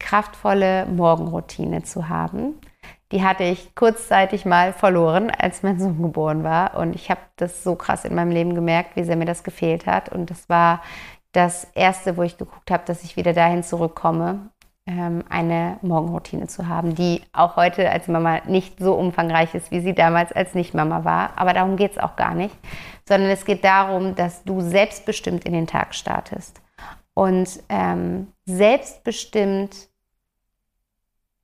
kraftvolle 0.00 0.84
Morgenroutine 0.86 1.84
zu 1.84 2.08
haben. 2.08 2.60
Die 3.12 3.22
hatte 3.22 3.44
ich 3.44 3.76
kurzzeitig 3.76 4.44
mal 4.44 4.72
verloren, 4.72 5.30
als 5.30 5.62
mein 5.62 5.78
Sohn 5.78 6.02
geboren 6.02 6.42
war. 6.42 6.76
Und 6.76 6.96
ich 6.96 7.12
habe 7.12 7.20
das 7.36 7.62
so 7.62 7.76
krass 7.76 8.04
in 8.04 8.16
meinem 8.16 8.32
Leben 8.32 8.56
gemerkt, 8.56 8.96
wie 8.96 9.04
sehr 9.04 9.14
mir 9.14 9.24
das 9.24 9.44
gefehlt 9.44 9.86
hat. 9.86 10.08
Und 10.08 10.28
das 10.28 10.48
war 10.48 10.82
das 11.30 11.62
Erste, 11.76 12.16
wo 12.16 12.24
ich 12.24 12.38
geguckt 12.38 12.72
habe, 12.72 12.82
dass 12.86 13.04
ich 13.04 13.16
wieder 13.16 13.34
dahin 13.34 13.62
zurückkomme, 13.62 14.50
eine 15.28 15.78
Morgenroutine 15.82 16.46
zu 16.46 16.66
haben, 16.66 16.94
die 16.94 17.22
auch 17.32 17.56
heute 17.56 17.90
als 17.90 18.08
Mama 18.08 18.40
nicht 18.46 18.78
so 18.78 18.94
umfangreich 18.94 19.54
ist, 19.54 19.70
wie 19.70 19.80
sie 19.80 19.94
damals 19.94 20.32
als 20.32 20.54
Nicht-Mama 20.54 21.04
war. 21.04 21.32
Aber 21.36 21.52
darum 21.52 21.76
geht 21.76 21.92
es 21.92 21.98
auch 21.98 22.16
gar 22.16 22.34
nicht, 22.34 22.56
sondern 23.06 23.30
es 23.30 23.44
geht 23.44 23.64
darum, 23.64 24.14
dass 24.14 24.44
du 24.44 24.60
selbstbestimmt 24.60 25.44
in 25.44 25.52
den 25.52 25.66
Tag 25.66 25.94
startest 25.94 26.60
und 27.12 27.48
ähm, 27.68 28.28
selbstbestimmt 28.46 29.88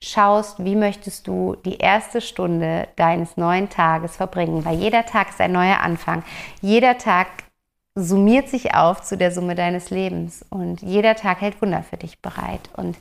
schaust, 0.01 0.64
wie 0.64 0.76
möchtest 0.76 1.26
du 1.26 1.57
die 1.64 1.78
erste 1.78 2.20
Stunde 2.20 2.88
deines 2.97 3.36
neuen 3.36 3.68
Tages 3.68 4.16
verbringen, 4.16 4.64
weil 4.64 4.76
jeder 4.76 5.05
Tag 5.05 5.30
ist 5.30 5.40
ein 5.40 5.53
neuer 5.53 5.80
Anfang. 5.80 6.22
Jeder 6.61 6.99
Tag 6.99 7.26
summiert 7.95 8.49
sich 8.49 8.74
auf 8.74 9.03
zu 9.03 9.16
der 9.16 9.30
Summe 9.30 9.55
deines 9.55 9.90
Lebens 9.90 10.45
und 10.51 10.82
jeder 10.82 11.14
Tag 11.14 11.40
hält 11.40 11.62
Wunder 11.62 11.82
für 11.82 11.97
dich 11.97 12.20
bereit. 12.20 12.68
Und 12.76 12.97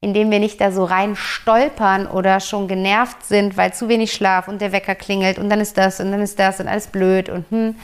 indem 0.00 0.32
wir 0.32 0.40
nicht 0.40 0.60
da 0.60 0.72
so 0.72 0.84
rein 0.84 1.14
stolpern 1.14 2.08
oder 2.08 2.40
schon 2.40 2.66
genervt 2.66 3.24
sind, 3.24 3.56
weil 3.56 3.72
zu 3.72 3.88
wenig 3.88 4.12
Schlaf 4.12 4.48
und 4.48 4.60
der 4.60 4.72
Wecker 4.72 4.96
klingelt 4.96 5.38
und 5.38 5.48
dann 5.48 5.60
ist 5.60 5.78
das 5.78 6.00
und 6.00 6.10
dann 6.10 6.20
ist 6.20 6.40
das 6.40 6.58
und 6.58 6.66
alles 6.66 6.88
blöd 6.88 7.28
und 7.28 7.48
hm, 7.50 7.76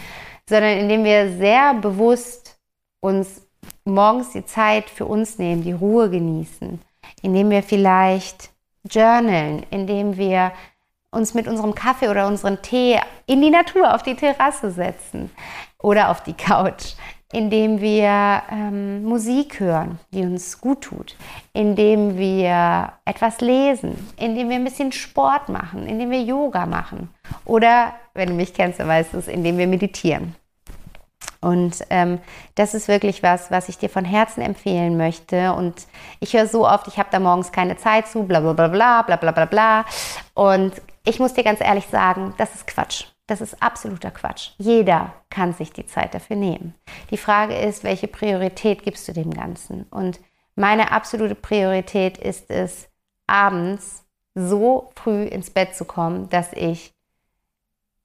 sondern 0.48 0.78
indem 0.78 1.04
wir 1.04 1.36
sehr 1.36 1.74
bewusst 1.74 2.58
uns 3.00 3.42
morgens 3.84 4.32
die 4.32 4.44
Zeit 4.44 4.90
für 4.90 5.04
uns 5.04 5.38
nehmen, 5.38 5.62
die 5.62 5.72
Ruhe 5.72 6.10
genießen, 6.10 6.80
indem 7.22 7.50
wir 7.50 7.62
vielleicht 7.62 8.50
journalen, 8.90 9.64
indem 9.70 10.16
wir 10.16 10.50
uns 11.18 11.34
mit 11.34 11.46
unserem 11.46 11.74
Kaffee 11.74 12.08
oder 12.08 12.26
unserem 12.26 12.62
Tee 12.62 12.98
in 13.26 13.42
die 13.42 13.50
Natur, 13.50 13.94
auf 13.94 14.02
die 14.02 14.14
Terrasse 14.14 14.70
setzen 14.70 15.30
oder 15.78 16.10
auf 16.10 16.22
die 16.22 16.32
Couch, 16.32 16.94
indem 17.32 17.80
wir 17.80 18.42
ähm, 18.50 19.04
Musik 19.04 19.60
hören, 19.60 19.98
die 20.12 20.22
uns 20.22 20.60
gut 20.60 20.82
tut, 20.82 21.16
indem 21.52 22.16
wir 22.16 22.92
etwas 23.04 23.40
lesen, 23.40 23.98
indem 24.16 24.48
wir 24.48 24.56
ein 24.56 24.64
bisschen 24.64 24.92
Sport 24.92 25.48
machen, 25.48 25.86
indem 25.86 26.10
wir 26.10 26.22
Yoga 26.22 26.64
machen 26.64 27.10
oder, 27.44 27.92
wenn 28.14 28.30
du 28.30 28.34
mich 28.34 28.54
kennst, 28.54 28.80
dann 28.80 28.88
weißt 28.88 29.12
du 29.12 29.18
es, 29.18 29.28
indem 29.28 29.58
wir 29.58 29.66
meditieren. 29.66 30.34
Und 31.40 31.84
ähm, 31.90 32.18
das 32.56 32.74
ist 32.74 32.88
wirklich 32.88 33.22
was, 33.22 33.50
was 33.50 33.68
ich 33.68 33.78
dir 33.78 33.88
von 33.88 34.04
Herzen 34.04 34.40
empfehlen 34.40 34.96
möchte. 34.96 35.52
Und 35.52 35.86
ich 36.18 36.34
höre 36.34 36.48
so 36.48 36.66
oft, 36.66 36.88
ich 36.88 36.98
habe 36.98 37.10
da 37.12 37.20
morgens 37.20 37.52
keine 37.52 37.76
Zeit 37.76 38.08
zu, 38.08 38.24
bla 38.24 38.40
bla 38.40 38.54
bla 38.54 38.68
bla 38.68 39.02
bla 39.02 39.16
bla 39.16 39.30
bla 39.30 39.44
bla. 39.44 39.84
Und 40.34 40.72
ich 41.08 41.18
muss 41.18 41.32
dir 41.32 41.44
ganz 41.44 41.60
ehrlich 41.60 41.86
sagen, 41.86 42.34
das 42.36 42.54
ist 42.54 42.66
Quatsch. 42.66 43.06
Das 43.26 43.40
ist 43.40 43.62
absoluter 43.62 44.10
Quatsch. 44.10 44.50
Jeder 44.58 45.14
kann 45.30 45.52
sich 45.52 45.72
die 45.72 45.86
Zeit 45.86 46.14
dafür 46.14 46.36
nehmen. 46.36 46.74
Die 47.10 47.16
Frage 47.16 47.56
ist, 47.56 47.84
welche 47.84 48.08
Priorität 48.08 48.82
gibst 48.82 49.06
du 49.08 49.12
dem 49.12 49.30
Ganzen? 49.32 49.84
Und 49.90 50.20
meine 50.54 50.92
absolute 50.92 51.34
Priorität 51.34 52.18
ist 52.18 52.50
es, 52.50 52.88
abends 53.26 54.04
so 54.34 54.90
früh 54.96 55.24
ins 55.24 55.50
Bett 55.50 55.74
zu 55.74 55.84
kommen, 55.84 56.28
dass 56.30 56.52
ich 56.52 56.92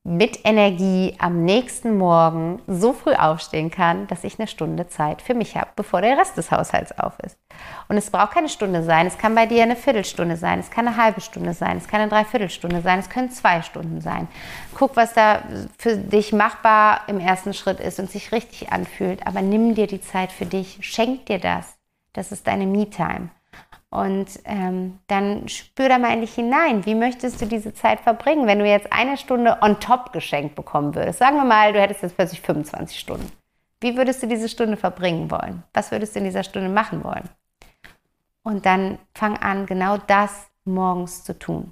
mit 0.05 0.41
Energie 0.43 1.15
am 1.17 1.45
nächsten 1.45 1.97
Morgen 1.97 2.61
so 2.67 2.91
früh 2.91 3.13
aufstehen 3.13 3.71
kann, 3.71 4.05
dass 4.07 4.25
ich 4.25 4.37
eine 4.37 4.49
Stunde 4.49 4.87
Zeit 4.87 5.21
für 5.21 5.33
mich 5.33 5.55
habe, 5.55 5.69
bevor 5.77 6.01
der 6.01 6.17
Rest 6.17 6.35
des 6.35 6.51
Haushalts 6.51 6.97
auf 6.99 7.17
ist. 7.19 7.37
Und 7.87 7.95
es 7.95 8.11
braucht 8.11 8.33
keine 8.33 8.49
Stunde 8.49 8.83
sein, 8.83 9.07
es 9.07 9.17
kann 9.17 9.33
bei 9.33 9.45
dir 9.45 9.63
eine 9.63 9.77
Viertelstunde 9.77 10.35
sein, 10.35 10.59
es 10.59 10.69
kann 10.69 10.87
eine 10.87 10.97
halbe 10.97 11.21
Stunde 11.21 11.53
sein, 11.53 11.77
es 11.77 11.87
kann 11.87 12.01
eine 12.01 12.09
Dreiviertelstunde 12.09 12.81
sein, 12.81 12.99
es 12.99 13.09
können 13.09 13.31
zwei 13.31 13.61
Stunden 13.61 14.01
sein. 14.01 14.27
Guck, 14.75 14.97
was 14.97 15.13
da 15.13 15.43
für 15.77 15.95
dich 15.95 16.33
machbar 16.33 17.03
im 17.07 17.21
ersten 17.21 17.53
Schritt 17.53 17.79
ist 17.79 17.97
und 17.99 18.11
sich 18.11 18.33
richtig 18.33 18.73
anfühlt, 18.73 19.25
aber 19.25 19.41
nimm 19.41 19.73
dir 19.73 19.87
die 19.87 20.01
Zeit 20.01 20.33
für 20.33 20.45
dich, 20.45 20.79
schenk 20.81 21.27
dir 21.27 21.39
das. 21.39 21.77
Das 22.11 22.33
ist 22.33 22.45
deine 22.45 22.67
Me-Time. 22.67 23.29
Und 23.93 24.39
ähm, 24.45 24.97
dann 25.05 25.47
spür 25.47 25.87
da 25.87 25.99
mal 25.99 26.15
in 26.15 26.21
dich 26.21 26.33
hinein. 26.33 26.83
Wie 26.87 26.95
möchtest 26.95 27.39
du 27.39 27.45
diese 27.45 27.75
Zeit 27.75 27.99
verbringen, 27.99 28.47
wenn 28.47 28.57
du 28.57 28.65
jetzt 28.65 28.91
eine 28.91 29.17
Stunde 29.17 29.59
on 29.61 29.79
top 29.79 30.11
geschenkt 30.11 30.55
bekommen 30.55 30.95
würdest? 30.95 31.19
Sagen 31.19 31.37
wir 31.37 31.45
mal, 31.45 31.73
du 31.73 31.79
hättest 31.79 32.01
jetzt 32.01 32.15
plötzlich 32.15 32.41
25 32.41 32.97
Stunden. 32.97 33.31
Wie 33.81 33.95
würdest 33.95 34.23
du 34.23 34.27
diese 34.27 34.49
Stunde 34.49 34.77
verbringen 34.77 35.29
wollen? 35.29 35.61
Was 35.75 35.91
würdest 35.91 36.15
du 36.15 36.19
in 36.19 36.25
dieser 36.25 36.43
Stunde 36.43 36.69
machen 36.69 37.03
wollen? 37.03 37.29
Und 38.41 38.65
dann 38.65 38.97
fang 39.13 39.37
an, 39.37 39.67
genau 39.67 39.97
das 39.97 40.47
morgens 40.65 41.23
zu 41.23 41.37
tun. 41.37 41.71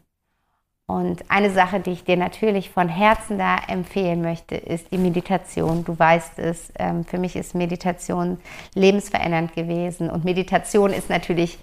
Und 0.86 1.24
eine 1.32 1.49
Sache, 1.49 1.80
die 1.80 1.91
ich 1.91 2.03
dir 2.03 2.17
natürlich 2.17 2.69
von 2.69 2.88
Herzen 2.88 3.39
da 3.39 3.57
empfehlen 3.67 4.22
möchte, 4.22 4.55
ist 4.55 4.91
die 4.91 4.99
Meditation. 4.99 5.86
Du 5.86 5.97
weißt 5.97 6.38
es, 6.38 6.72
ähm, 6.78 7.03
für 7.03 7.17
mich 7.17 7.36
ist 7.36 7.55
Meditation 7.55 8.38
lebensverändernd 8.76 9.55
gewesen. 9.55 10.11
Und 10.11 10.24
Meditation 10.24 10.91
ist 10.91 11.09
natürlich 11.09 11.57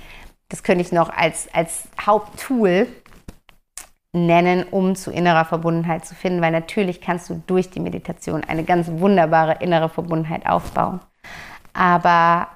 das 0.48 0.62
könnte 0.62 0.82
ich 0.82 0.92
noch 0.92 1.10
als, 1.10 1.52
als 1.52 1.88
Haupttool 2.00 2.88
nennen, 4.12 4.64
um 4.70 4.96
zu 4.96 5.10
innerer 5.10 5.44
Verbundenheit 5.44 6.06
zu 6.06 6.14
finden, 6.14 6.40
weil 6.40 6.52
natürlich 6.52 7.00
kannst 7.00 7.28
du 7.28 7.42
durch 7.46 7.70
die 7.70 7.80
Meditation 7.80 8.44
eine 8.44 8.64
ganz 8.64 8.88
wunderbare 8.90 9.58
innere 9.60 9.88
Verbundenheit 9.88 10.46
aufbauen. 10.46 11.00
Aber 11.74 12.48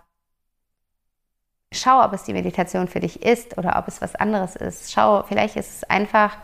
schau, 1.70 2.02
ob 2.04 2.12
es 2.14 2.24
die 2.24 2.32
Meditation 2.32 2.88
für 2.88 3.00
dich 3.00 3.22
ist 3.22 3.58
oder 3.58 3.78
ob 3.78 3.88
es 3.88 4.00
was 4.00 4.14
anderes 4.14 4.56
ist. 4.56 4.92
Schau, 4.92 5.22
vielleicht 5.24 5.56
ist 5.56 5.76
es 5.76 5.84
einfach 5.84 6.36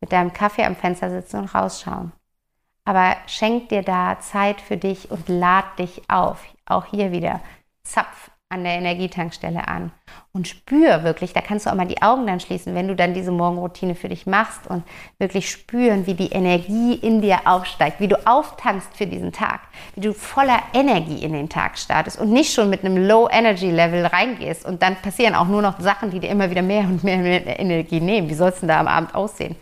mit 0.00 0.12
deinem 0.12 0.32
Kaffee 0.32 0.64
am 0.64 0.76
Fenster 0.76 1.10
sitzen 1.10 1.38
und 1.38 1.54
rausschauen. 1.54 2.12
Aber 2.84 3.16
schenk 3.26 3.68
dir 3.68 3.82
da 3.82 4.18
Zeit 4.20 4.60
für 4.60 4.76
dich 4.76 5.10
und 5.10 5.28
lad 5.28 5.78
dich 5.78 6.02
auf. 6.08 6.44
Auch 6.66 6.86
hier 6.86 7.12
wieder. 7.12 7.40
Zapf 7.84 8.31
an 8.52 8.64
der 8.64 8.74
Energietankstelle 8.74 9.66
an 9.66 9.92
und 10.32 10.46
spür 10.46 11.04
wirklich, 11.04 11.32
da 11.32 11.40
kannst 11.40 11.64
du 11.64 11.70
auch 11.70 11.74
mal 11.74 11.86
die 11.86 12.02
Augen 12.02 12.26
dann 12.26 12.38
schließen, 12.38 12.74
wenn 12.74 12.86
du 12.86 12.94
dann 12.94 13.14
diese 13.14 13.32
Morgenroutine 13.32 13.94
für 13.94 14.10
dich 14.10 14.26
machst 14.26 14.66
und 14.66 14.84
wirklich 15.18 15.50
spüren, 15.50 16.06
wie 16.06 16.12
die 16.12 16.32
Energie 16.32 16.94
in 16.94 17.22
dir 17.22 17.40
aufsteigt, 17.46 17.98
wie 17.98 18.08
du 18.08 18.26
auftankst 18.26 18.94
für 18.94 19.06
diesen 19.06 19.32
Tag, 19.32 19.60
wie 19.94 20.02
du 20.02 20.12
voller 20.12 20.60
Energie 20.74 21.24
in 21.24 21.32
den 21.32 21.48
Tag 21.48 21.78
startest 21.78 22.20
und 22.20 22.30
nicht 22.30 22.52
schon 22.52 22.68
mit 22.68 22.84
einem 22.84 23.08
Low 23.08 23.26
Energy 23.30 23.70
Level 23.70 24.04
reingehst 24.04 24.66
und 24.66 24.82
dann 24.82 24.96
passieren 24.96 25.34
auch 25.34 25.48
nur 25.48 25.62
noch 25.62 25.80
Sachen, 25.80 26.10
die 26.10 26.20
dir 26.20 26.28
immer 26.28 26.50
wieder 26.50 26.62
mehr 26.62 26.82
und 26.82 27.02
mehr, 27.02 27.58
Energie 27.58 28.00
nehmen. 28.00 28.28
Wie 28.28 28.34
soll 28.34 28.50
es 28.50 28.60
denn 28.60 28.68
da 28.68 28.78
am 28.80 28.88
Abend 28.88 29.14
aussehen? 29.14 29.56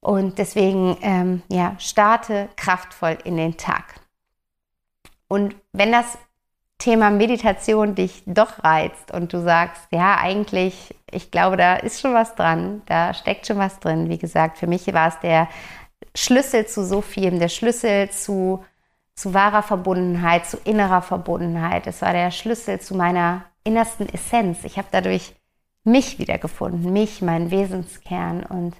Und 0.00 0.38
deswegen, 0.38 0.96
ähm, 1.02 1.42
ja, 1.48 1.76
starte 1.78 2.48
kraftvoll 2.56 3.18
in 3.24 3.36
den 3.36 3.56
Tag. 3.56 4.00
Und 5.28 5.56
wenn 5.72 5.92
das 5.92 6.18
Thema 6.78 7.10
Meditation 7.10 7.94
dich 7.94 8.22
doch 8.26 8.62
reizt 8.62 9.12
und 9.12 9.32
du 9.32 9.40
sagst, 9.40 9.82
ja, 9.90 10.16
eigentlich, 10.18 10.94
ich 11.10 11.30
glaube, 11.30 11.56
da 11.56 11.76
ist 11.76 12.00
schon 12.00 12.14
was 12.14 12.34
dran, 12.34 12.82
da 12.86 13.14
steckt 13.14 13.46
schon 13.46 13.58
was 13.58 13.80
drin. 13.80 14.08
Wie 14.08 14.18
gesagt, 14.18 14.58
für 14.58 14.66
mich 14.66 14.92
war 14.92 15.08
es 15.08 15.18
der 15.20 15.48
Schlüssel 16.14 16.66
zu 16.66 16.84
so 16.84 17.00
vielem, 17.00 17.38
der 17.38 17.48
Schlüssel 17.48 18.10
zu, 18.10 18.64
zu 19.14 19.34
wahrer 19.34 19.62
Verbundenheit, 19.62 20.46
zu 20.46 20.58
innerer 20.64 21.02
Verbundenheit. 21.02 21.86
Es 21.86 22.02
war 22.02 22.12
der 22.12 22.30
Schlüssel 22.30 22.80
zu 22.80 22.94
meiner 22.94 23.44
innersten 23.64 24.08
Essenz. 24.08 24.64
Ich 24.64 24.76
habe 24.76 24.88
dadurch 24.90 25.34
mich 25.84 26.18
wiedergefunden, 26.18 26.92
mich, 26.92 27.22
meinen 27.22 27.50
Wesenskern 27.50 28.44
und 28.44 28.74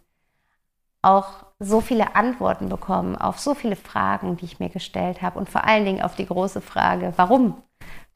auch 1.04 1.44
so 1.58 1.80
viele 1.80 2.14
Antworten 2.14 2.68
bekommen 2.68 3.16
auf 3.16 3.38
so 3.38 3.54
viele 3.54 3.76
Fragen, 3.76 4.36
die 4.36 4.44
ich 4.44 4.60
mir 4.60 4.68
gestellt 4.68 5.22
habe 5.22 5.38
und 5.38 5.48
vor 5.48 5.64
allen 5.64 5.84
Dingen 5.84 6.02
auf 6.02 6.14
die 6.14 6.26
große 6.26 6.60
Frage, 6.60 7.12
warum? 7.16 7.62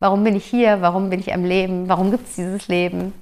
Warum 0.01 0.23
bin 0.23 0.37
ich 0.37 0.45
hier? 0.45 0.81
Warum 0.81 1.11
bin 1.11 1.21
ich 1.21 1.35
am 1.35 1.45
Leben? 1.45 1.89
Warum 1.89 2.11
gibt 2.11 2.29
es 2.29 2.37
dieses 2.37 2.69
Leben? 2.69 3.15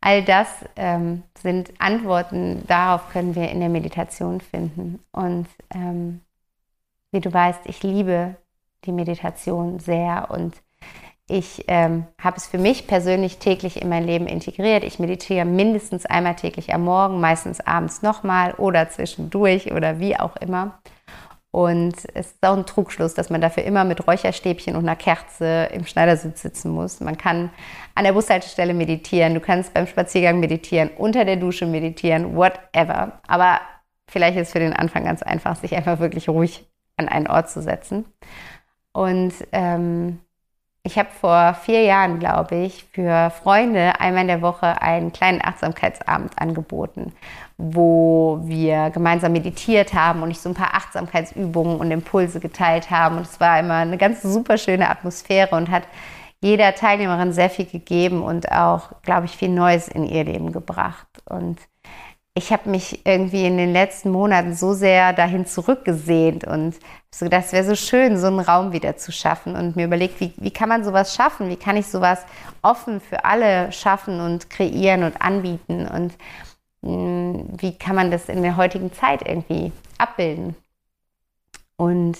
All 0.00 0.22
das 0.24 0.48
ähm, 0.76 1.22
sind 1.38 1.72
Antworten, 1.78 2.64
darauf 2.66 3.08
können 3.10 3.34
wir 3.34 3.50
in 3.50 3.60
der 3.60 3.68
Meditation 3.68 4.40
finden. 4.40 4.98
Und 5.12 5.46
ähm, 5.72 6.20
wie 7.12 7.20
du 7.20 7.32
weißt, 7.32 7.60
ich 7.66 7.82
liebe 7.82 8.36
die 8.84 8.92
Meditation 8.92 9.78
sehr 9.78 10.28
und 10.30 10.54
ich 11.28 11.64
ähm, 11.68 12.06
habe 12.20 12.36
es 12.36 12.46
für 12.46 12.58
mich 12.58 12.86
persönlich 12.86 13.38
täglich 13.38 13.80
in 13.80 13.88
mein 13.88 14.04
Leben 14.04 14.26
integriert. 14.26 14.84
Ich 14.84 14.98
meditiere 14.98 15.44
mindestens 15.44 16.04
einmal 16.04 16.36
täglich 16.36 16.74
am 16.74 16.84
Morgen, 16.84 17.20
meistens 17.20 17.60
abends 17.60 18.02
nochmal 18.02 18.54
oder 18.54 18.88
zwischendurch 18.90 19.72
oder 19.72 19.98
wie 19.98 20.18
auch 20.18 20.36
immer. 20.36 20.80
Und 21.52 21.94
es 22.14 22.32
ist 22.32 22.46
auch 22.46 22.56
ein 22.56 22.64
Trugschluss, 22.64 23.12
dass 23.12 23.28
man 23.28 23.42
dafür 23.42 23.64
immer 23.64 23.84
mit 23.84 24.06
Räucherstäbchen 24.06 24.74
und 24.74 24.84
einer 24.84 24.96
Kerze 24.96 25.68
im 25.72 25.84
Schneidersitz 25.84 26.40
sitzen 26.40 26.70
muss. 26.70 27.00
Man 27.00 27.18
kann 27.18 27.50
an 27.94 28.04
der 28.04 28.14
Bushaltestelle 28.14 28.72
meditieren, 28.72 29.34
du 29.34 29.40
kannst 29.40 29.74
beim 29.74 29.86
Spaziergang 29.86 30.40
meditieren, 30.40 30.90
unter 30.96 31.26
der 31.26 31.36
Dusche 31.36 31.66
meditieren, 31.66 32.34
whatever. 32.36 33.20
Aber 33.26 33.60
vielleicht 34.08 34.38
ist 34.38 34.48
es 34.48 34.52
für 34.52 34.60
den 34.60 34.72
Anfang 34.72 35.04
ganz 35.04 35.22
einfach, 35.22 35.56
sich 35.56 35.76
einfach 35.76 36.00
wirklich 36.00 36.30
ruhig 36.30 36.66
an 36.96 37.08
einen 37.08 37.26
Ort 37.26 37.50
zu 37.50 37.60
setzen. 37.60 38.06
Und 38.92 39.34
ähm, 39.52 40.20
ich 40.84 40.98
habe 40.98 41.10
vor 41.10 41.54
vier 41.54 41.82
Jahren, 41.84 42.18
glaube 42.18 42.56
ich, 42.56 42.84
für 42.92 43.30
Freunde 43.30 44.00
einmal 44.00 44.22
in 44.22 44.28
der 44.28 44.42
Woche 44.42 44.82
einen 44.82 45.12
kleinen 45.12 45.40
Achtsamkeitsabend 45.40 46.36
angeboten, 46.40 47.12
wo 47.56 48.40
wir 48.42 48.90
gemeinsam 48.90 49.32
meditiert 49.32 49.94
haben 49.94 50.22
und 50.22 50.32
ich 50.32 50.40
so 50.40 50.48
ein 50.48 50.56
paar 50.56 50.74
Achtsamkeitsübungen 50.74 51.76
und 51.78 51.92
Impulse 51.92 52.40
geteilt 52.40 52.90
haben. 52.90 53.18
Und 53.18 53.26
es 53.26 53.38
war 53.38 53.60
immer 53.60 53.74
eine 53.74 53.96
ganz 53.96 54.22
super 54.22 54.58
schöne 54.58 54.90
Atmosphäre 54.90 55.54
und 55.54 55.70
hat 55.70 55.84
jeder 56.40 56.74
Teilnehmerin 56.74 57.32
sehr 57.32 57.50
viel 57.50 57.66
gegeben 57.66 58.20
und 58.20 58.50
auch, 58.50 58.90
glaube 59.02 59.26
ich, 59.26 59.36
viel 59.36 59.50
Neues 59.50 59.86
in 59.86 60.04
ihr 60.04 60.24
Leben 60.24 60.50
gebracht. 60.50 61.06
Und 61.26 61.58
ich 62.34 62.50
habe 62.50 62.70
mich 62.70 63.04
irgendwie 63.04 63.44
in 63.44 63.58
den 63.58 63.72
letzten 63.72 64.10
Monaten 64.10 64.54
so 64.54 64.72
sehr 64.72 65.12
dahin 65.12 65.44
zurückgesehnt 65.44 66.44
und 66.44 66.76
so 67.10 67.26
gedacht, 67.26 67.52
wäre 67.52 67.64
so 67.64 67.74
schön, 67.74 68.16
so 68.16 68.28
einen 68.28 68.40
Raum 68.40 68.72
wieder 68.72 68.96
zu 68.96 69.12
schaffen 69.12 69.54
und 69.54 69.76
mir 69.76 69.84
überlegt, 69.84 70.18
wie, 70.20 70.32
wie 70.38 70.50
kann 70.50 70.70
man 70.70 70.82
sowas 70.82 71.14
schaffen? 71.14 71.50
Wie 71.50 71.56
kann 71.56 71.76
ich 71.76 71.86
sowas 71.86 72.24
offen 72.62 73.00
für 73.00 73.26
alle 73.26 73.70
schaffen 73.70 74.20
und 74.20 74.48
kreieren 74.48 75.02
und 75.02 75.20
anbieten? 75.20 75.86
Und 75.86 76.14
mh, 76.80 76.90
hm, 76.90 77.48
wie 77.60 77.76
kann 77.76 77.96
man 77.96 78.10
das 78.10 78.30
in 78.30 78.42
der 78.42 78.56
heutigen 78.56 78.92
Zeit 78.94 79.28
irgendwie 79.28 79.70
abbilden? 79.98 80.56
Und 81.76 82.16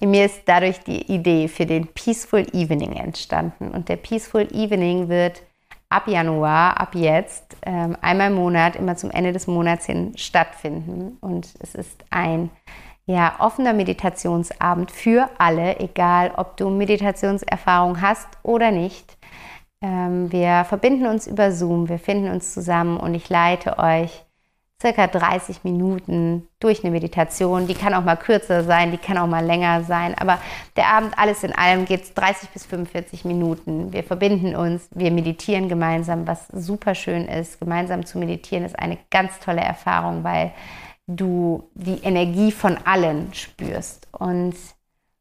in 0.00 0.10
mir 0.10 0.26
ist 0.26 0.42
dadurch 0.44 0.80
die 0.80 1.12
Idee 1.12 1.48
für 1.48 1.64
den 1.64 1.86
Peaceful 1.86 2.46
Evening 2.52 2.92
entstanden. 2.92 3.70
Und 3.70 3.88
der 3.88 3.96
Peaceful 3.96 4.48
Evening 4.52 5.08
wird 5.08 5.42
ab 5.90 6.06
Januar, 6.06 6.80
ab 6.80 6.94
jetzt, 6.94 7.56
ähm, 7.66 7.96
einmal 8.00 8.28
im 8.28 8.36
Monat, 8.36 8.76
immer 8.76 8.96
zum 8.96 9.10
Ende 9.10 9.32
des 9.32 9.46
Monats 9.46 9.86
hin 9.86 10.12
stattfinden. 10.16 11.18
Und 11.20 11.52
es 11.60 11.74
ist 11.74 12.04
ein 12.10 12.50
ja, 13.06 13.34
offener 13.40 13.72
Meditationsabend 13.72 14.90
für 14.90 15.28
alle, 15.38 15.80
egal 15.80 16.32
ob 16.36 16.56
du 16.56 16.70
Meditationserfahrung 16.70 18.00
hast 18.00 18.28
oder 18.42 18.70
nicht. 18.70 19.18
Ähm, 19.82 20.30
wir 20.30 20.64
verbinden 20.64 21.06
uns 21.06 21.26
über 21.26 21.52
Zoom, 21.52 21.88
wir 21.88 21.98
finden 21.98 22.30
uns 22.30 22.54
zusammen 22.54 22.96
und 22.96 23.14
ich 23.14 23.28
leite 23.28 23.78
euch 23.78 24.24
circa 24.80 25.06
30 25.06 25.62
Minuten 25.62 26.48
durch 26.58 26.82
eine 26.82 26.90
Meditation. 26.90 27.66
Die 27.66 27.74
kann 27.74 27.92
auch 27.92 28.04
mal 28.04 28.16
kürzer 28.16 28.64
sein, 28.64 28.90
die 28.90 28.98
kann 28.98 29.18
auch 29.18 29.26
mal 29.26 29.44
länger 29.44 29.84
sein. 29.84 30.14
Aber 30.16 30.38
der 30.76 30.88
Abend, 30.88 31.18
alles 31.18 31.42
in 31.42 31.52
allem, 31.52 31.84
geht 31.84 32.02
es 32.02 32.14
30 32.14 32.48
bis 32.50 32.66
45 32.66 33.24
Minuten. 33.24 33.92
Wir 33.92 34.02
verbinden 34.02 34.56
uns, 34.56 34.88
wir 34.92 35.10
meditieren 35.10 35.68
gemeinsam, 35.68 36.26
was 36.26 36.48
super 36.48 36.94
schön 36.94 37.26
ist. 37.26 37.60
Gemeinsam 37.60 38.06
zu 38.06 38.18
meditieren 38.18 38.64
ist 38.64 38.78
eine 38.78 38.98
ganz 39.10 39.38
tolle 39.40 39.60
Erfahrung, 39.60 40.24
weil 40.24 40.52
du 41.06 41.68
die 41.74 41.98
Energie 42.02 42.52
von 42.52 42.78
allen 42.84 43.34
spürst. 43.34 44.08
Und 44.12 44.54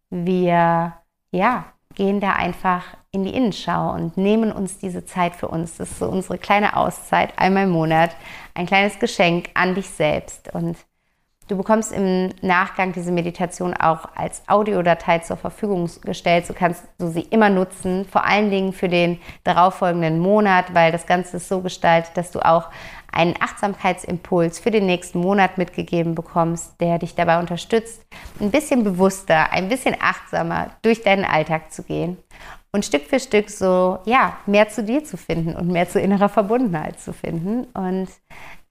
wir, 0.09 0.93
ja, 1.31 1.65
gehen 1.95 2.21
da 2.21 2.33
einfach 2.33 2.83
in 3.11 3.23
die 3.23 3.33
Innenschau 3.33 3.93
und 3.93 4.17
nehmen 4.17 4.51
uns 4.51 4.77
diese 4.77 5.03
Zeit 5.05 5.35
für 5.35 5.47
uns. 5.47 5.77
Das 5.77 5.91
ist 5.91 5.99
so 5.99 6.07
unsere 6.07 6.37
kleine 6.37 6.75
Auszeit, 6.75 7.33
einmal 7.37 7.63
im 7.63 7.71
Monat, 7.71 8.11
ein 8.53 8.67
kleines 8.67 8.99
Geschenk 8.99 9.49
an 9.55 9.73
dich 9.73 9.89
selbst. 9.89 10.53
Und 10.53 10.77
du 11.47 11.57
bekommst 11.57 11.91
im 11.91 12.29
Nachgang 12.43 12.93
diese 12.93 13.11
Meditation 13.11 13.73
auch 13.73 14.05
als 14.15 14.43
Audiodatei 14.47 15.19
zur 15.19 15.37
Verfügung 15.37 15.89
gestellt. 16.03 16.45
So 16.45 16.53
kannst 16.53 16.83
du 16.99 17.07
sie 17.07 17.21
immer 17.21 17.49
nutzen, 17.49 18.05
vor 18.05 18.25
allen 18.25 18.51
Dingen 18.51 18.73
für 18.73 18.89
den 18.89 19.19
darauffolgenden 19.43 20.19
Monat, 20.19 20.75
weil 20.75 20.91
das 20.91 21.07
Ganze 21.07 21.37
ist 21.37 21.47
so 21.47 21.61
gestaltet, 21.61 22.15
dass 22.15 22.29
du 22.29 22.45
auch 22.45 22.65
einen 23.11 23.33
Achtsamkeitsimpuls 23.39 24.59
für 24.59 24.69
den 24.69 24.85
nächsten 24.85 25.19
Monat 25.19 25.57
mitgegeben 25.57 26.13
bekommst, 26.13 26.79
der 26.79 26.99
dich 26.99 27.15
dabei 27.15 27.39
unterstützt, 27.39 28.05
ein 28.39 28.51
bisschen 28.51 28.83
bewusster, 28.83 29.51
ein 29.51 29.67
bisschen 29.67 29.95
achtsamer 29.99 30.69
durch 30.83 31.01
deinen 31.01 31.25
Alltag 31.25 31.73
zu 31.73 31.81
gehen 31.81 32.17
und 32.71 32.85
Stück 32.85 33.03
für 33.03 33.19
Stück 33.19 33.49
so, 33.49 33.99
ja, 34.05 34.37
mehr 34.45 34.69
zu 34.69 34.83
dir 34.83 35.03
zu 35.03 35.17
finden 35.17 35.55
und 35.55 35.67
mehr 35.67 35.89
zu 35.89 35.99
innerer 35.99 36.29
Verbundenheit 36.29 36.99
zu 36.99 37.13
finden. 37.13 37.65
Und 37.73 38.09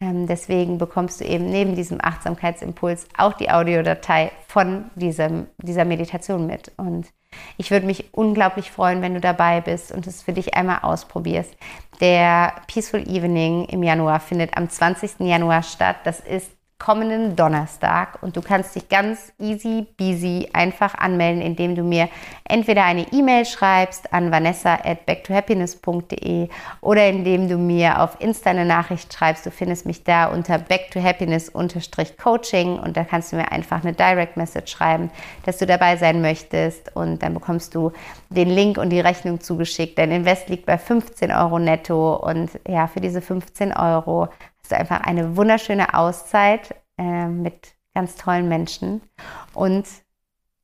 ähm, 0.00 0.26
deswegen 0.28 0.78
bekommst 0.78 1.20
du 1.20 1.24
eben 1.24 1.46
neben 1.46 1.74
diesem 1.74 1.98
Achtsamkeitsimpuls 2.00 3.08
auch 3.16 3.32
die 3.32 3.50
Audiodatei 3.50 4.30
von 4.46 4.84
diesem, 4.94 5.48
dieser 5.58 5.84
Meditation 5.84 6.46
mit. 6.46 6.70
Und 6.76 7.08
ich 7.56 7.70
würde 7.72 7.86
mich 7.86 8.14
unglaublich 8.14 8.70
freuen, 8.70 9.02
wenn 9.02 9.14
du 9.14 9.20
dabei 9.20 9.60
bist 9.60 9.90
und 9.90 10.06
es 10.06 10.22
für 10.22 10.32
dich 10.32 10.54
einmal 10.54 10.78
ausprobierst. 10.82 11.56
Der 12.00 12.54
Peaceful 12.68 13.00
Evening 13.00 13.64
im 13.64 13.82
Januar 13.82 14.20
findet 14.20 14.56
am 14.56 14.68
20. 14.68 15.20
Januar 15.20 15.64
statt. 15.64 15.96
Das 16.04 16.20
ist 16.20 16.57
kommenden 16.78 17.34
Donnerstag 17.34 18.22
und 18.22 18.36
du 18.36 18.42
kannst 18.42 18.76
dich 18.76 18.88
ganz 18.88 19.32
easy 19.38 19.86
beasy 19.96 20.48
einfach 20.52 20.94
anmelden, 20.94 21.42
indem 21.42 21.74
du 21.74 21.82
mir 21.82 22.08
entweder 22.44 22.84
eine 22.84 23.10
E-Mail 23.12 23.46
schreibst 23.46 24.12
an 24.12 24.30
vanessa 24.30 24.78
at 24.84 25.04
backtohappiness.de 25.04 26.48
oder 26.80 27.08
indem 27.08 27.48
du 27.48 27.58
mir 27.58 28.00
auf 28.00 28.20
Insta 28.20 28.50
eine 28.50 28.64
Nachricht 28.64 29.12
schreibst. 29.12 29.44
Du 29.44 29.50
findest 29.50 29.86
mich 29.86 30.04
da 30.04 30.26
unter 30.26 30.56
backtohappiness-coaching 30.58 32.78
und 32.78 32.96
da 32.96 33.02
kannst 33.02 33.32
du 33.32 33.36
mir 33.36 33.50
einfach 33.50 33.82
eine 33.82 33.92
Direct 33.92 34.36
Message 34.36 34.70
schreiben, 34.70 35.10
dass 35.44 35.58
du 35.58 35.66
dabei 35.66 35.96
sein 35.96 36.20
möchtest 36.20 36.94
und 36.94 37.24
dann 37.24 37.34
bekommst 37.34 37.74
du 37.74 37.90
den 38.30 38.50
Link 38.50 38.78
und 38.78 38.90
die 38.90 39.00
Rechnung 39.00 39.40
zugeschickt. 39.40 39.98
Dein 39.98 40.12
Invest 40.12 40.48
liegt 40.48 40.66
bei 40.66 40.78
15 40.78 41.32
Euro 41.32 41.58
netto 41.58 42.14
und 42.14 42.50
ja, 42.68 42.86
für 42.86 43.00
diese 43.00 43.20
15 43.20 43.72
Euro 43.72 44.28
du 44.70 44.76
einfach 44.76 45.00
eine 45.00 45.36
wunderschöne 45.36 45.94
Auszeit 45.94 46.74
äh, 46.98 47.26
mit 47.26 47.74
ganz 47.94 48.16
tollen 48.16 48.48
Menschen 48.48 49.02
und 49.54 49.86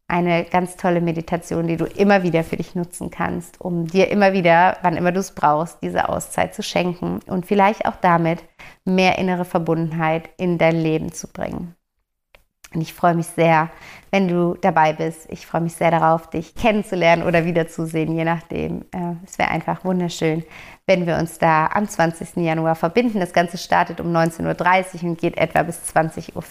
eine 0.06 0.44
ganz 0.44 0.76
tolle 0.76 1.00
Meditation, 1.00 1.66
die 1.66 1.76
du 1.76 1.86
immer 1.86 2.22
wieder 2.22 2.44
für 2.44 2.56
dich 2.56 2.74
nutzen 2.74 3.10
kannst, 3.10 3.60
um 3.60 3.86
dir 3.86 4.10
immer 4.10 4.32
wieder, 4.32 4.76
wann 4.82 4.96
immer 4.96 5.12
du 5.12 5.20
es 5.20 5.32
brauchst, 5.32 5.82
diese 5.82 6.08
Auszeit 6.08 6.54
zu 6.54 6.62
schenken 6.62 7.20
und 7.26 7.46
vielleicht 7.46 7.86
auch 7.86 7.96
damit 7.96 8.44
mehr 8.84 9.18
innere 9.18 9.44
Verbundenheit 9.44 10.28
in 10.36 10.58
dein 10.58 10.76
Leben 10.76 11.12
zu 11.12 11.28
bringen. 11.28 11.74
Und 12.74 12.80
ich 12.80 12.92
freue 12.92 13.14
mich 13.14 13.26
sehr, 13.26 13.70
wenn 14.10 14.28
du 14.28 14.54
dabei 14.60 14.92
bist. 14.92 15.26
Ich 15.30 15.46
freue 15.46 15.60
mich 15.60 15.74
sehr 15.74 15.90
darauf, 15.90 16.30
dich 16.30 16.54
kennenzulernen 16.54 17.22
oder 17.22 17.44
wiederzusehen, 17.44 18.16
je 18.16 18.24
nachdem. 18.24 18.82
Äh, 18.92 19.14
es 19.24 19.38
wäre 19.38 19.50
einfach 19.50 19.84
wunderschön, 19.84 20.44
wenn 20.86 21.06
wir 21.06 21.16
uns 21.16 21.38
da 21.38 21.66
am 21.66 21.88
20. 21.88 22.36
Januar 22.36 22.74
verbinden. 22.74 23.20
Das 23.20 23.32
Ganze 23.32 23.58
startet 23.58 24.00
um 24.00 24.14
19.30 24.14 25.02
Uhr 25.02 25.10
und 25.10 25.18
geht 25.18 25.36
etwa 25.36 25.62
bis 25.62 25.80
20.15 25.94 26.34
Uhr. 26.34 26.42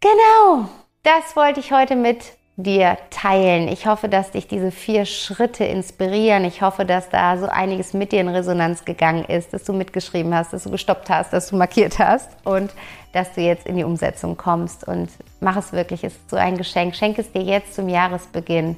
Genau, 0.00 0.68
das 1.02 1.34
wollte 1.36 1.60
ich 1.60 1.72
heute 1.72 1.96
mit 1.96 2.34
dir 2.56 2.98
teilen. 3.10 3.68
Ich 3.68 3.86
hoffe, 3.86 4.08
dass 4.08 4.30
dich 4.30 4.46
diese 4.46 4.70
vier 4.70 5.06
Schritte 5.06 5.64
inspirieren. 5.64 6.44
Ich 6.44 6.62
hoffe, 6.62 6.84
dass 6.84 7.08
da 7.08 7.36
so 7.36 7.46
einiges 7.46 7.94
mit 7.94 8.12
dir 8.12 8.20
in 8.20 8.28
Resonanz 8.28 8.84
gegangen 8.84 9.24
ist, 9.24 9.52
dass 9.52 9.64
du 9.64 9.72
mitgeschrieben 9.72 10.34
hast, 10.34 10.52
dass 10.52 10.64
du 10.64 10.70
gestoppt 10.70 11.10
hast, 11.10 11.32
dass 11.32 11.48
du 11.48 11.56
markiert 11.56 11.98
hast 11.98 12.30
und 12.44 12.72
dass 13.14 13.32
du 13.32 13.40
jetzt 13.40 13.66
in 13.66 13.76
die 13.76 13.84
Umsetzung 13.84 14.36
kommst. 14.36 14.86
Und 14.86 15.08
mach 15.40 15.56
es 15.56 15.72
wirklich, 15.72 16.04
es 16.04 16.14
ist 16.14 16.30
so 16.30 16.36
ein 16.36 16.56
Geschenk. 16.56 16.94
Schenk 16.94 17.18
es 17.18 17.30
dir 17.32 17.42
jetzt 17.42 17.74
zum 17.74 17.88
Jahresbeginn. 17.88 18.76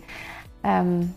Ähm, 0.65 1.15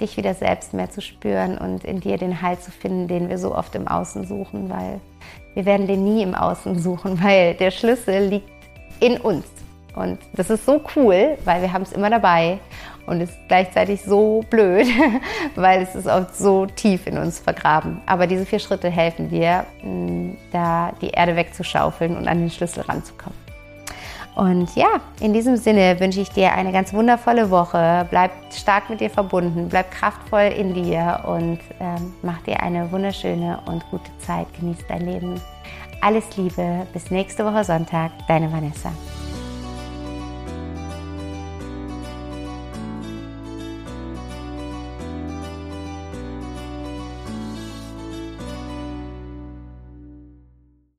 dich 0.00 0.16
wieder 0.16 0.34
selbst 0.34 0.74
mehr 0.74 0.90
zu 0.90 1.00
spüren 1.00 1.58
und 1.58 1.84
in 1.84 2.00
dir 2.00 2.18
den 2.18 2.40
Halt 2.40 2.62
zu 2.62 2.70
finden, 2.70 3.08
den 3.08 3.28
wir 3.28 3.38
so 3.38 3.54
oft 3.54 3.74
im 3.74 3.88
Außen 3.88 4.26
suchen, 4.26 4.70
weil 4.70 5.00
wir 5.54 5.64
werden 5.64 5.86
den 5.86 6.04
nie 6.04 6.22
im 6.22 6.34
Außen 6.34 6.78
suchen, 6.78 7.20
weil 7.22 7.54
der 7.54 7.70
Schlüssel 7.70 8.28
liegt 8.28 8.48
in 9.00 9.18
uns. 9.18 9.46
Und 9.94 10.18
das 10.34 10.50
ist 10.50 10.64
so 10.64 10.80
cool, 10.96 11.36
weil 11.44 11.62
wir 11.62 11.72
haben 11.72 11.82
es 11.82 11.92
immer 11.92 12.10
dabei 12.10 12.60
und 13.08 13.20
ist 13.20 13.32
gleichzeitig 13.48 14.02
so 14.02 14.44
blöd, 14.50 14.86
weil 15.56 15.82
es 15.82 15.94
ist 15.94 16.08
auch 16.08 16.26
so 16.32 16.66
tief 16.66 17.06
in 17.06 17.18
uns 17.18 17.38
vergraben. 17.38 18.00
Aber 18.06 18.26
diese 18.26 18.46
vier 18.46 18.58
Schritte 18.58 18.90
helfen 18.90 19.30
dir, 19.30 19.64
da 20.52 20.92
die 21.00 21.10
Erde 21.10 21.36
wegzuschaufeln 21.36 22.16
und 22.16 22.28
an 22.28 22.38
den 22.38 22.50
Schlüssel 22.50 22.82
ranzukommen. 22.82 23.48
Und 24.38 24.76
ja, 24.76 25.00
in 25.20 25.32
diesem 25.32 25.56
Sinne 25.56 25.98
wünsche 25.98 26.20
ich 26.20 26.30
dir 26.30 26.52
eine 26.52 26.70
ganz 26.70 26.92
wundervolle 26.92 27.50
Woche. 27.50 28.06
Bleib 28.08 28.30
stark 28.52 28.88
mit 28.88 29.00
dir 29.00 29.10
verbunden, 29.10 29.68
bleib 29.68 29.90
kraftvoll 29.90 30.52
in 30.56 30.74
dir 30.74 31.24
und 31.26 31.58
ähm, 31.80 32.14
mach 32.22 32.40
dir 32.42 32.62
eine 32.62 32.92
wunderschöne 32.92 33.58
und 33.66 33.84
gute 33.90 34.16
Zeit. 34.18 34.46
Genieß 34.60 34.78
dein 34.88 35.06
Leben. 35.06 35.40
Alles 36.00 36.36
Liebe, 36.36 36.86
bis 36.92 37.10
nächste 37.10 37.44
Woche 37.44 37.64
Sonntag, 37.64 38.12
deine 38.28 38.52
Vanessa. 38.52 38.92